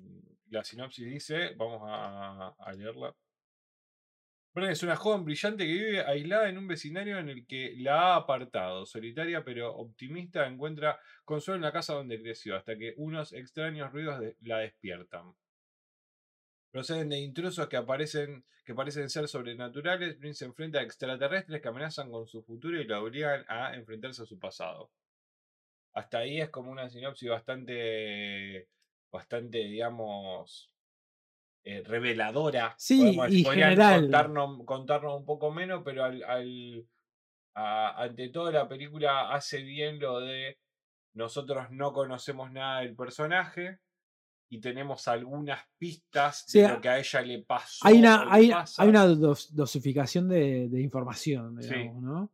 [0.50, 3.14] la sinopsis dice, vamos a, a leerla.
[4.54, 8.14] Bren es una joven brillante que vive aislada en un vecindario en el que la
[8.14, 8.86] ha apartado.
[8.86, 14.20] Solitaria pero optimista encuentra consuelo en la casa donde creció, hasta que unos extraños ruidos
[14.22, 15.34] de- la despiertan.
[16.76, 20.20] Proceden de intrusos que aparecen, que parecen ser sobrenaturales.
[20.20, 24.24] Brin se enfrenta a extraterrestres que amenazan con su futuro y la obligan a enfrentarse
[24.24, 24.92] a su pasado.
[25.94, 28.68] Hasta ahí es como una sinopsis bastante,
[29.10, 30.70] bastante, digamos,
[31.64, 32.76] eh, reveladora.
[32.78, 34.02] Sí, y general.
[34.02, 36.86] Contarnos, contarnos un poco menos, pero al, al-
[37.54, 40.60] a- ante todo la película hace bien lo de
[41.14, 43.80] nosotros no conocemos nada del personaje
[44.50, 47.86] y tenemos algunas pistas Sí, de lo que a ella le pasó.
[47.88, 48.52] Hay una, hay,
[48.88, 51.70] una dos- dosificación de, de información, Sí.
[51.74, 52.32] digamos, ¿no?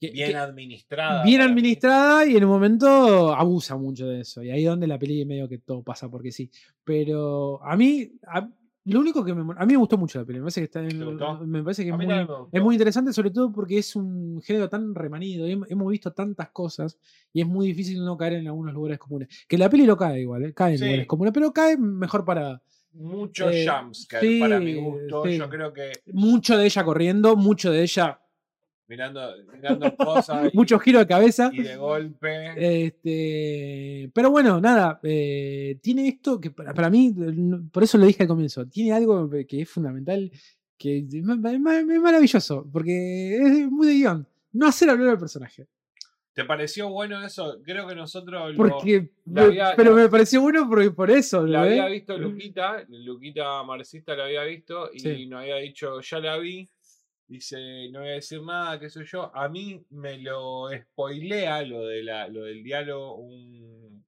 [0.00, 1.24] Que- bien que- administrada.
[1.24, 1.46] bien mí.
[1.50, 4.42] administrada y en un momento abusa mucho de eso.
[4.44, 6.48] Y ahí es donde la peli medio que todo pasa porque sí.
[6.84, 8.48] Pero a mí, a,
[8.92, 10.38] lo único que me, a mí me gustó mucho la peli.
[10.38, 13.78] Me parece que, está, en- me parece que es muy, es interesante, sobre todo porque
[13.78, 15.46] es un género tan remanido.
[15.46, 16.98] hem- Hemos visto tantas cosas
[17.32, 19.28] y es muy difícil no caer en algunos lugares comunes.
[19.48, 20.54] Que la peli lo cae igual, ¿eh?
[20.54, 20.84] cae en Sí.
[20.84, 22.60] lugares comunes, pero cae mejor para
[22.94, 25.22] Muchos Eh, jumpscares para mi gusto.
[25.24, 25.36] sí.
[25.36, 28.18] Yo creo que mucho de ella corriendo, mucho de ella,
[28.88, 29.20] mirando,
[29.52, 31.50] mirando cosas muchos giros de cabeza.
[31.52, 32.86] y de golpe.
[33.02, 37.14] Este, pero bueno, nada, eh, tiene esto que para, para mí,
[37.72, 40.30] por eso lo dije al comienzo, tiene algo que es fundamental,
[40.76, 44.26] que es ma- ma- ma- es maravilloso, porque es muy de guion.
[44.52, 45.66] No hacer hablar al personaje.
[46.32, 47.58] ¿Te pareció bueno eso?
[47.64, 51.44] Creo que nosotros lo, Porque, la había- pero me pareció bueno por, por eso.
[51.44, 55.26] la ¿lo había visto Luquita, Luquita Marxista la había visto y Sí.
[55.26, 56.68] nos había dicho, ya la vi.
[57.28, 59.30] Dice, no voy a decir nada, qué sé yo.
[59.36, 64.04] A mí me lo spoilea lo, de la, lo del diálogo un,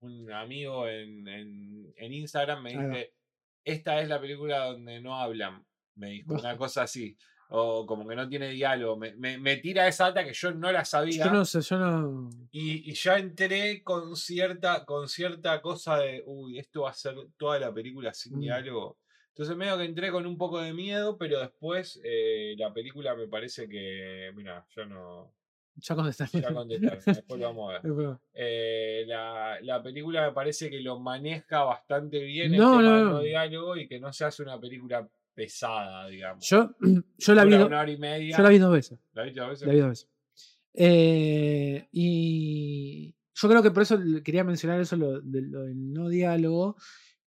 [0.00, 3.14] un amigo en, en, en Instagram me dice,
[3.62, 5.64] esta es la película donde no hablan,
[5.96, 7.16] me dijo, una cosa así.
[7.54, 8.96] O como que no tiene diálogo.
[8.96, 11.26] Me, me, me tira esa data que yo no la sabía.
[11.26, 12.30] Yo no sé, yo no.
[12.50, 17.14] Y, y ya entré con cierta, con cierta cosa de, uy, esto va a ser
[17.36, 18.40] toda la película sin Mm.
[18.40, 18.96] diálogo.
[19.34, 23.26] Entonces medio que entré con un poco de miedo, pero después eh, la película me
[23.28, 25.32] parece que, mira, ya no,
[25.76, 26.40] Ya contestaste.
[26.42, 28.18] ya contestaron, después lo vamos a ver.
[28.34, 33.20] Eh, la, la película me parece que lo maneja bastante bien No, el tema no,
[33.20, 36.46] diálogo y que no se hace una película pesada, digamos.
[36.46, 36.70] Yo,
[37.18, 38.36] yo la vi, una hora y media.
[38.36, 38.98] yo la vi dos veces.
[39.14, 39.66] ¿La viste a veces?
[39.66, 40.08] La vi dos veces.
[40.74, 46.08] Eh, y yo creo que por eso quería mencionar eso, lo, de- lo del no
[46.08, 46.76] diálogo,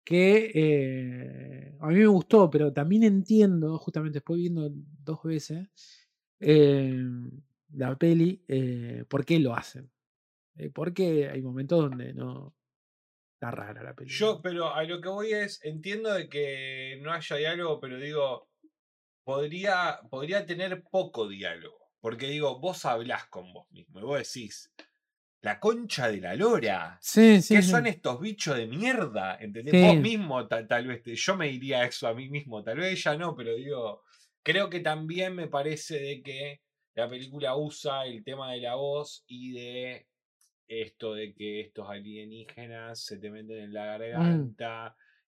[0.05, 5.68] que eh, a mí me gustó, pero también entiendo, justamente después viendo dos veces
[6.40, 7.02] eh,
[7.72, 9.90] la peli, eh, por qué lo hacen.
[10.72, 12.55] Porque hay momentos donde no
[13.35, 14.10] está rara la peli.
[14.10, 18.48] Yo, pero a lo que voy es, entiendo de que no haya diálogo, pero digo,
[19.24, 21.90] podría, podría tener poco diálogo.
[22.01, 24.70] Porque digo, vos hablás con vos mismo y vos decís,
[25.44, 27.00] la concha de la lora.
[27.00, 27.70] sí, sí, ¿Qué sí.
[27.70, 29.36] son estos bichos de mierda?
[29.40, 29.78] ¿Entendés?
[29.78, 32.92] Vos mismo ta- tal, vez, te- yo me diría eso a mí mismo, tal vez
[32.98, 34.02] ella no, pero digo,
[34.42, 36.62] creo que también me parece de que
[36.94, 40.08] la película usa el tema de la voz y de
[40.68, 43.74] esto de que estos alienígenas se te meten en Mm.
[43.74, 44.96] la garganta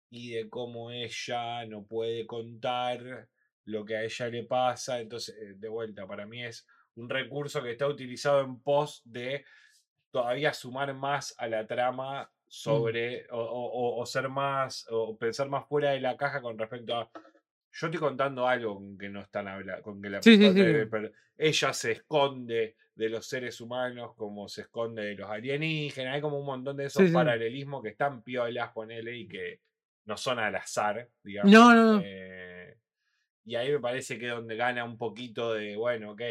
[0.09, 3.29] y de cómo ella no puede contar
[3.65, 4.99] lo que a ella le pasa.
[5.01, 6.65] Entonces, eh, de vuelta, para mí es
[6.95, 9.43] un recurso que está utilizado en pos de
[10.11, 15.49] todavía sumar más a la trama sobre o, o- o- o ser más o pensar
[15.49, 17.09] más fuera de la caja con respecto a
[17.79, 21.09] yo estoy contando algo con que no están hablando con que la Sí, sí, persona-
[21.09, 21.13] sí.
[21.38, 26.39] ella se esconde de los seres humanos como se esconde de los alienígenas hay como
[26.39, 29.59] un montón de esos paralelismos que están piolas ponele y que
[30.05, 32.01] no son al azar digamos No, no, no.
[32.03, 32.77] eh,
[33.45, 36.21] y ahí me parece que es donde gana un poquito de bueno ok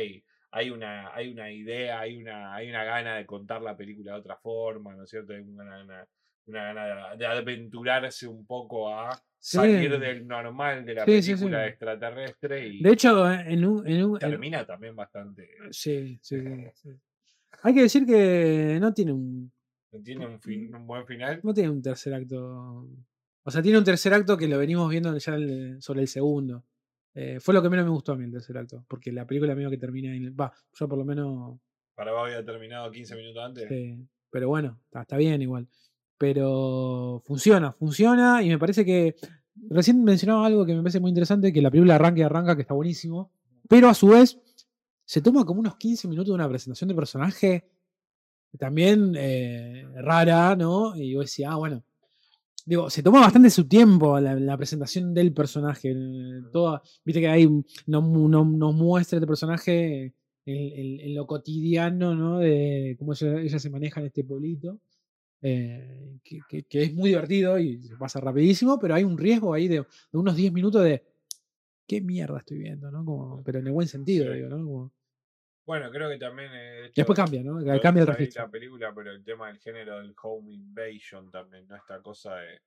[0.57, 4.19] hay una, hay una idea, hay una, hay una gana de contar la película de
[4.21, 5.35] otra forma, ¿no es cierto?
[5.35, 6.07] Hay una gana,
[6.47, 9.59] una gana de, de aventurarse un poco a Sí.
[9.59, 11.69] salir del normal de la Sí, película sí.
[11.69, 13.87] extraterrestre y De hecho, en un.
[13.87, 15.49] En un en- termina también bastante.
[15.71, 16.37] sí, sí.
[17.63, 19.53] Hay que decir que no tiene un
[20.03, 21.41] Tiene un, fin- un buen final.
[21.43, 22.89] No tiene un tercer acto
[23.45, 26.65] O sea, tiene un tercer acto que lo venimos viendo ya el- sobre el segundo.
[27.19, 29.55] Eh, fue lo que menos me gustó a mí el tercer acto, porque la película
[29.55, 31.59] medio que termina en el- Va, yo por lo menos
[31.95, 33.67] Para vos había terminado 15 minutos antes.
[33.69, 33.99] Sí,
[34.31, 35.67] pero bueno, está, está bien igual.
[36.19, 39.17] Pero funciona, funciona y me parece que.
[39.71, 42.63] Recién mencionaba algo que me parece muy interesante: que la película arranca y arranca, que
[42.63, 43.31] está buenísimo.
[43.67, 44.39] Pero a su vez,
[45.07, 47.65] se toma como unos 15 minutos de una presentación de personaje
[48.59, 50.95] también eh, rara, ¿no?
[50.97, 51.83] Y yo decía, ah, bueno.
[52.69, 55.95] Digo, se toma bastante su tiempo la, la presentación del personaje.
[56.53, 57.47] Toda, Viste que ahí
[57.87, 60.15] nos, nos- nos muestra este personaje
[60.47, 62.39] en, lo cotidiano, ¿no?
[62.41, 64.81] De cómo ella, ella se maneja en este pueblito.
[65.43, 69.55] eh, que, que- que es muy divertido y se pasa rapidísimo, pero hay un riesgo
[69.55, 69.77] ahí de,
[70.13, 71.05] de unos 10 minutos de
[71.87, 73.05] qué mierda estoy viendo, ¿no?
[73.05, 74.39] Como, pero en el buen sentido, Sí.
[74.39, 74.57] digo, ¿no?
[74.65, 74.93] Como-
[75.67, 76.51] Bueno, creo que también.
[76.55, 77.55] eh, después cambia, ¿no?
[77.81, 78.45] Cambia el registro.
[78.45, 81.75] la película, pero el tema del género del home invasion también, ¿no?
[81.77, 82.61] Esta cosa de,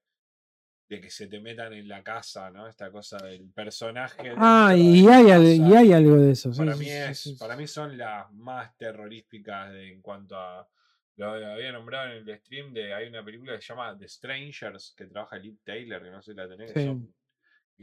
[0.89, 2.67] de que se te metan en la casa, ¿no?
[2.67, 4.33] Esta cosa del personaje.
[4.35, 6.51] Ah, y hay, al- y hay algo de eso.
[6.55, 7.39] Para sí, mí, es, sí, sí.
[7.39, 10.67] para mí son las más terroríficas de- en cuanto a.
[11.15, 12.93] Lo había nombrado en el stream de.
[12.93, 16.31] Hay una película que se llama The Strangers, que trabaja Liv Taylor, que no sé
[16.31, 16.71] si la tenés.
[16.73, 16.97] que Sí.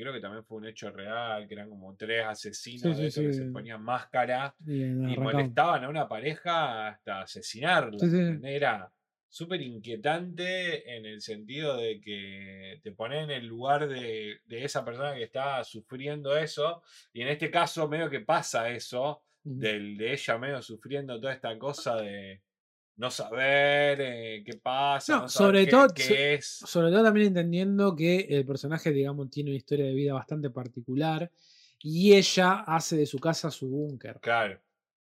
[0.02, 3.20] Creo que también fue un hecho real, que eran como tres asesinos Sí, de sí,
[3.20, 3.38] esos que sí.
[3.40, 7.98] se ponían máscara Y, y molestaban a una pareja hasta asesinarla.
[8.42, 8.92] Era
[9.28, 14.84] súper inquietante en el sentido de que te pones en el lugar de, de esa
[14.84, 16.82] persona que está sufriendo eso,
[17.12, 21.56] y en este caso medio que pasa eso, del, de ella medio sufriendo toda esta
[21.58, 22.40] cosa de
[22.96, 26.46] no saber eh, qué pasa, No, no, saber sobre qué, todo- qué so- es.
[26.46, 31.30] Sobre todo también entendiendo que el personaje, digamos, tiene una historia de vida bastante particular
[31.80, 34.18] y ella hace de su casa su búnker.
[34.20, 34.60] Claro,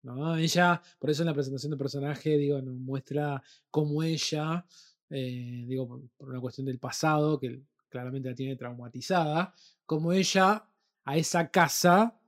[0.03, 0.37] ¿no?
[0.37, 4.65] Ella, por eso en la presentación del personaje, digo, nos muestra cómo ella,
[5.09, 9.55] eh, digo, por, por una cuestión del pasado, que claramente la tiene traumatizada,
[9.87, 10.65] como ella
[11.05, 12.20] a esa casa,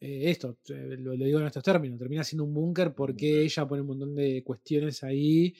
[0.00, 3.66] eh, esto, eh, lo, lo digo en estos términos, termina siendo un búnker porque ella
[3.66, 5.54] pone un montón de cuestiones ahí.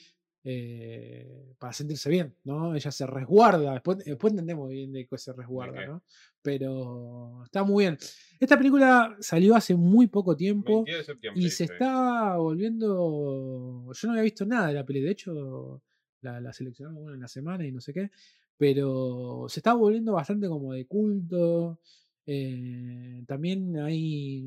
[0.44, 2.74] eh, para sentirse bien, ¿no?
[2.74, 5.85] Ella se resguarda, después, después entendemos bien de qué se resguarda?
[5.86, 6.02] ¿no?
[6.40, 7.98] Pero está muy bien.
[8.40, 10.85] Esta película salió hace muy poco tiempo.
[10.85, 11.43] 22 de septiembre.
[11.43, 13.90] Y se está volviendo.
[13.93, 15.82] Yo no había visto nada de la peli, de hecho,
[16.23, 18.10] la, la seleccionamos bueno, en la semana y no sé qué.
[18.56, 21.81] Pero se está volviendo bastante como de culto.
[22.30, 24.44] Eh, también ahí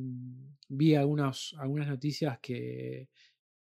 [0.69, 3.09] vi algunas, algunas noticias que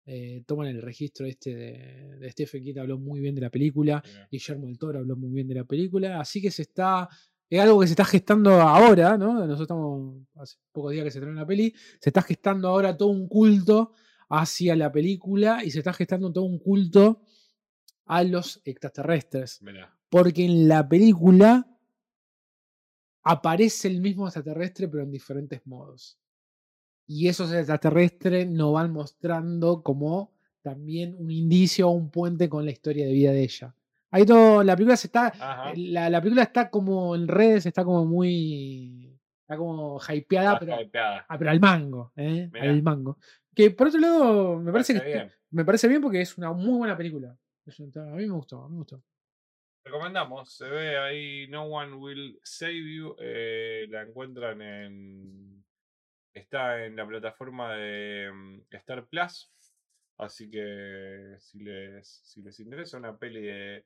[0.07, 4.03] eh, toman el registro este de, de Stephen King, habló muy bien de la película.
[4.03, 4.29] Mirá.
[4.31, 6.19] Guillermo del Toro habló muy bien de la película.
[6.19, 7.11] Así que se está.
[7.51, 9.35] Es algo que se está gestando ahora, ¿no?
[9.35, 11.75] Nosotros estamos hace pocos días que se estrenó la peli.
[12.01, 13.93] Se está gestando ahora todo un culto
[14.31, 17.21] hacia la película y se está gestando todo un culto
[18.07, 19.61] a los extraterrestres.
[20.09, 21.76] Porque en la película
[23.29, 26.19] aparece el mismo extraterrestre, pero en diferentes modos.
[27.09, 30.33] Y esos extraterrestres nos van mostrando como
[30.63, 33.75] también un indicio o un puente con la historia de vida de ella.
[34.11, 35.73] Ahí todo, la película se está, Ajá.
[35.77, 39.13] la, la película está como en redes, está como muy,
[39.43, 41.27] está como hypeada, Está pero, hypeada.
[41.29, 42.51] ah, pero al mango, ¿eh?
[42.61, 43.19] Al mango.
[43.55, 45.33] Que por otro lado, me parece, Parece que bien.
[45.51, 47.37] me parece bien porque es una muy buena película.
[47.67, 49.03] A mí me gustó, a mí me gustó.
[49.87, 53.15] Recomendamos, se ve ahí No One Will Save You.
[53.21, 55.65] eh, la encuentran en.
[56.35, 59.49] Está en la plataforma de mm, Star Plus.
[60.19, 63.85] Así que si les, si les interesa una peli de.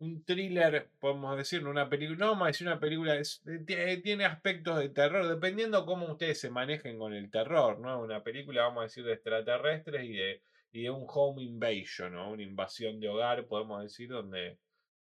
[0.00, 2.18] Un thriller, podemos decir, no una película.
[2.26, 3.16] No decir una película.
[3.16, 7.78] es- eh, tie- tiene aspectos de terror, dependiendo cómo ustedes se manejen con el terror,
[7.80, 8.02] ¿no?
[8.02, 10.42] Una película, vamos a decir, de extraterrestres y de,
[10.72, 12.30] y de un home invasion, ¿no?
[12.32, 14.58] Una invasión de hogar, podemos decir, donde,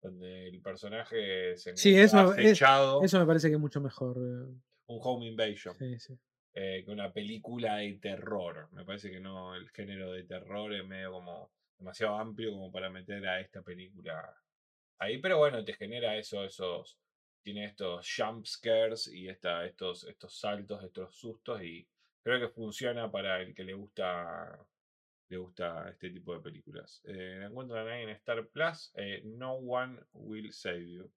[0.03, 2.61] donde el personaje se Sí, eso es-.
[3.03, 4.17] Eso me parece que es mucho mejor.
[4.19, 4.55] eh,
[4.87, 5.75] Un home invasion.
[5.77, 6.15] Sí, sí.
[6.55, 8.69] eh, que una película de terror.
[8.73, 12.91] Me parece que no, el género de terror es medio como demasiado amplio como para
[12.91, 14.37] meter a esta película
[14.99, 15.19] ahí.
[15.19, 16.99] Pero bueno, te genera eso, esos.
[17.43, 21.63] Tiene estos jump scares y esta, estos, estos saltos, estos sustos.
[21.63, 21.87] Y
[22.23, 24.59] creo que funciona para el que le gusta.
[25.35, 27.03] Le gusta este tipo de películas.
[27.05, 28.93] Eh, la encuentran ahí en Star Plus.
[28.95, 31.11] eh, no One Will Save You.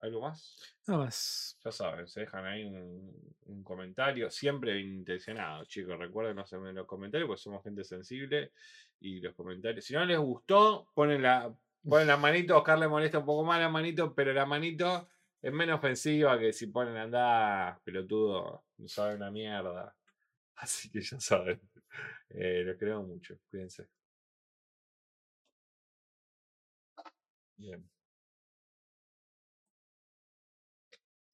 [0.00, 0.56] ¿Algo más?
[0.86, 1.58] Nada más.
[1.62, 5.98] Ya saben, se dejan ahí un, un comentario, siempre bien intencionado, chicos.
[5.98, 8.52] Recuerden en los comentarios, porque somos gente sensible.
[8.98, 11.54] Y los comentarios, si no les gustó, ponen la,
[11.86, 12.56] ponen la manito.
[12.56, 15.06] Oscar le molesta un poco más la manito, pero la manito
[15.42, 19.94] es menos ofensiva que si ponen andá, pelotudo, no saben una mierda.
[20.56, 21.60] Así que ya saben.
[22.30, 23.88] Eh, los queremos mucho, cuídense.
[27.56, 27.84] Bien.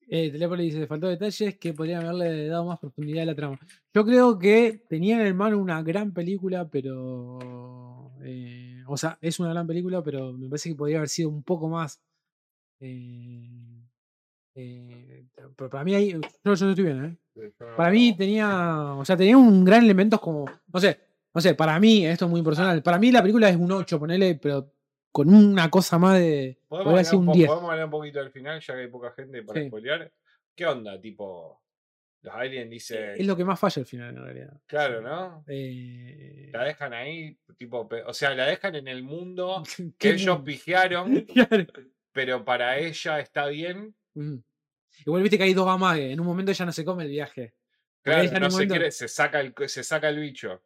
[0.09, 3.59] Eh, Telepoli dice, faltó detalles que podrían haberle dado más profundidad a la trama.
[3.93, 8.13] Yo creo que tenían en mano una gran película, pero...
[8.23, 11.43] eh, o sea, es una gran película, pero me parece que podría haber sido un
[11.43, 12.01] poco más...
[12.79, 13.83] eh,
[14.55, 15.25] eh,
[15.57, 16.11] para mí ahí...
[16.11, 17.17] Yo, yo estoy bien, ¿eh?
[17.75, 18.93] Para mí tenía...
[18.95, 20.45] O sea, tenía un gran elemento como...
[20.73, 20.99] No sé,
[21.33, 23.99] no sé, para mí, esto es muy personal, para mí la película es un 8,
[23.99, 24.71] ponele, pero
[25.11, 26.59] con una cosa más de...
[26.67, 27.47] ¿Podemos Podría hablar, ser un un po- 10.
[27.47, 29.67] podemos hablar un poquito del final, ya que hay poca gente para Sí.
[29.67, 30.11] spoilear?
[30.55, 30.99] ¿Qué onda?
[30.99, 31.61] Tipo,
[32.23, 33.11] los aliens dicen.
[33.17, 34.59] Es lo que más falla al final, en realidad.
[34.65, 35.43] Claro, ¿no?
[35.47, 40.35] Eh, La dejan ahí, tipo, o sea, la dejan en el mundo ¿qué que ellos
[40.37, 40.43] mundo?
[40.43, 41.65] pijearon, Claro.
[42.11, 43.95] pero para ella está bien.
[45.05, 46.11] Igual viste que hay dos amagues.
[46.11, 47.55] En un momento ella no se come el viaje.
[48.01, 50.63] Claro, no se, quiere, se, saca el, se saca el bicho.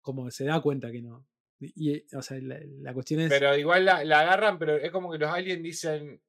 [0.00, 1.26] como se da cuenta que no.
[1.60, 3.28] Y, o sea, la, la cuestión es.
[3.28, 6.20] Pero igual la, la agarran, pero es como que los aliens dicen,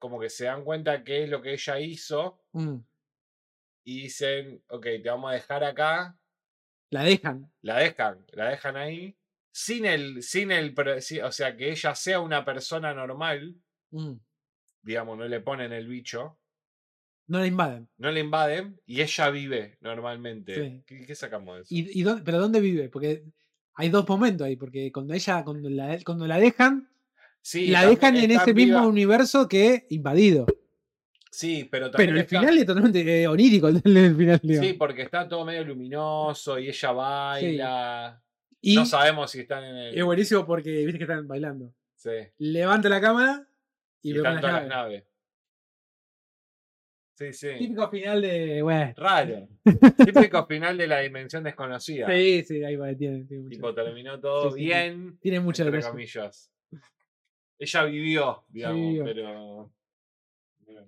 [0.00, 2.76] como que se dan cuenta qué es lo que ella hizo mm,
[3.84, 6.18] y dicen, ok, te vamos a dejar acá,
[6.90, 7.52] la dejan.
[7.60, 9.16] la dejan, la dejan ahí,
[9.52, 10.74] sin el, sin el,
[11.22, 13.56] o sea, que ella sea una persona normal,
[13.90, 14.14] mm,
[14.82, 16.38] digamos, no le ponen el bicho,
[17.26, 17.88] no la invaden.
[17.98, 20.54] no le invaden y ella vive normalmente.
[20.54, 20.82] Sí.
[20.86, 21.74] ¿Qué, qué sacamos de eso?
[21.74, 22.88] ¿Y, y dónde- ¿Pero dónde vive?
[22.88, 23.24] Porque
[23.74, 24.56] hay dos momentos ahí.
[24.56, 26.88] Porque cuando ella, cuando la, cuando la dejan,
[27.42, 30.44] Sí, la dejan en ese mismo universo que invadido.
[31.30, 33.68] Sí, pero también Pero el está- final es totalmente eh, onírico.
[33.68, 33.80] El,
[34.16, 34.40] final.
[34.42, 38.22] Sí, porque está todo medio luminoso y ella baila.
[38.60, 39.98] y No sabemos si están en el.
[39.98, 41.72] es buenísimo porque viste que están bailando.
[41.94, 42.10] Sí.
[42.38, 43.46] Levanta la cámara
[44.02, 44.92] y, Y, ve con están las todas las naves.
[45.02, 45.06] naves.
[47.14, 47.48] Sí, sí.
[47.58, 48.62] Típico final de.
[48.62, 48.94] Bueno.
[48.96, 49.48] Raro.
[50.06, 52.06] Típico final de la dimensión desconocida.
[52.08, 53.56] Sí, sí, ahí va, tiene, tiene mucho.
[53.56, 54.64] Tipo, terminó todo Sí, sí, sí.
[54.66, 55.18] bien.
[55.20, 56.50] Tiene mucho entre comillas.
[57.58, 59.04] Ella vivió, digamos, vivió.
[59.04, 59.70] pero.
[60.64, 60.86] bueno.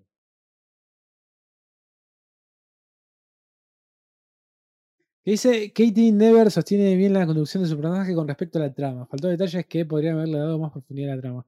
[5.24, 8.72] Que dice, Katie Never sostiene bien la conducción de su personaje con respecto a la
[8.74, 9.06] trama.
[9.06, 11.46] Faltó detalles que podrían haberle dado más profundidad a la trama.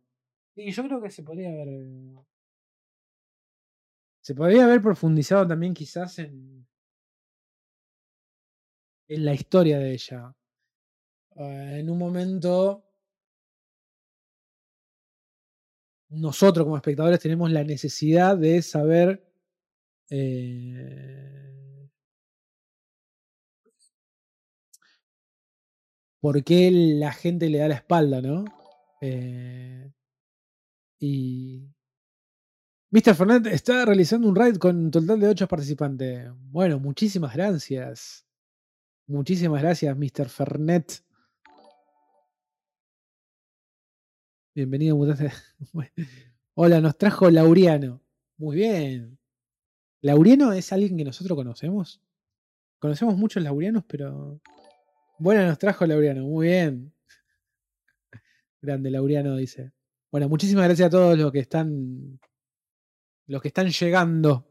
[0.57, 1.69] Y yo creo que se podría haber.
[1.69, 2.15] eh,
[4.23, 6.67] Se podría haber profundizado también quizás en.
[9.09, 10.35] en la historia de ella.
[11.37, 12.85] Eh, en un momento.
[16.11, 19.23] Nosotros como espectadores tenemos la necesidad de saber.
[20.11, 21.89] eh,
[26.21, 28.45] por qué la gente le da la espalda, ¿no?
[29.01, 29.91] Eh,
[31.05, 31.75] y.
[32.91, 33.15] Mr.
[33.15, 36.31] Fernández está realizando un raid con un total de 8 participantes.
[36.51, 38.25] Bueno, muchísimas gracias.
[39.07, 40.29] Muchísimas gracias, Mr.
[40.29, 41.05] Fernet.
[44.55, 45.33] Bienvenido, mutante.
[46.55, 48.01] Hola, nos trajo Lauriano.
[48.37, 49.19] Muy bien.
[50.01, 52.01] ¿Lauriano es alguien que nosotros conocemos?
[52.79, 54.41] Conocemos muchos laurianos, pero.
[55.19, 56.93] Bueno, nos trajo Laureano, muy bien.
[58.61, 59.73] Grande Laureano dice.
[60.15, 62.21] Bueno, muchísimas gracias a todos los que están.
[63.27, 64.47] Los que están llegando.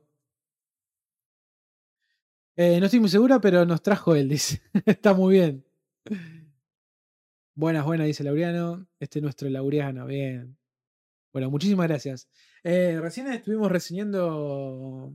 [2.57, 4.61] Eh, no estoy muy segura, pero nos trajo él, dice.
[4.85, 5.65] Está muy bien.
[7.55, 8.89] Buenas, buenas, dice Laureano.
[8.99, 10.57] Este es nuestro Laureano, bien.
[11.31, 12.27] Bueno, muchísimas gracias.
[12.61, 15.13] Eh, recién estuvimos reseñando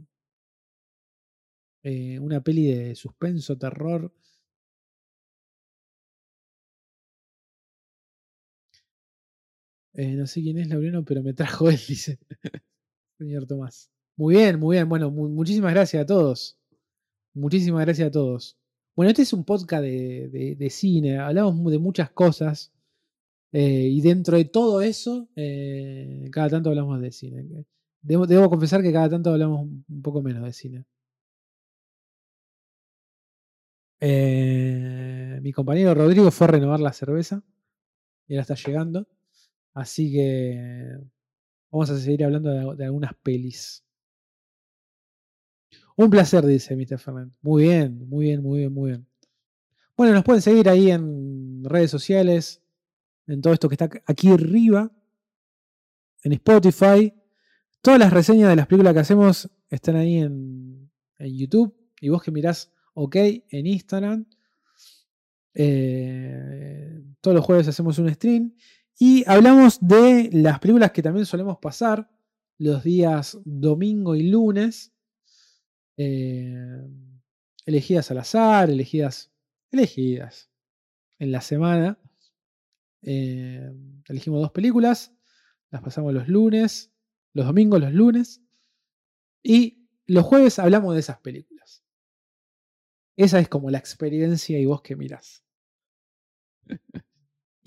[1.83, 4.11] eh, una peli de suspenso, terror.
[9.99, 12.19] Eh, no sé quién es Laureano, pero me trajo él, dice.
[13.19, 13.91] Señor Tomás.
[14.17, 14.89] Muy bien, muy bien.
[14.89, 16.57] Bueno, mu- muchísimas gracias a todos.
[17.35, 18.57] Muchísimas gracias a todos.
[18.95, 21.19] Bueno, este es un podcast de, de- cine.
[21.19, 22.73] Hablamos de muchas cosas.
[23.53, 27.45] eh, y dentro de todo eso, eh, cada tanto hablamos de cine.
[28.01, 30.85] Debo, confesar que cada tanto hablamos un poco menos de cine.
[35.43, 37.43] Mi compañero Rodrigo fue a renovar la cerveza.
[38.29, 39.09] Y ahora está llegando.
[39.75, 40.99] Así que
[41.71, 43.85] vamos a seguir hablando de, algunas pelis.
[45.97, 46.99] Un placer, dice Mr.
[46.99, 47.35] Fernández.
[47.43, 49.07] Muy bien, muy bien, muy bien, muy bien.
[49.97, 52.63] Bueno, nos pueden seguir ahí en redes sociales,
[53.27, 54.93] en todo esto que está aquí arriba,
[56.23, 57.13] en Spotify.
[57.81, 61.75] Todas las reseñas de las películas que hacemos están ahí en, en YouTube.
[62.01, 64.27] Y vos que mirás OK en Instagram.
[65.55, 68.55] Eh, todos los jueves hacemos un stream.
[68.99, 72.11] Y hablamos de las películas que también solemos pasar
[72.59, 74.93] los días domingo y lunes.
[75.97, 76.89] eh,
[77.67, 79.31] elegidas al azar, elegidas,
[79.71, 80.51] elegidas
[81.19, 81.99] en la semana.
[83.03, 83.71] Eh,
[84.09, 85.15] elegimos dos películas,
[85.71, 86.93] las pasamos los lunes,
[87.35, 88.43] los domingos, los lunes.
[89.43, 91.83] Y los jueves hablamos de esas películas.
[93.19, 95.45] Esa es como la experiencia y vos que mirás.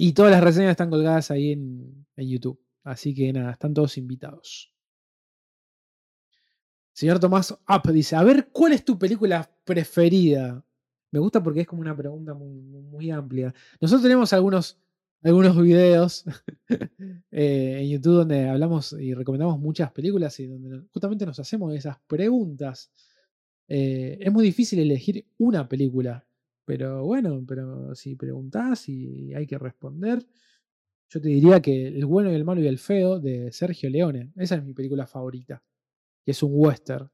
[0.04, 2.60] y todas las reseñas están colgadas ahí en, en YouTube.
[2.84, 4.74] Así que nada, están todos invitados.
[6.92, 10.66] Señor Tomás Up dice, a ver, ¿cuál es tu película preferida?
[11.12, 13.54] Me gusta porque es como una pregunta muy, amplia.
[13.80, 14.80] Nosotros tenemos algunos,
[15.22, 16.26] algunos videos
[17.32, 22.00] eh, en YouTube donde hablamos y recomendamos muchas películas y donde justamente nos hacemos esas
[22.08, 22.92] preguntas.
[23.68, 26.26] Eh, es muy difícil elegir una película,
[26.72, 30.26] pero bueno, pero si preguntás y hay que responder,
[31.10, 34.32] yo te diría que El bueno y el malo y el feo de Sergio Leone.
[34.38, 35.62] Esa es mi película favorita,
[36.24, 37.12] que es un western.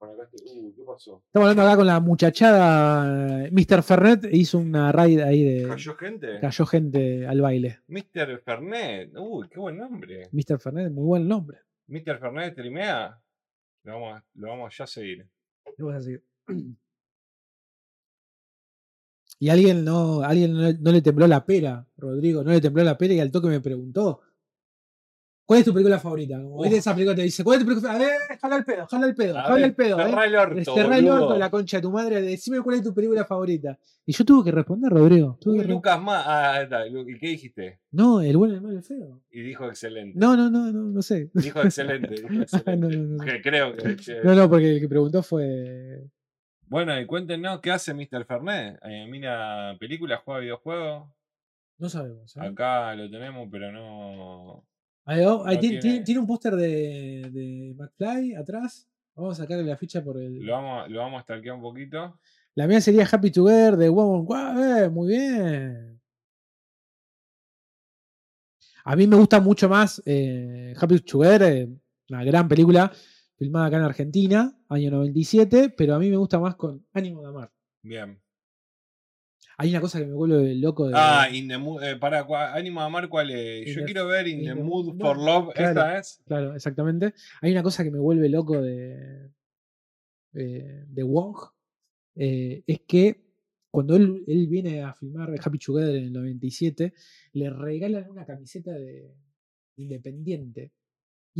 [0.00, 1.22] Uh, ¿qué pasó?
[1.26, 3.44] Estamos hablando acá con la muchachada.
[3.44, 3.82] eh, Mr.
[3.82, 5.68] Fernet hizo una raid ahí de.
[5.68, 6.40] ¿Cayó gente?
[6.40, 7.80] Cayó gente al baile.
[7.88, 8.40] Mr.
[8.42, 9.12] Fernet.
[9.18, 10.30] Uy, qué buen nombre.
[10.32, 10.58] Mr.
[10.58, 11.58] Fernet, muy buen nombre.
[11.88, 12.18] Mr.
[12.20, 13.20] Fernet streamea.
[13.82, 15.28] Lo vamos, lo vamos ya a seguir.
[15.76, 16.24] ¿Qué vas a decir?
[19.40, 22.98] Y alguien no, alguien no, no le tembló la pera, Rodrigo, no le tembló la
[22.98, 24.20] pera y al toque me preguntó.
[25.46, 26.36] ¿Cuál es tu película favorita?
[26.42, 26.66] Como Uf.
[26.66, 28.14] esa película te dice, ¿cuál es tu película favorita?
[28.14, 30.28] A ver, jala el pedo, jala el pedo, jala ver, el pedo, cerrá eh.
[30.28, 31.38] el orto, Cerrá el orto, boludo.
[31.38, 33.78] la concha de tu madre, decime cuál es tu película favorita.
[34.04, 35.38] Y yo tuve que responder, Rodrigo.
[35.40, 36.22] tuve Uy, que re- Lucas más.
[36.26, 36.86] Ah, está.
[36.86, 37.80] ¿Y qué dijiste?
[37.92, 39.22] No, el bueno, el malo el feo.
[39.30, 40.18] Y dijo excelente.
[40.18, 41.30] No, no, no, no, no sé.
[41.32, 42.14] Dijo excelente.
[42.14, 42.76] Dijo excelente.
[42.76, 43.24] No, no, no.
[43.42, 43.96] Creo que.
[44.24, 46.04] No, no, porque el que preguntó fue.
[46.68, 48.24] Bueno, y cuéntenos qué hace Mr.
[48.26, 48.78] Fernet.
[48.84, 51.08] Eh, mira películas, juega videojuegos.
[51.78, 52.36] No sabemos.
[52.36, 52.40] ¿eh?
[52.40, 54.64] Acá lo tenemos, pero no.
[55.04, 58.86] Ahí, oh, ahí No tiene, tiene- un póster de, de McFly atrás.
[59.14, 60.40] Vamos a sacarle la ficha por el.
[60.44, 62.18] Lo vamos, lo vamos a stalkear un poquito.
[62.54, 64.84] La mía sería Happy Together de Woman.
[64.84, 66.00] Eh, muy bien.
[68.84, 71.68] A mí me gusta mucho más eh, Happy Together, eh,
[72.10, 72.90] una gran película
[73.38, 77.28] filmada acá en Argentina, año 97, pero a mí me gusta más con Ánimo de
[77.28, 77.52] Amar.
[77.82, 78.20] Bien.
[79.60, 80.94] Hay una cosa que me vuelve loco de.
[80.96, 81.82] Ah, In the Mood.
[81.82, 83.66] eh, para, ánimo a amar, ¿cuál es?
[83.66, 85.52] In Yo the- quiero ver In, in the, the Mood for Love.
[85.54, 85.70] claro.
[85.80, 86.22] ¿Esta es?
[86.26, 87.14] Claro, exactamente.
[87.40, 89.30] Hay una cosa que me vuelve loco de,
[90.32, 91.36] de, de Wong.
[92.16, 93.24] eh, es que
[93.70, 96.94] cuando él, él viene a filmar Happy Together en el 97,
[97.32, 99.12] le regalan una camiseta de
[99.76, 100.72] Independiente.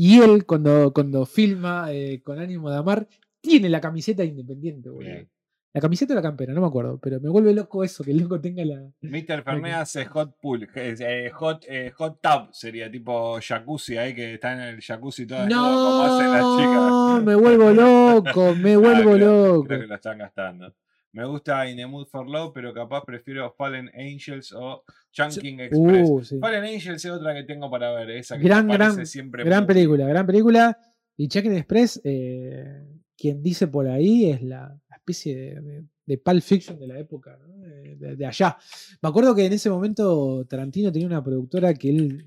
[0.01, 3.09] Y él, cuando, cuando filma eh, con ánimo de amar,
[3.41, 5.27] tiene la camiseta de Independiente, boludo.
[5.75, 8.19] La camiseta o la campera, no me acuerdo, pero me vuelve loco eso, que el
[8.19, 8.81] loco tenga la.
[9.01, 9.43] Mr.
[9.43, 10.69] Fernet hace hot pool.
[10.77, 15.41] eh, hot, eh, hot tub sería tipo jacuzzi ahí que está en el jacuzzi todo
[15.41, 16.91] desnudo, como hacen las chicas.
[16.91, 19.65] No, me vuelvo loco, me Ah, vuelvo creo- loco.
[19.67, 20.75] Creo que lo están gastando.
[21.13, 26.09] Me gusta In the Mood for Love, pero capaz prefiero Fallen Angels o Chunking Express.
[26.09, 26.39] Uh, sí.
[26.39, 28.11] Fallen Angels es otra que tengo para ver.
[28.11, 30.79] Esa que Gran, me gran, siempre Gran muy- película, gran película.
[31.17, 32.87] Y Chicken Express, eh,
[33.17, 37.37] quien dice por ahí, es la, especie de, de, de Pulp Fiction de la época,
[37.43, 37.59] ¿no?
[37.59, 38.57] de, allá.
[39.03, 42.27] Me acuerdo que en ese momento Tarantino tenía una productora que él,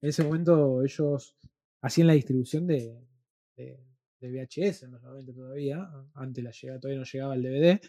[0.00, 1.36] en ese momento ellos
[1.82, 2.96] hacían la distribución de,
[3.56, 3.80] de,
[4.20, 7.80] de VHS en los 90 todavía, antes la llegada, todavía no llegaba el DVD.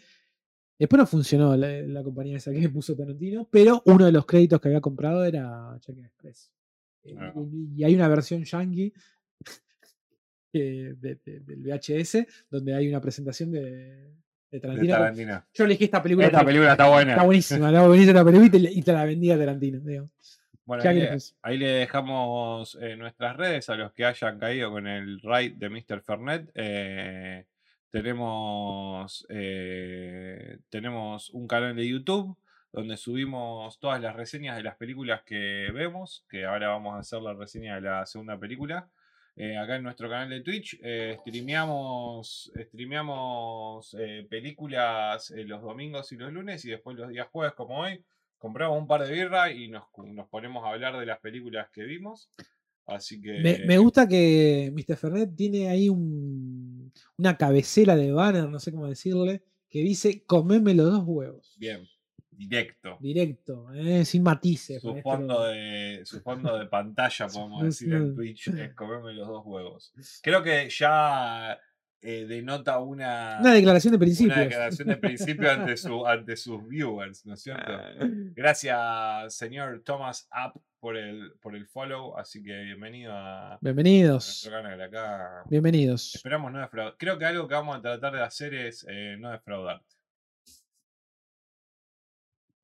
[0.82, 4.60] Después no funcionó la, la compañía esa que puso Tarantino, pero uno de los créditos
[4.60, 6.50] que había comprado era Chicken Express.
[7.04, 7.32] Eh, Ah.
[7.52, 8.92] y, y hay una versión yankee
[10.52, 14.12] de- de- del VHS donde hay una presentación de,
[14.60, 14.94] Tarantino.
[14.94, 15.44] Tarantino.
[15.54, 16.26] Yo elegí esta película.
[16.26, 17.12] Esta película está buena.
[17.12, 19.80] Está buenísima, está buenísima la película y te, la- y te la vendía Tarantino.
[20.64, 20.82] Bueno,
[21.42, 25.68] ahí le dejamos eh, nuestras redes a los que hayan caído con el raid de
[25.70, 26.02] Mr.
[26.02, 26.50] Fernet.
[26.54, 27.46] Eh,
[27.92, 32.36] tenemos, eh, tenemos un canal de YouTube
[32.72, 37.20] donde subimos todas las reseñas de las películas que vemos, que ahora vamos a hacer
[37.20, 38.88] la reseña de la segunda película.
[39.36, 42.50] Eh, acá en nuestro canal de Twitch eh, streameamos,
[43.98, 48.04] eh, películas los domingos y los lunes y después los días jueves como hoy
[48.36, 51.84] compramos un par de birra y nos, nos ponemos a hablar de las películas que
[51.84, 52.30] vimos.
[52.86, 53.40] Así que.
[53.40, 54.96] Me, me gusta que Mr.
[54.96, 60.74] Fernet tiene ahí un, una cabecera de banner, no sé cómo decirle, que dice comeme
[60.74, 61.54] los dos huevos.
[61.58, 61.86] Bien,
[62.30, 62.98] directo.
[63.00, 64.82] Directo, eh, sin matices.
[64.82, 68.14] Su fondo, de, su fondo de pantalla, podemos decir en.
[68.14, 69.92] Twitch, es comerme los dos huevos.
[70.22, 71.58] Creo que ya
[72.02, 74.36] eh, denota una, Una declaración de una principios.
[74.38, 77.72] declaración de principio ante, su, ante sus viewers, ¿no es cierto?
[78.34, 82.18] Gracias, señor Thomas App, por el, por el follow.
[82.18, 84.24] Así que bienvenido a, a Bienvenidos.
[84.44, 84.80] nuestro canal.
[84.82, 86.14] Acá Bienvenidos.
[86.16, 86.96] esperamos no defraudar.
[86.98, 89.80] Creo que algo que vamos a tratar de hacer es eh, no defraudar.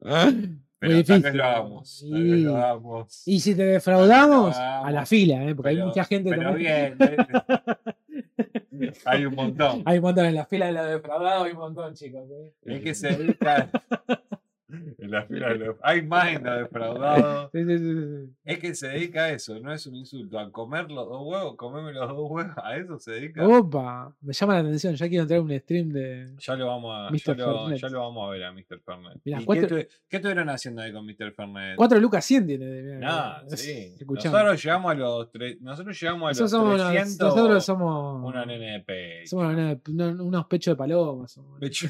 [0.00, 1.36] Pero Muy tal vez difícil.
[1.38, 2.06] lo hagamos.
[2.10, 3.22] Tal vez Y- lo hagamos.
[3.26, 5.54] Y si te defraudamos, a la fila, ¿eh?
[5.54, 6.96] porque hay mucha gente pero también.
[6.98, 7.18] bien.
[9.04, 9.82] Hay un montón.
[9.84, 12.22] Hay un montón en la fila de los defraudados, hay un montón, chicos.
[12.30, 12.52] ¿eh?
[12.64, 13.08] Es que se.
[14.98, 16.08] En la fila de los- Hay en.
[17.52, 18.34] Sí, sí, sí, sí.
[18.44, 20.38] Es que se dedica a eso, no es un insulto.
[20.38, 22.52] A comer los dos huevos, comerme los dos huevos.
[22.62, 23.46] A eso se dedica.
[23.46, 24.94] Opa, me llama la atención.
[24.94, 26.34] Ya quiero entrar a un stream de.
[26.38, 27.18] Ya lo vamos a, Mr.
[27.36, 27.80] ya lo, Fernet.
[27.80, 28.80] ya lo vamos a ver a Mr.
[28.84, 29.20] Fernet.
[29.24, 31.32] Mirá, ¿Y cuatro- qué, estu- qué estuvieron haciendo ahí con Mr.
[31.32, 31.76] Fernet?
[31.76, 32.66] 4 lucas 100 tiene.
[32.66, 33.94] de- Nah, sí.
[34.06, 38.24] Nosotros llegamos a los tre- nosotros llegamos a los somos, unos- 300 nosotros somos.
[38.24, 39.30] una nene de pecho.
[39.30, 41.26] Somos una- una- unos pechos de paloma.
[41.26, 41.58] somos.
[41.58, 41.88] Pecho.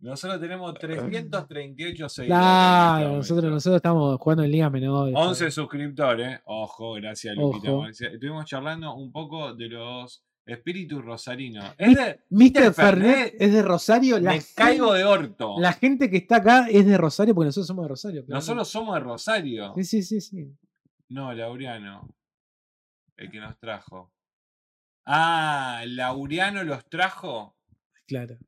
[0.00, 2.20] Nosotros tenemos 338 seguidores.
[2.20, 5.14] en Claro, este nosotros, estamos jugando en ligas menores.
[5.16, 6.40] 11 suscriptores.
[6.44, 7.86] Ojo, gracias Luquita Ojo.
[7.86, 11.64] Estuvimos charlando un poco de los espíritus rosarinos.
[11.76, 12.72] Es de, Mr.
[12.72, 14.18] Fernet, Fernet es de Rosario.
[14.18, 15.54] La, me caigo gente- de orto.
[15.58, 18.24] la gente que está acá es de Rosario porque nosotros somos de Rosario.
[18.24, 18.36] claro.
[18.38, 19.74] Nosotros somos de Rosario.
[19.76, 20.56] Sí, sí, sí, sí.
[21.10, 22.08] No, Laureano.
[23.18, 24.10] El que nos trajo.
[25.04, 27.54] Ah, Laureano los trajo.
[28.06, 28.38] Claro.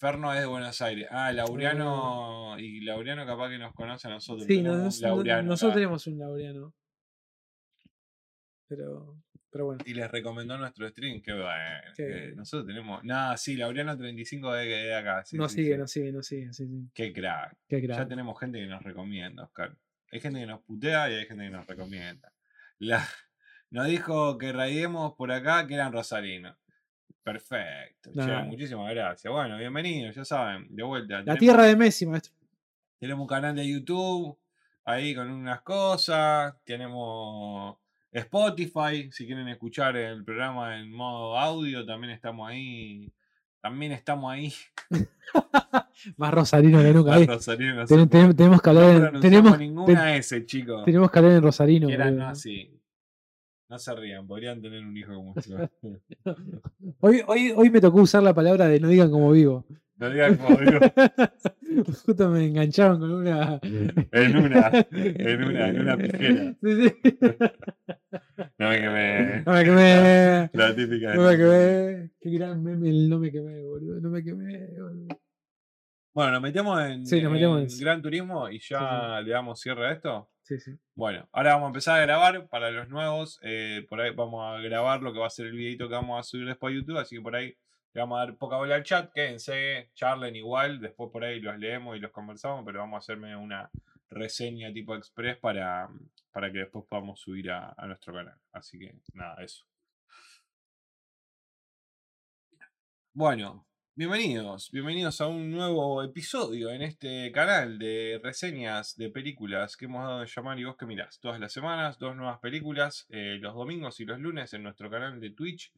[0.00, 1.06] Ferno es de Buenos Aires.
[1.10, 2.58] Ah, Laureano.
[2.58, 4.46] Y Laureano capaz que nos conoce a nosotros.
[4.46, 6.74] Sí, nos- Laureano nosotros tenemos un Laureano.
[8.66, 9.82] Pero, pero bueno.
[9.84, 11.20] Y les recomendó nuestro stream.
[11.20, 11.80] Qué bueno.
[11.96, 12.36] Qué que bien.
[12.36, 13.04] nosotros tenemos.
[13.04, 15.22] Nada, sí, Laureano 35 de, de acá.
[15.24, 15.78] sí, no sí, sigue, sí.
[15.78, 16.52] no sigue, no sigue.
[16.54, 16.90] Sí, sí.
[16.94, 17.56] Qué crack.
[17.68, 18.08] Qué Ya crack.
[18.08, 19.76] tenemos gente que nos recomienda, Oscar.
[20.12, 22.32] Hay gente que nos putea y hay gente que nos recomienda.
[22.78, 23.06] La,
[23.70, 26.56] nos dijo que raidemos por acá que eran rosarinos.
[27.32, 28.10] Perfecto.
[28.12, 29.32] che, muchísimas gracias.
[29.32, 31.18] Bueno, bienvenidos, ya saben, de vuelta.
[31.18, 32.32] La tenemos- tierra de Messi, maestro.
[32.98, 34.36] Tenemos un canal de YouTube
[34.84, 36.54] ahí con unas cosas.
[36.64, 37.76] Tenemos
[38.12, 43.10] Spotify, si quieren escuchar el programa en modo audio, también estamos ahí.
[43.60, 44.52] También estamos ahí.
[46.16, 47.10] Más rosarino que nunca.
[47.10, 47.26] Más ahí.
[47.26, 50.84] rosarinos, no Ten- ten- tenemos que no en, tenemos, ninguna S, chicos.
[50.84, 51.86] tenemos que hablar en rosarino.
[51.88, 52.30] Que eran boludo.
[53.70, 55.56] No se rían, podrían tener un hijo como yo.
[57.00, 59.64] Hoy, hoy, hoy me tocó usar la palabra de no digan como vivo.
[59.96, 60.80] No digan como digo,
[62.04, 63.60] Justo me engancharon con una.
[63.62, 66.56] en una, en una, en una pijera.
[66.60, 66.94] Sí, sí.
[68.58, 69.42] No me quemé.
[69.46, 70.50] No me quemé.
[70.52, 71.14] La típica.
[71.14, 72.10] No me quemé.
[72.20, 74.00] Qué gran meme el no me quemé, boludo.
[74.00, 75.06] No me quemé, boludo.
[76.12, 79.60] Bueno, nos metemos en, Sí, nos metemos en en- Gran Turismo y ya le damos
[79.60, 80.28] cierre a esto.
[80.94, 83.38] Bueno, ahora vamos a empezar a grabar para los nuevos.
[83.42, 86.18] eh, por ahí vamos a grabar lo que va a ser el videito que vamos
[86.18, 86.98] a subir después a YouTube.
[86.98, 87.56] Así que por ahí
[87.92, 89.12] le vamos a dar poca bola al chat.
[89.12, 90.80] Quédense, charlen igual.
[90.80, 92.64] Después por ahí los leemos y los conversamos.
[92.64, 93.70] Pero vamos a hacerme una
[94.10, 95.88] reseña tipo express para,
[96.32, 98.38] para que después podamos subir a, a nuestro canal.
[98.52, 99.64] Así que nada, eso.
[103.12, 103.66] Bueno,
[104.00, 110.02] bienvenidos, bienvenidos a un nuevo episodio en este canal de reseñas de películas que hemos
[110.02, 111.20] dado de llamar y vos que mirás.
[111.20, 115.20] Todas las semanas, dos nuevas películas, eh, los domingos y los lunes en nuestro canal
[115.20, 115.70] de Twitch.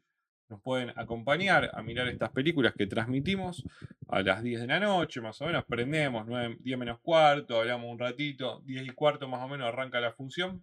[0.49, 3.65] Nos pueden acompañar a mirar estas películas que transmitimos
[4.07, 5.65] a las 10 de la noche, más o menos.
[5.65, 9.99] Prendemos 9, 10 menos cuarto, hablamos un ratito, 10 y cuarto más o menos arranca
[9.99, 10.63] la función.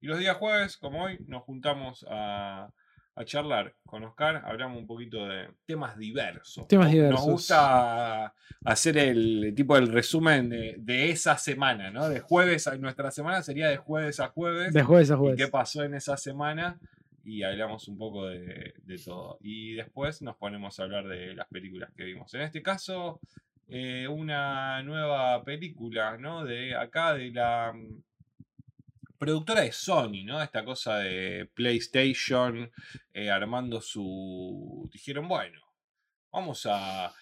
[0.00, 2.70] Y los días jueves, como hoy, nos juntamos a,
[3.18, 4.42] a charlar con Oscar.
[4.44, 6.68] Hablamos un poquito de temas diversos.
[6.68, 7.20] Temas diversos.
[7.20, 8.32] Nos gusta
[8.64, 12.08] hacer el tipo del resumen de, de esa semana, ¿no?
[12.08, 14.72] De jueves a nuestra semana sería de jueves a jueves.
[14.72, 15.36] De jueves a jueves.
[15.36, 16.78] qué pasó en esa semana.
[17.24, 19.38] Y hablamos un poco de, de todo.
[19.42, 22.32] Y después nos ponemos a hablar de las películas que vimos.
[22.34, 23.20] En este caso,
[23.68, 26.44] eh, una nueva película, ¿no?
[26.44, 27.74] De acá, de la
[29.18, 30.42] productora de Sony, ¿no?
[30.42, 32.70] Esta cosa de PlayStation
[33.12, 34.88] eh, armando su...
[34.92, 35.60] Dijeron, bueno,
[36.32, 37.12] vamos a...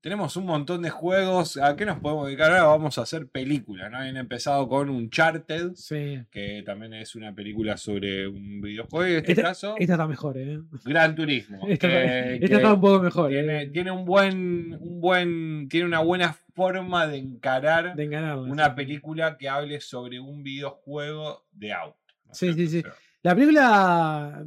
[0.00, 1.56] Tenemos un montón de juegos.
[1.56, 2.64] ¿A qué nos podemos dedicar ahora?
[2.64, 3.98] Vamos a hacer películas, ¿no?
[3.98, 6.20] Han empezado con Uncharted, Sí.
[6.30, 9.06] que también es una película sobre un videojuego.
[9.10, 10.60] En este Esta, caso, esta está mejor, ¿eh?
[10.84, 11.60] Gran Turismo.
[11.68, 13.30] Esta, que- esta que está un poco mejor.
[13.30, 13.66] tiene, ¿eh?
[13.70, 18.72] tiene un buen, un buen, tiene una buena forma de encarar De una sí.
[18.76, 21.98] película que hable sobre un videojuego de auto.
[22.26, 22.82] ¿no es Sí, sí, sí.
[23.22, 24.44] La película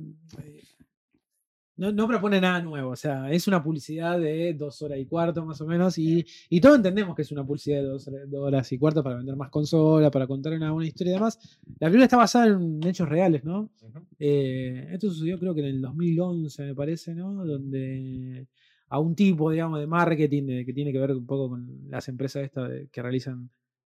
[1.78, 5.44] no, no propone nada nuevo, o sea, es una publicidad de dos horas y cuarto
[5.46, 8.42] más o menos, y, y todos entendemos que es una publicidad de dos, hora- dos
[8.48, 11.40] horas y cuarto para vender más consolas, para contar una buena historia y demás.
[11.80, 13.72] La película está basada en hechos reales, ¿no?
[14.20, 17.46] Eh, esto sucedió creo que en el 2011, me parece, ¿no?
[17.46, 18.48] Donde
[18.90, 22.08] a un tipo, digamos, de marketing de- que tiene que ver un poco con las
[22.10, 23.50] empresas estas de- que realizan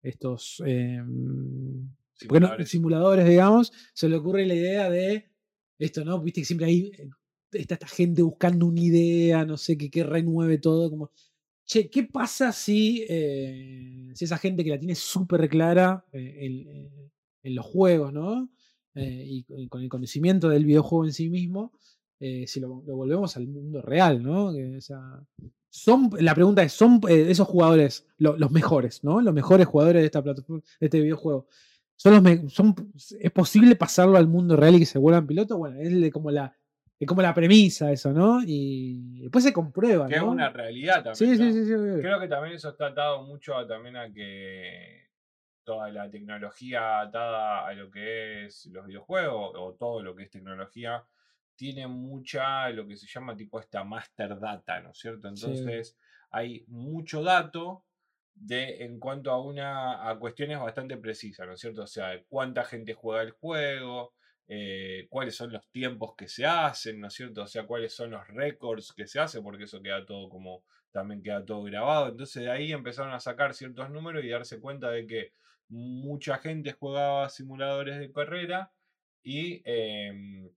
[0.03, 2.69] estos eh, no- Simuladores.
[2.69, 5.31] simuladores, digamos, se le ocurre la idea de
[5.79, 6.21] esto, ¿no?
[6.21, 7.09] Viste que siempre hay eh,
[7.53, 11.11] está esta gente buscando una idea, no sé, que, que renueve todo, como
[11.67, 16.69] che, ¿qué pasa si, eh, si esa gente que la tiene súper clara eh, en,
[16.69, 17.11] eh,
[17.45, 18.51] en los juegos, ¿no?
[18.95, 21.73] Eh, y, con- el conocimiento del videojuego en sí mismo,
[22.21, 24.53] eh, si lo, volvemos al mundo real, ¿no?
[25.71, 29.21] Son, la pregunta es, ¿son eh, esos jugadores lo- los mejores, ¿no?
[29.23, 31.47] Los mejores jugadores de esta plataforma, de este videojuego.
[31.97, 32.75] ¿Son los son,
[33.21, 35.57] ¿Es posible pasarlo al mundo real y que se vuelvan pilotos?
[35.57, 36.55] Bueno, es como la,
[37.05, 38.41] es como la premisa eso, ¿no?
[38.45, 41.17] Y después se comprueba, Que es una realidad también.
[41.17, 41.53] Sí, ¿no?
[41.53, 42.01] sí, sí, sí.
[42.01, 45.09] Creo que también eso está atado mucho a, también a que
[45.65, 50.31] toda la tecnología atada a lo que es los videojuegos o todo lo que es
[50.31, 51.05] tecnología
[51.57, 55.29] tiene mucha lo que se llama tipo esta master data, ¿no es cierto?
[55.35, 55.45] Sí.
[55.47, 55.97] Entonces
[56.31, 57.85] hay mucho dato
[58.35, 61.83] de en cuanto a una a cuestiones bastante precisas, ¿no es cierto?
[61.83, 64.15] O sea, cuánta gente juega el juego,
[64.49, 67.43] eh, cuáles son los tiempos que se hacen, ¿no es cierto?
[67.43, 71.23] O sea, cuáles son los récords que se hacen, porque eso queda todo como también
[71.23, 72.09] queda todo grabado.
[72.09, 75.33] Entonces de ahí empezaron a sacar ciertos números y darse cuenta de que
[75.69, 78.73] mucha gente jugaba simuladores de carrera
[79.23, 80.51] y em,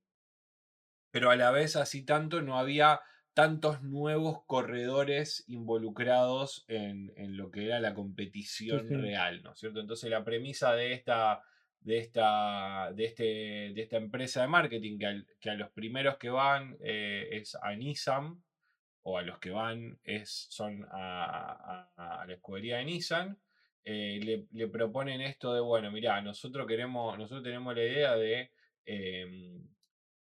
[1.11, 2.99] pero a la vez así tanto no había
[3.33, 8.95] tantos nuevos corredores involucrados en, en lo que era la competición sí.
[8.95, 9.79] real, ¿no es cierto?
[9.79, 11.41] Entonces la premisa de esta,
[11.85, 14.97] de esta, de este, de esta empresa de marketing,
[15.39, 18.43] que, a los primeros que van eh, es a Nissan,
[19.03, 23.37] o a los que van es, son a, la escudería de Nissan,
[23.83, 28.51] eh, le, le proponen esto de, bueno, mira, nosotros queremos, nosotros tenemos la idea de
[28.87, 29.63] em,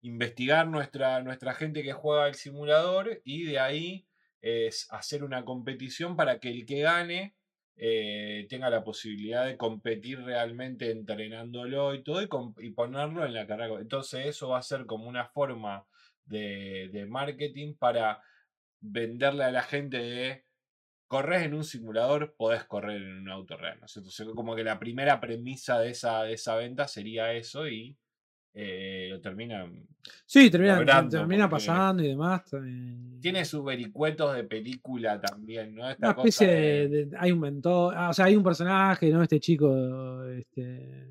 [0.01, 4.07] investigar nuestra, nuestra gente que juega el simulador y de ahí
[4.41, 7.35] es hacer una competición para que el que gane
[7.77, 12.29] eh, tenga la posibilidad de competir realmente entrenándolo y todo y,
[12.67, 13.81] y ponerlo en la carrera.
[13.81, 15.87] Entonces eso va a ser como una forma
[16.25, 18.23] de, de marketing para
[18.81, 20.45] venderle a la gente de
[21.07, 23.79] corres en un simulador, podés correr en un auto real.
[23.81, 24.09] ¿no es cierto?
[24.09, 27.99] O sea, como que la primera premisa de esa, de esa venta sería eso y
[28.55, 29.87] eh, lo terminan.
[30.27, 32.43] Sí, termina, termina pasando y demás.
[33.21, 35.89] Tiene sus vericuetos de película también, ¿no?
[35.89, 37.95] Esta una especie de- de, de- Hay un mentor.
[37.97, 39.23] ah, o sea, hay un personaje, ¿no?
[39.23, 40.25] Este chico.
[40.25, 41.09] Este.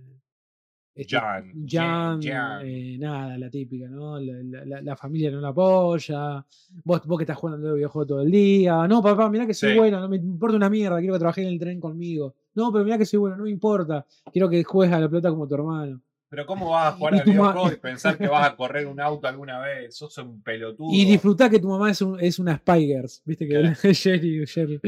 [0.94, 4.20] este Jan, Jan, eh, nada, la típica, ¿no?
[4.20, 6.46] La, la- la- la familia no la apoya.
[6.84, 8.86] Vos, vos que estás jugando el videojuego todo el día.
[8.90, 9.78] No, papá, mirá que soy Sí.
[9.78, 12.36] bueno, no me importa una mierda, quiero que trabajes en el tren conmigo.
[12.56, 14.06] No, pero mirá que soy bueno, no me importa.
[14.34, 16.02] Quiero que juegues a la pelota como tu hermano.
[16.32, 19.02] Pero ¿cómo vas a jugar al ma- videojuego y pensar que vas a correr un
[19.02, 19.94] auto alguna vez?
[19.98, 20.88] Sos un pelotudo.
[20.94, 23.46] Y disfrutá que tu mamá es, un- es una Spy Girls, ¿viste?
[23.48, 23.94] Que.
[23.94, 24.80] Sherry, Sherry.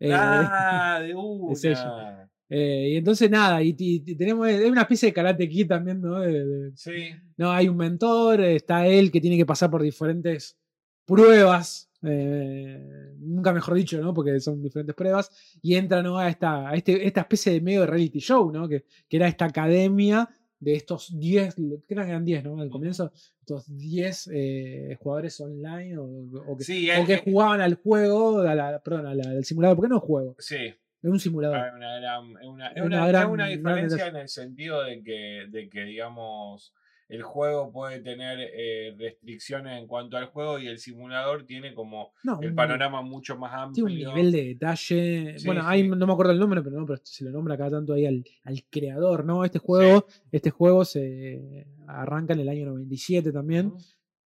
[0.00, 1.10] Eh, Ah, de
[1.52, 1.94] es ella.
[1.94, 2.30] una.
[2.50, 3.74] Eh, y entonces nada, y,
[4.16, 6.18] tenemos es una especie de karate kid también, ¿no?
[6.18, 7.10] De- de- Sí.
[7.36, 10.58] no, hay un mentor, está él que tiene que pasar por diferentes
[11.04, 14.14] pruebas, eh, nunca mejor dicho, ¿no?
[14.14, 15.30] Porque son diferentes pruebas,
[15.62, 16.18] y entra ¿no?
[16.18, 18.68] a, esta, a este, esta especie de medio de reality show, ¿no?
[18.68, 20.28] Que, que era esta academia
[20.60, 22.60] de estos 10, creo que eran 10, ¿no?
[22.60, 27.74] Al comienzo, estos 10 eh, jugadores online o, o que, Sí, o que jugaban al
[27.76, 30.56] juego, a la, perdón, a la- al simulador, porque no juego, sí.
[30.56, 31.58] es un simulador.
[31.58, 34.10] Gran- es una, una- una gran- una gran diferencia detalle.
[34.16, 36.74] en el sentido de que, de que, digamos,
[37.08, 42.12] el juego puede tener eh, restricciones en cuanto al juego y el simulador tiene como
[42.22, 43.86] No, el un- panorama mucho más amplio.
[43.86, 45.38] Tiene un nivel de detalle.
[45.38, 45.66] Sí, bueno, sí.
[45.70, 48.04] ahí no me acuerdo el nombre, pero no, pero se lo nombra cada tanto ahí
[48.06, 49.44] al, al creador, ¿no?
[49.44, 53.68] Este juego, este juego se arranca en el año 97 también.
[53.68, 53.78] Ujú.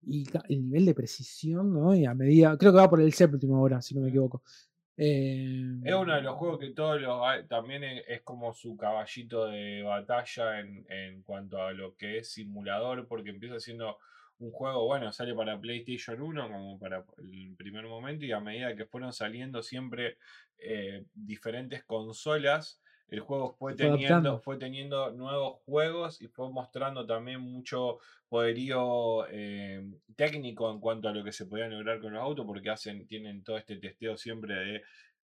[0.08, 1.94] Y ca- el nivel de precisión, ¿no?
[1.94, 2.56] Y a medida.
[2.58, 4.42] Creo que va por el séptimo ahora, si no me equivoco.
[4.96, 8.76] Eh, Es uno de los juegos que todos los hay- también es, es como su
[8.76, 13.98] caballito de batalla en, en cuanto a lo que es simulador, porque empieza siendo
[14.38, 18.74] un juego, bueno, sale para PlayStation 1 como para el primer momento y a medida
[18.76, 20.18] que fueron saliendo siempre
[20.58, 27.40] eh, diferentes consolas, el juego fue teniendo, fue teniendo nuevos juegos y fue mostrando también
[27.40, 29.84] mucho poderío eh,
[30.16, 33.42] técnico en cuanto a lo que se podía lograr con los autos, porque hacen, tienen
[33.44, 34.82] todo este testeo siempre de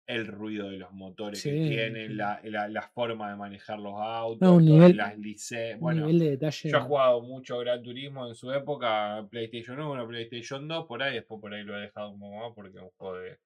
[0.07, 2.13] el ruido de los motores que tienen, sí.
[2.15, 6.19] la, la- la forma de manejar los autos, No, nivel- las lice- un Bueno, nivel
[6.19, 6.69] de detalle.
[6.71, 11.13] yo he jugado mucho Gran Turismo en su época, PlayStation 1, PlayStation 2, por ahí,
[11.13, 13.37] después por ahí lo he dejado un poco más porque es un juego de,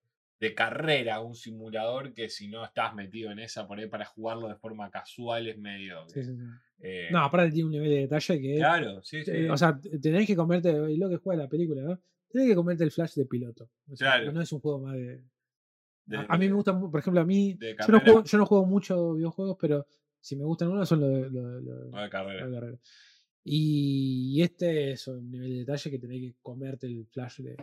[0.44, 4.48] de carrera, un simulador que si no estás metido en esa por ahí para jugarlo
[4.50, 6.08] de forma casual es medio...
[6.10, 6.44] Sí, sí, sí.
[6.80, 8.56] eh, No, aparte tiene un nivel de detalle que.
[8.58, 9.32] claro, sí, sí.
[9.32, 10.70] eh, o sea, tenés que comerte.
[10.92, 12.02] y lo que juega la película, ¿no?
[12.30, 13.70] Tenés que comerte el flash de piloto.
[13.90, 14.32] O sea, Claro.
[14.34, 15.24] No es un juego más de.
[16.06, 17.58] de- A, a mí me gusta, por ejemplo, a mí.
[17.62, 19.86] Yo no, juego, yo no juego mucho videojuegos, pero
[20.20, 22.42] si me gustan uno son los de, carrera.
[22.42, 22.78] los de carrera.
[23.46, 27.56] Y este es un nivel de detalle que tenés que comerte el flash de,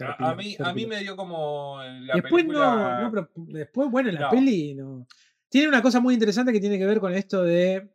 [0.00, 2.98] A, mí, a mí me dio como la Después película...
[3.00, 4.30] no, no, pero después, bueno, en la No.
[4.30, 5.06] peli no.
[5.48, 7.88] Tiene una cosa muy interesante que tiene que ver con esto de.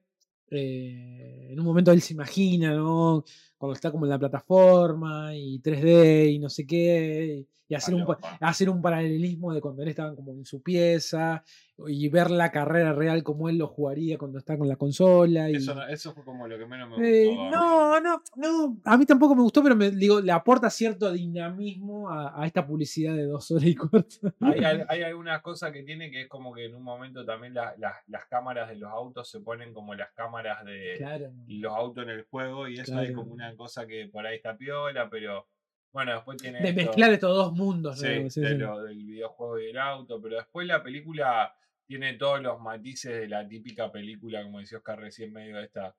[0.51, 3.23] eh, en un momento él se imagina, ¿no?
[3.57, 7.45] Cuando está como en la plataforma y 3D y no sé qué.
[7.67, 8.05] Y hacer un,
[8.39, 11.43] hacer un paralelismo de cuando él estaba como en su pieza
[11.87, 15.49] y ver la carrera real como él lo jugaría cuando está con la consola.
[15.49, 17.49] Y, Eso, no- eso fue como lo que menos me eh, gustó.
[17.51, 18.77] no, no, no.
[18.83, 22.65] A mí tampoco me gustó, pero me digo, le aporta cierto dinamismo a, a esta
[22.65, 24.33] publicidad de dos horas y cuarto.
[24.41, 27.73] Hay, hay algunas cosas que tiene que es como que en un momento también la-
[27.77, 31.31] la- las cámaras de los autos se ponen como las cámaras de Claro.
[31.47, 34.57] los autos en el juego y eso es como una cosa que por ahí está
[34.57, 35.47] piola, pero
[35.91, 37.99] bueno, después tiene De esto- mezclar estos dos mundos.
[37.99, 38.29] sí, ¿no?
[38.29, 38.55] Sí, de sí.
[38.57, 41.53] lo- del videojuego y el auto, pero después la película
[41.89, 45.95] tiene todos los matices de la típica película, como decía Oscar recién, medio de esta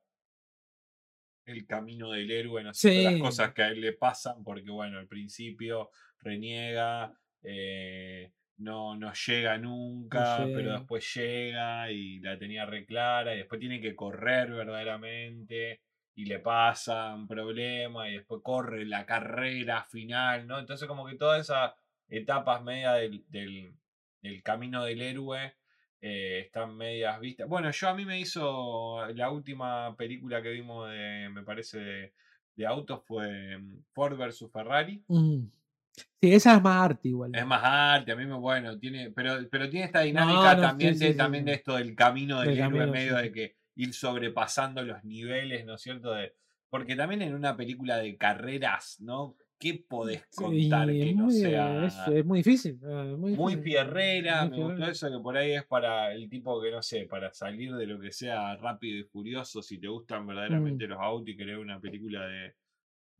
[1.46, 3.02] el camino del héroe, no sé, Sí.
[3.02, 5.90] las cosas que a él le pasan, porque bueno, al principio
[6.20, 7.12] reniega,
[7.42, 10.78] eh, no, no llega nunca, pero llega.
[10.78, 15.80] después llega y la tenía re clara, y después tiene que correr verdaderamente,
[16.14, 20.58] y le pasa un problema, y después corre la carrera final, ¿no?
[20.60, 21.72] Entonces como que todas esas
[22.08, 23.74] etapas media del, del,
[24.22, 25.54] del camino del héroe
[26.00, 27.48] eh, están medias vistas.
[27.48, 32.12] Bueno, yo a mí me hizo la última película que vimos de, me parece, de,
[32.56, 35.04] de autos fue mm, Ford vs Ferrari.
[35.08, 35.44] Mm.
[35.92, 37.34] Sí, esa es más arte igual.
[37.34, 40.68] Es más arte, a mí me, bueno, tiene, pero, pero tiene esta dinámica No, no,
[40.68, 41.50] también, sí, de, sí, también sí.
[41.50, 45.66] de esto del camino del Del héroe, camino, medio de que ir sobrepasando los niveles,
[45.66, 46.12] ¿no es cierto?
[46.12, 46.34] De,
[46.70, 49.36] porque también en una película de carreras, ¿no?
[49.60, 52.80] ¿Qué podés Sí, contar que no muy, sea es, es muy difícil.
[52.84, 56.60] ah, Muy, muy fierrera, muy me gustó eso que por ahí es para el tipo
[56.60, 60.26] que no sé, para salir de lo que sea rápido y furioso, si te gustan
[60.26, 60.88] verdaderamente Mm.
[60.88, 62.54] los autos y querer una película de,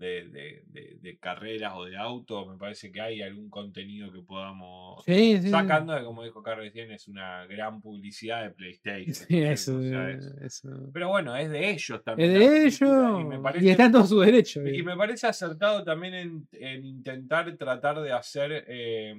[0.00, 4.22] de, de- de- de carreras o de autos, me parece que hay algún contenido que
[4.22, 5.50] podamos Sí, sí, sí.
[5.50, 9.14] sacando como dijo Carlos recién, es una gran publicidad de PlayStation.
[9.14, 9.86] Sí, ¿no es eso, cierto?
[9.86, 10.90] O sea, es- eso.
[10.92, 12.32] Pero bueno, es de ellos Es también.
[12.32, 12.80] la de ellos.
[13.20, 14.66] Y me Y, parece está en todo su derecho.
[14.66, 14.82] y eh.
[14.82, 18.64] me parece acertado también en, en intentar tratar de hacer.
[18.68, 19.14] eh,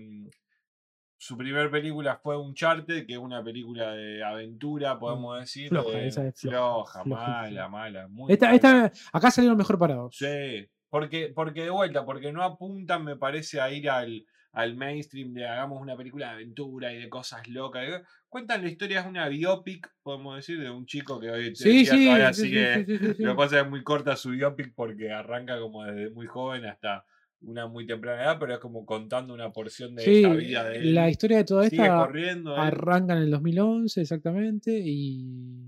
[1.23, 5.67] su primer película fue Uncharted, que es una película de aventura, podemos decir.
[5.67, 8.07] Mm, floja, de- esa es floja, floja, mala, mala.
[8.07, 8.55] Muy Esta, mala.
[8.55, 10.15] esta, acá salieron mejor parados.
[10.17, 15.31] Sí, porque, porque de vuelta, porque no apuntan, me parece, a ir al, al mainstream
[15.35, 18.01] de hagamos una película de aventura y de cosas locas.
[18.27, 22.05] Cuentan la historia, es una biopic, podemos decir, de un chico que hoy Sí, sí,
[22.05, 23.23] todavía sí, sí, sigue sí, sí, sí, sí.
[23.23, 27.05] lo que pasa es muy corta su biopic porque arranca como desde muy joven hasta
[27.43, 30.77] una muy temprana edad, pero es como contando una porción de Sí, esa vida de
[30.77, 30.93] él.
[30.95, 32.53] la historia de toda Sigue esta corriendo.
[32.53, 32.59] él.
[32.59, 35.65] arranca en el 2011 exactamente y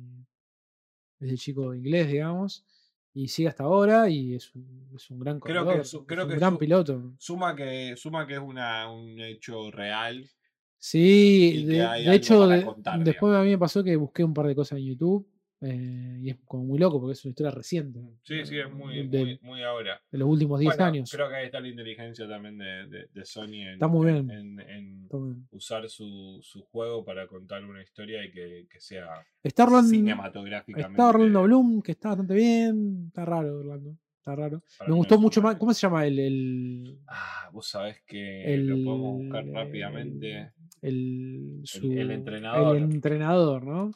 [1.20, 2.66] es el chico inglés, digamos,
[3.14, 6.06] y sigue hasta ahora y es un, es un gran Creo que corredor, es un
[6.06, 7.14] que gran su- piloto.
[7.18, 10.30] Suma que, suma que es una, un hecho real.
[10.78, 14.80] Sí, de, hecho, contar, después a mí me pasó que busqué un par de cosas
[14.80, 15.26] en YouTube
[15.64, 18.00] eh, y es como muy loco porque es una historia reciente.
[18.24, 20.02] Sí, sí, es muy, de, muy, muy ahora.
[20.12, 21.12] de los últimos 10 Bueno, años.
[21.12, 24.28] Creo que ahí está la inteligencia también de, de- de Sony en, Está muy en-
[24.28, 24.38] bien.
[24.38, 25.48] en- en Está muy bien.
[25.52, 29.08] usar su, su juego para contar una historia y que, que sea
[29.42, 30.92] Está Orlando, cinematográficamente.
[30.92, 33.06] está Orlando Bloom, que está bastante bien.
[33.08, 33.96] Está raro, Orlando.
[34.20, 34.62] Está raro.
[34.78, 35.58] para Me gustó mucho más.
[35.58, 40.52] ¿Cómo se llama el, el, Ah, vos sabés que el, lo podemos buscar rápidamente.
[40.82, 42.78] el, su- el entrenador.
[42.78, 43.92] el entrenador, ¿no?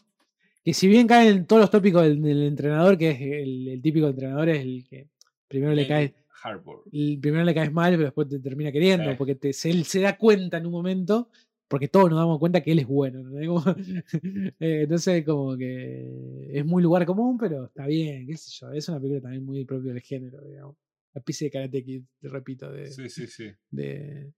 [0.67, 3.81] Que si bien caen en todos los tópicos del, del entrenador, que es el, el
[3.81, 5.07] típico entrenador, es el que
[5.47, 6.13] primero le cae,
[6.43, 6.83] Harbour.
[6.91, 9.15] primero le caes mal, pero después te termina queriendo, Sí.
[9.17, 11.29] porque te- se, él se da cuenta en un momento,
[11.69, 13.23] porque todos nos damos cuenta que él es bueno.
[13.23, 13.47] ¿no?
[13.47, 13.75] Como-
[14.59, 18.69] eh, entonces, como que es muy lugar común, pero está bien, qué sé yo.
[18.73, 20.75] Es una película también muy propio del género, digamos.
[21.13, 23.51] La pizza de Karate Kid, te repito, de, Sí, sí, sí.
[23.71, 24.33] de-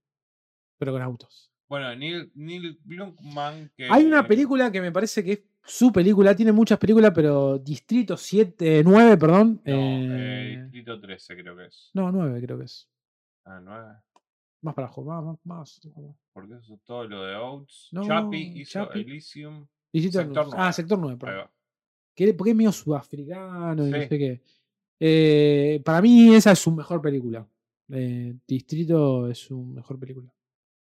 [0.78, 1.52] pero con autos.
[1.68, 2.80] Bueno, Neil, Neil.
[3.76, 7.58] Que, Hay una película que me parece que es su película, tiene muchas películas, pero
[7.60, 9.62] Distrito 7, 9, perdón.
[9.66, 11.92] No, eh, eh, Distrito 13 creo que es.
[11.94, 12.88] no, 9 creo que es.
[13.46, 13.88] Ah, 9.
[14.62, 15.82] Más para abajo, más, más, más.
[16.34, 17.88] Porque eso es todo lo de Oates.
[17.92, 19.02] No, Chappie hizo Chappie.
[19.04, 19.66] Elysium.
[19.94, 20.50] Distrito Sector 9.
[20.52, 20.68] 9.
[20.68, 21.48] Ah, sector 9, Ahí perdón.
[22.16, 24.08] Que- Porque es medio sudafricano y no Sí.
[24.08, 24.42] sé qué.
[25.00, 27.48] Eh, para mí esa es su mejor película.
[27.92, 30.30] Eh, Distrito es su mejor película.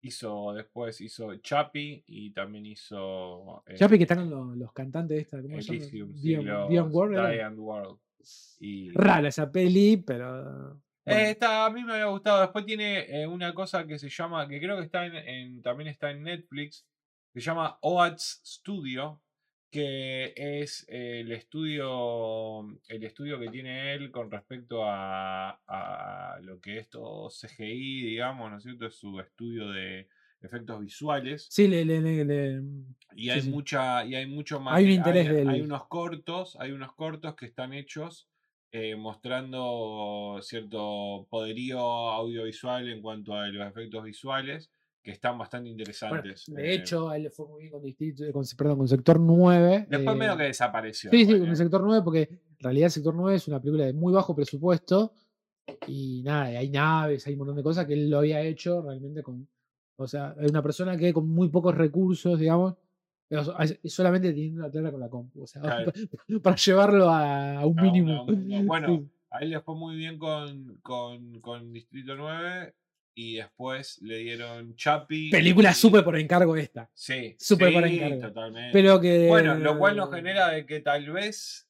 [0.01, 3.63] Hizo después, hizo Chappie y también hizo.
[3.67, 5.91] eh, Chapi que están los, los cantantes de esta, ¿cómo se llama?
[6.21, 6.47] Dion,
[7.41, 7.99] and World.
[8.59, 10.73] Y, Rara esa peli, pero.
[11.05, 12.41] Eh, esta a mí me había gustado.
[12.41, 15.87] Después tiene eh, una cosa que se llama, que creo que está en, en- también
[15.89, 16.85] está en Netflix,
[17.33, 19.21] se llama OATS Studio,
[19.69, 26.79] que es el estudio, el estudio que tiene él con respecto a, a lo que
[26.79, 28.87] es todo CGI, digamos, ¿no es cierto?
[28.87, 30.07] Es su estudio de
[30.41, 31.45] efectos visuales.
[31.49, 32.61] Sí, le, le- le-
[33.15, 33.49] Y Sí, hay sí.
[33.51, 34.77] mucha, y hay mucho más.
[34.77, 38.29] Hay un interés hay, del- hay unos cortos, hay unos cortos que están hechos
[38.71, 44.71] eh, mostrando cierto poderío audiovisual en cuanto a los efectos visuales
[45.09, 46.45] que están bastante bueno, interesantes.
[46.47, 46.75] de eh.
[46.75, 49.87] hecho, a él le fue muy bien con, distrito, con, perdón, con Sector 9.
[49.89, 51.09] después eh, medio que desapareció.
[51.09, 51.49] Sí, sí, con eh.
[51.49, 54.35] el sector 9, porque en realidad el sector 9 es una película de muy bajo
[54.35, 55.13] presupuesto
[55.87, 59.23] y nada, hay naves, hay un montón de cosas que él lo había hecho realmente
[59.23, 59.47] con.
[59.97, 62.75] O sea, es una persona que con muy pocos recursos, digamos,
[63.83, 65.91] solamente teniendo la tierra con la compu, o sea, Claro.
[66.43, 68.25] para llevarlo a, a un mínimo.
[68.65, 69.09] bueno, Sí.
[69.31, 72.73] A él le fue muy bien con, con, con Distrito 9
[73.21, 75.29] y después le dieron Chapi.
[75.29, 76.89] Película y- súper por encargo esta.
[76.93, 78.21] Sí, súper por encargo.
[78.21, 78.69] totalmente.
[78.71, 79.27] Pero que.
[79.27, 81.67] Bueno, lo cual nos genera de que tal vez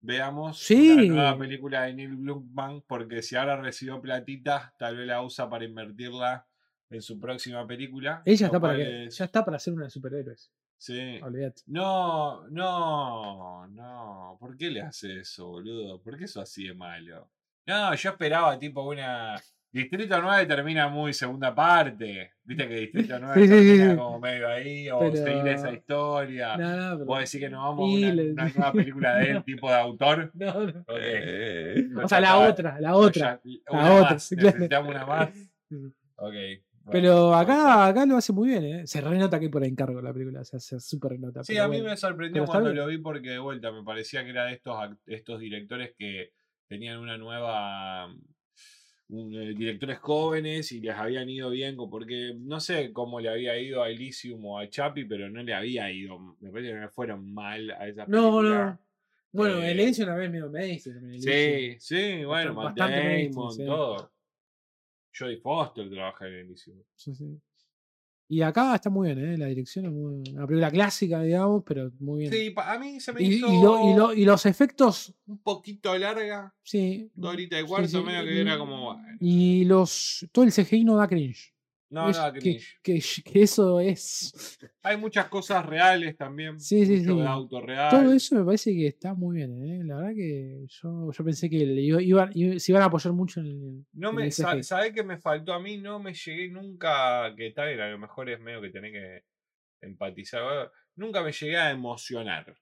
[0.00, 0.90] veamos Sí.
[0.90, 5.48] una nueva película de Neil Blomkamp, porque si ahora recibió platita, tal vez la usa
[5.48, 6.46] para invertirla
[6.90, 8.22] en su próxima película.
[8.24, 10.50] Ella está para que, es- ya está para ser una de superhéroes.
[10.76, 11.18] Sí.
[11.22, 11.62] Olvídate.
[11.66, 14.36] No, no, no.
[14.40, 16.00] ¿Por qué le hace eso, boludo?
[16.02, 17.30] ¿Por qué eso así de malo?
[17.66, 19.40] No, yo esperaba tipo una.
[19.72, 22.32] Distrito 9 termina muy segunda parte.
[22.44, 23.96] Viste que Distrito 9 Sí, termina sí.
[23.96, 26.56] como medio ahí, o Pero- seguir esa historia.
[26.58, 29.42] No, no, pero- ¿Vos decís que nos vamos a una, una nueva película de él,
[29.46, 30.30] tipo de autor?
[30.34, 30.80] No, no.
[30.80, 32.04] Ok.
[32.04, 33.40] O sea, la otra, la otra.
[33.44, 34.46] Ya- la otra, más, claro.
[34.46, 35.30] Necesitamos una más.
[35.68, 35.76] Sí.
[36.16, 36.34] Ok.
[36.90, 38.86] Pero acá, acá lo hace muy bien, ¿eh?
[38.88, 41.44] Se renota que hay por encargo la película, o sea, se súper renota.
[41.44, 41.90] Sí, a mí bueno.
[41.90, 42.76] me sorprendió cuando bien.
[42.82, 44.76] lo vi porque de vuelta me parecía que era de estos,
[45.06, 46.32] estos directores que
[46.68, 48.08] tenían una nueva.
[49.12, 53.82] Eh, directores jóvenes y les habían ido bien, porque no sé cómo le había ido
[53.82, 56.18] a Elysium o a Chapi, pero no le había ido.
[56.40, 58.64] Me parece que no fueron mal a esa No, película.
[58.72, 58.80] no.
[59.32, 63.34] Bueno, Eh, el Elysium una vez medio me el Sí, sí, bueno, Matt bastante mainstream,
[63.34, 63.64] Damon, sí.
[63.66, 64.12] todo.
[65.18, 66.82] Jodie Foster trabaja en Elysium.
[66.96, 67.38] Sí, sí.
[68.34, 69.36] Y acá está muy bien, ¿eh?
[69.36, 72.32] La dirección es muy, una película clásica, digamos, pero muy bien.
[72.32, 75.36] Sí, a mí se me y, hizo y lo- y lo- y los efectos, un
[75.42, 77.10] poquito larga, sí.
[77.14, 78.98] dos horitas sí, cuarto, sí, medio que era como.
[79.20, 80.26] Y los.
[80.32, 81.51] Todo el CGI no da cringe.
[81.92, 84.58] No, Es nada, que, que, que eso es.
[84.82, 86.58] Hay muchas cosas reales también.
[86.58, 87.20] Sí, sí, mucho sí.
[87.20, 87.90] de auto real.
[87.90, 89.84] Todo eso me parece que está muy bien, ¿eh?
[89.84, 93.40] La verdad que yo, yo pensé que iba- iban, iba- se iban a apoyar mucho
[93.40, 93.84] en el.
[93.92, 94.62] No en me, el sa-.
[94.62, 95.76] ¿Sabés qué me faltó a mí?
[95.76, 99.24] No me llegué nunca, que tal, a lo mejor es medio que tenés que
[99.82, 100.70] empatizar.
[100.96, 102.56] Nunca me llegué a emocionar.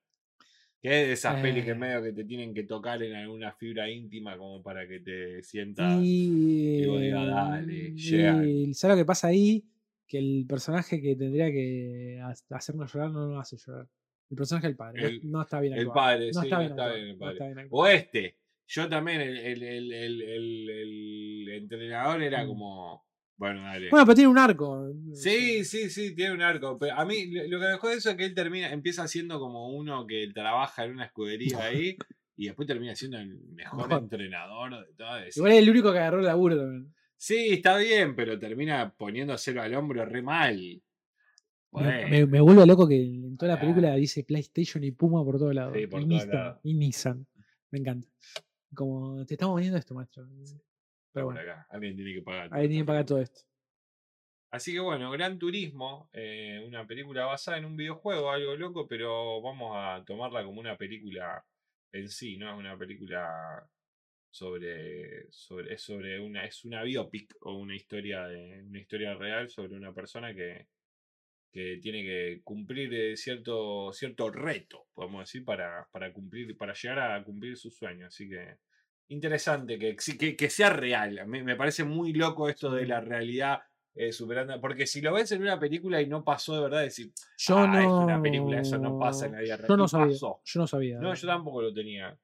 [0.82, 1.74] Que es de esas pelis que Eh.
[1.74, 6.01] medio que te tienen que tocar en alguna fibra íntima como para que te sientas.
[6.02, 8.74] Y, diga, dale, y llegan.
[8.74, 9.65] ¿sabes lo que pasa ahí?
[10.07, 13.86] Que el personaje que tendría que ha- hacernos llorar no nos hace llorar.
[14.31, 15.02] El personaje del padre.
[15.02, 15.94] no- El- no, está bien El actuado.
[16.07, 17.55] padre, No sí, está bien está bien el padre.
[17.55, 17.69] bien.
[17.70, 18.36] O este.
[18.69, 22.48] Yo también, el, el, el, el, el- el entrenador era Mm.
[22.48, 23.05] como.
[23.41, 23.89] Bueno, dale.
[23.89, 24.93] Bueno, pero tiene un arco.
[25.15, 26.77] Sí, sí, sí, tiene un arco.
[26.79, 29.71] Pero a mí lo que me jode eso es que él termina, empieza siendo como
[29.71, 31.97] uno que trabaja en una escudería ahí
[32.37, 34.03] y después termina siendo el mejor Mejor.
[34.03, 35.41] entrenador de todo eso.
[35.41, 36.95] Igual es el único que agarró el laburo también.
[37.17, 40.57] Sí, está bien, pero termina poniéndoselo al hombro re mal.
[40.59, 40.81] Me-
[41.71, 43.61] Bueno, Me, me vuelve loco que en toda la Ah.
[43.61, 45.73] película dice PlayStation y Puma por todos lados.
[45.75, 46.61] Sí, por y, todos Nissan, lados.
[46.62, 47.27] y Nissan.
[47.71, 48.07] Me encanta.
[48.75, 50.27] Como te estamos vendiendo esto, maestro.
[51.12, 52.49] Pero bueno, acá, alguien tiene que pagar.
[52.53, 53.43] ahí tiene que pagar todo esto.
[54.53, 59.41] Así que bueno, Gran Turismo, eh, una película basada en un videojuego, algo loco, pero
[59.41, 61.45] vamos a tomarla como una película
[61.93, 62.51] en sí, ¿no?
[62.51, 63.65] Es una película
[64.31, 69.49] sobre, sobre, es sobre una, es una biopic o una historia de, una historia real
[69.49, 70.66] sobre una persona que,
[71.53, 77.24] que tiene que cumplir cierto, cierto reto, podemos decir, para, para cumplir, para llegar a
[77.24, 78.07] cumplir su sueño.
[78.07, 78.59] Así que
[79.11, 81.27] interesante que, que, que sea real.
[81.27, 83.61] Me, me parece muy loco esto de la realidad
[83.95, 84.61] eh, superando.
[84.61, 87.66] Porque si lo ves en una película y no pasó de verdad, decir, Yo "Ah,
[87.66, 87.78] no.
[87.81, 89.69] es una película, eso no pasa en la vida real.
[89.69, 90.07] Yo no sabía.
[90.15, 90.41] pasó.
[90.45, 90.99] Yo no sabía.
[90.99, 92.16] No, yo tampoco lo tenía.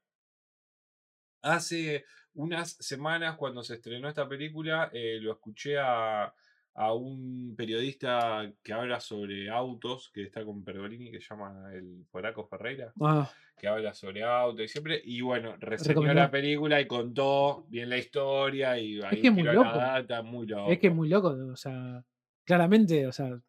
[1.43, 2.05] Hace
[2.35, 6.33] unas semanas, cuando se estrenó esta película, eh, lo escuché a,
[6.79, 12.05] a un periodista que habla sobre autos, que está con Pergolini, que se llama el
[12.11, 15.01] Foraco Ferreira, Ah, que habla sobre autos y siempre.
[15.03, 19.43] Y bueno, reseñó la película y contó bien la historia y ahí que es muy
[19.43, 19.71] loco.
[19.71, 20.71] data, muy loco.
[20.71, 21.29] es que es muy loco.
[21.29, 22.05] O sea,
[22.45, 23.41] claramente, o sea,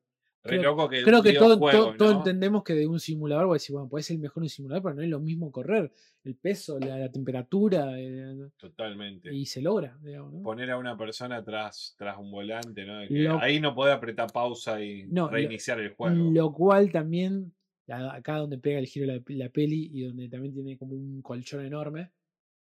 [0.47, 4.15] Re creo- loco que creo que todo, entendemos que de un simulador, bueno, puede ser
[4.15, 5.91] el mejor un simulador, pero no es lo mismo correr.
[6.23, 7.95] El peso, la, la temperatura,
[8.57, 9.33] Totalmente.
[9.33, 10.43] y se logra, digamos, ¿no?
[10.43, 12.99] poner a una persona tras, tras un volante, ¿no?
[12.99, 16.31] De que Lo- ahí no puede apretar pausa y No, lo- reiniciar el juego.
[16.31, 17.53] Lo cual también
[17.87, 21.65] acá donde pega el giro la, la peli y donde también tiene como un colchón
[21.65, 22.11] enorme,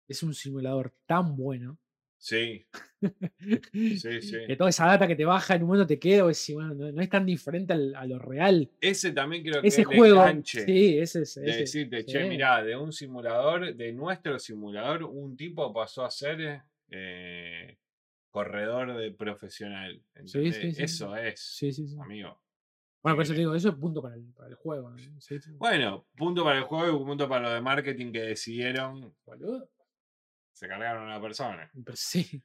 [0.07, 1.79] es un simulador tan bueno.
[2.21, 2.67] Sí,
[3.73, 4.37] sí, sí.
[4.47, 6.93] Que toda esa data que te baja en un momento te queda, y bueno, no,
[6.93, 8.69] no es tan diferente al- a lo real.
[8.81, 11.35] Ese también creo que Ese es el juego, enganche sí, ese es.
[11.37, 12.29] de decirte, che, sí.
[12.29, 17.79] mirá, de un simulador, de nuestro simulador, un tipo pasó a ser eh,
[18.31, 20.03] corredor de profesional.
[20.25, 21.97] Sí, sí, sí, Eso es, Sí, sí, sí.
[22.01, 22.43] amigo.
[23.01, 24.93] Bueno, por eso te digo, eso es punto para el, para el juego.
[25.59, 29.71] Bueno, punto para el juego y un punto para lo de marketing que decidieron, Boludo.
[30.59, 31.71] Se cargaron a una persona.
[31.85, 32.43] Pero sí.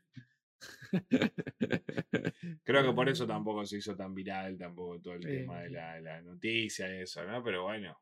[2.63, 5.39] Creo que por eso tampoco se hizo tan viral tampoco todo el Eh.
[5.39, 7.43] tema de la, la noticia y eso, ¿no?
[7.43, 7.99] Pero bueno,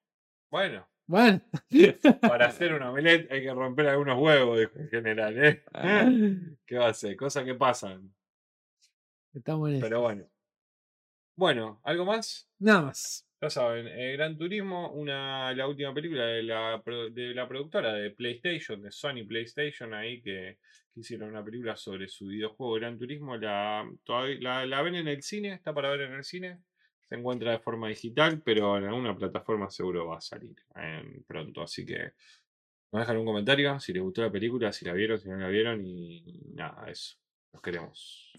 [0.50, 1.42] bueno, Bueno.
[2.22, 5.64] para hacer un omelette hay que romper algunos huevos, dijo en general, ¿eh?
[6.66, 7.16] ¿Qué va a ser?
[7.16, 8.14] Cosas que pasan.
[9.34, 9.86] Estamos en eso.
[9.86, 10.26] Pero bueno.
[11.38, 12.50] Bueno, ¿algo más?
[12.60, 13.26] Nada más.
[13.44, 16.80] Ya saben, eh, Gran Turismo, una, la última película de la,
[17.12, 20.60] de la productora de PlayStation, de Sony PlayStation, ahí que,
[20.94, 23.36] que hicieron una película sobre su videojuego Gran Turismo.
[23.38, 26.60] La, todavía, la, la ven en el cine, está para ver en el cine.
[27.10, 31.64] Se encuentra de forma digital, pero en alguna plataforma seguro va a salir eh, pronto.
[31.64, 32.12] Así que
[32.92, 35.48] nos dejan un comentario si les gustó la película, si la vieron, si no la
[35.48, 36.24] vieron y
[36.54, 37.18] nada, eso.
[37.52, 38.34] Los queremos.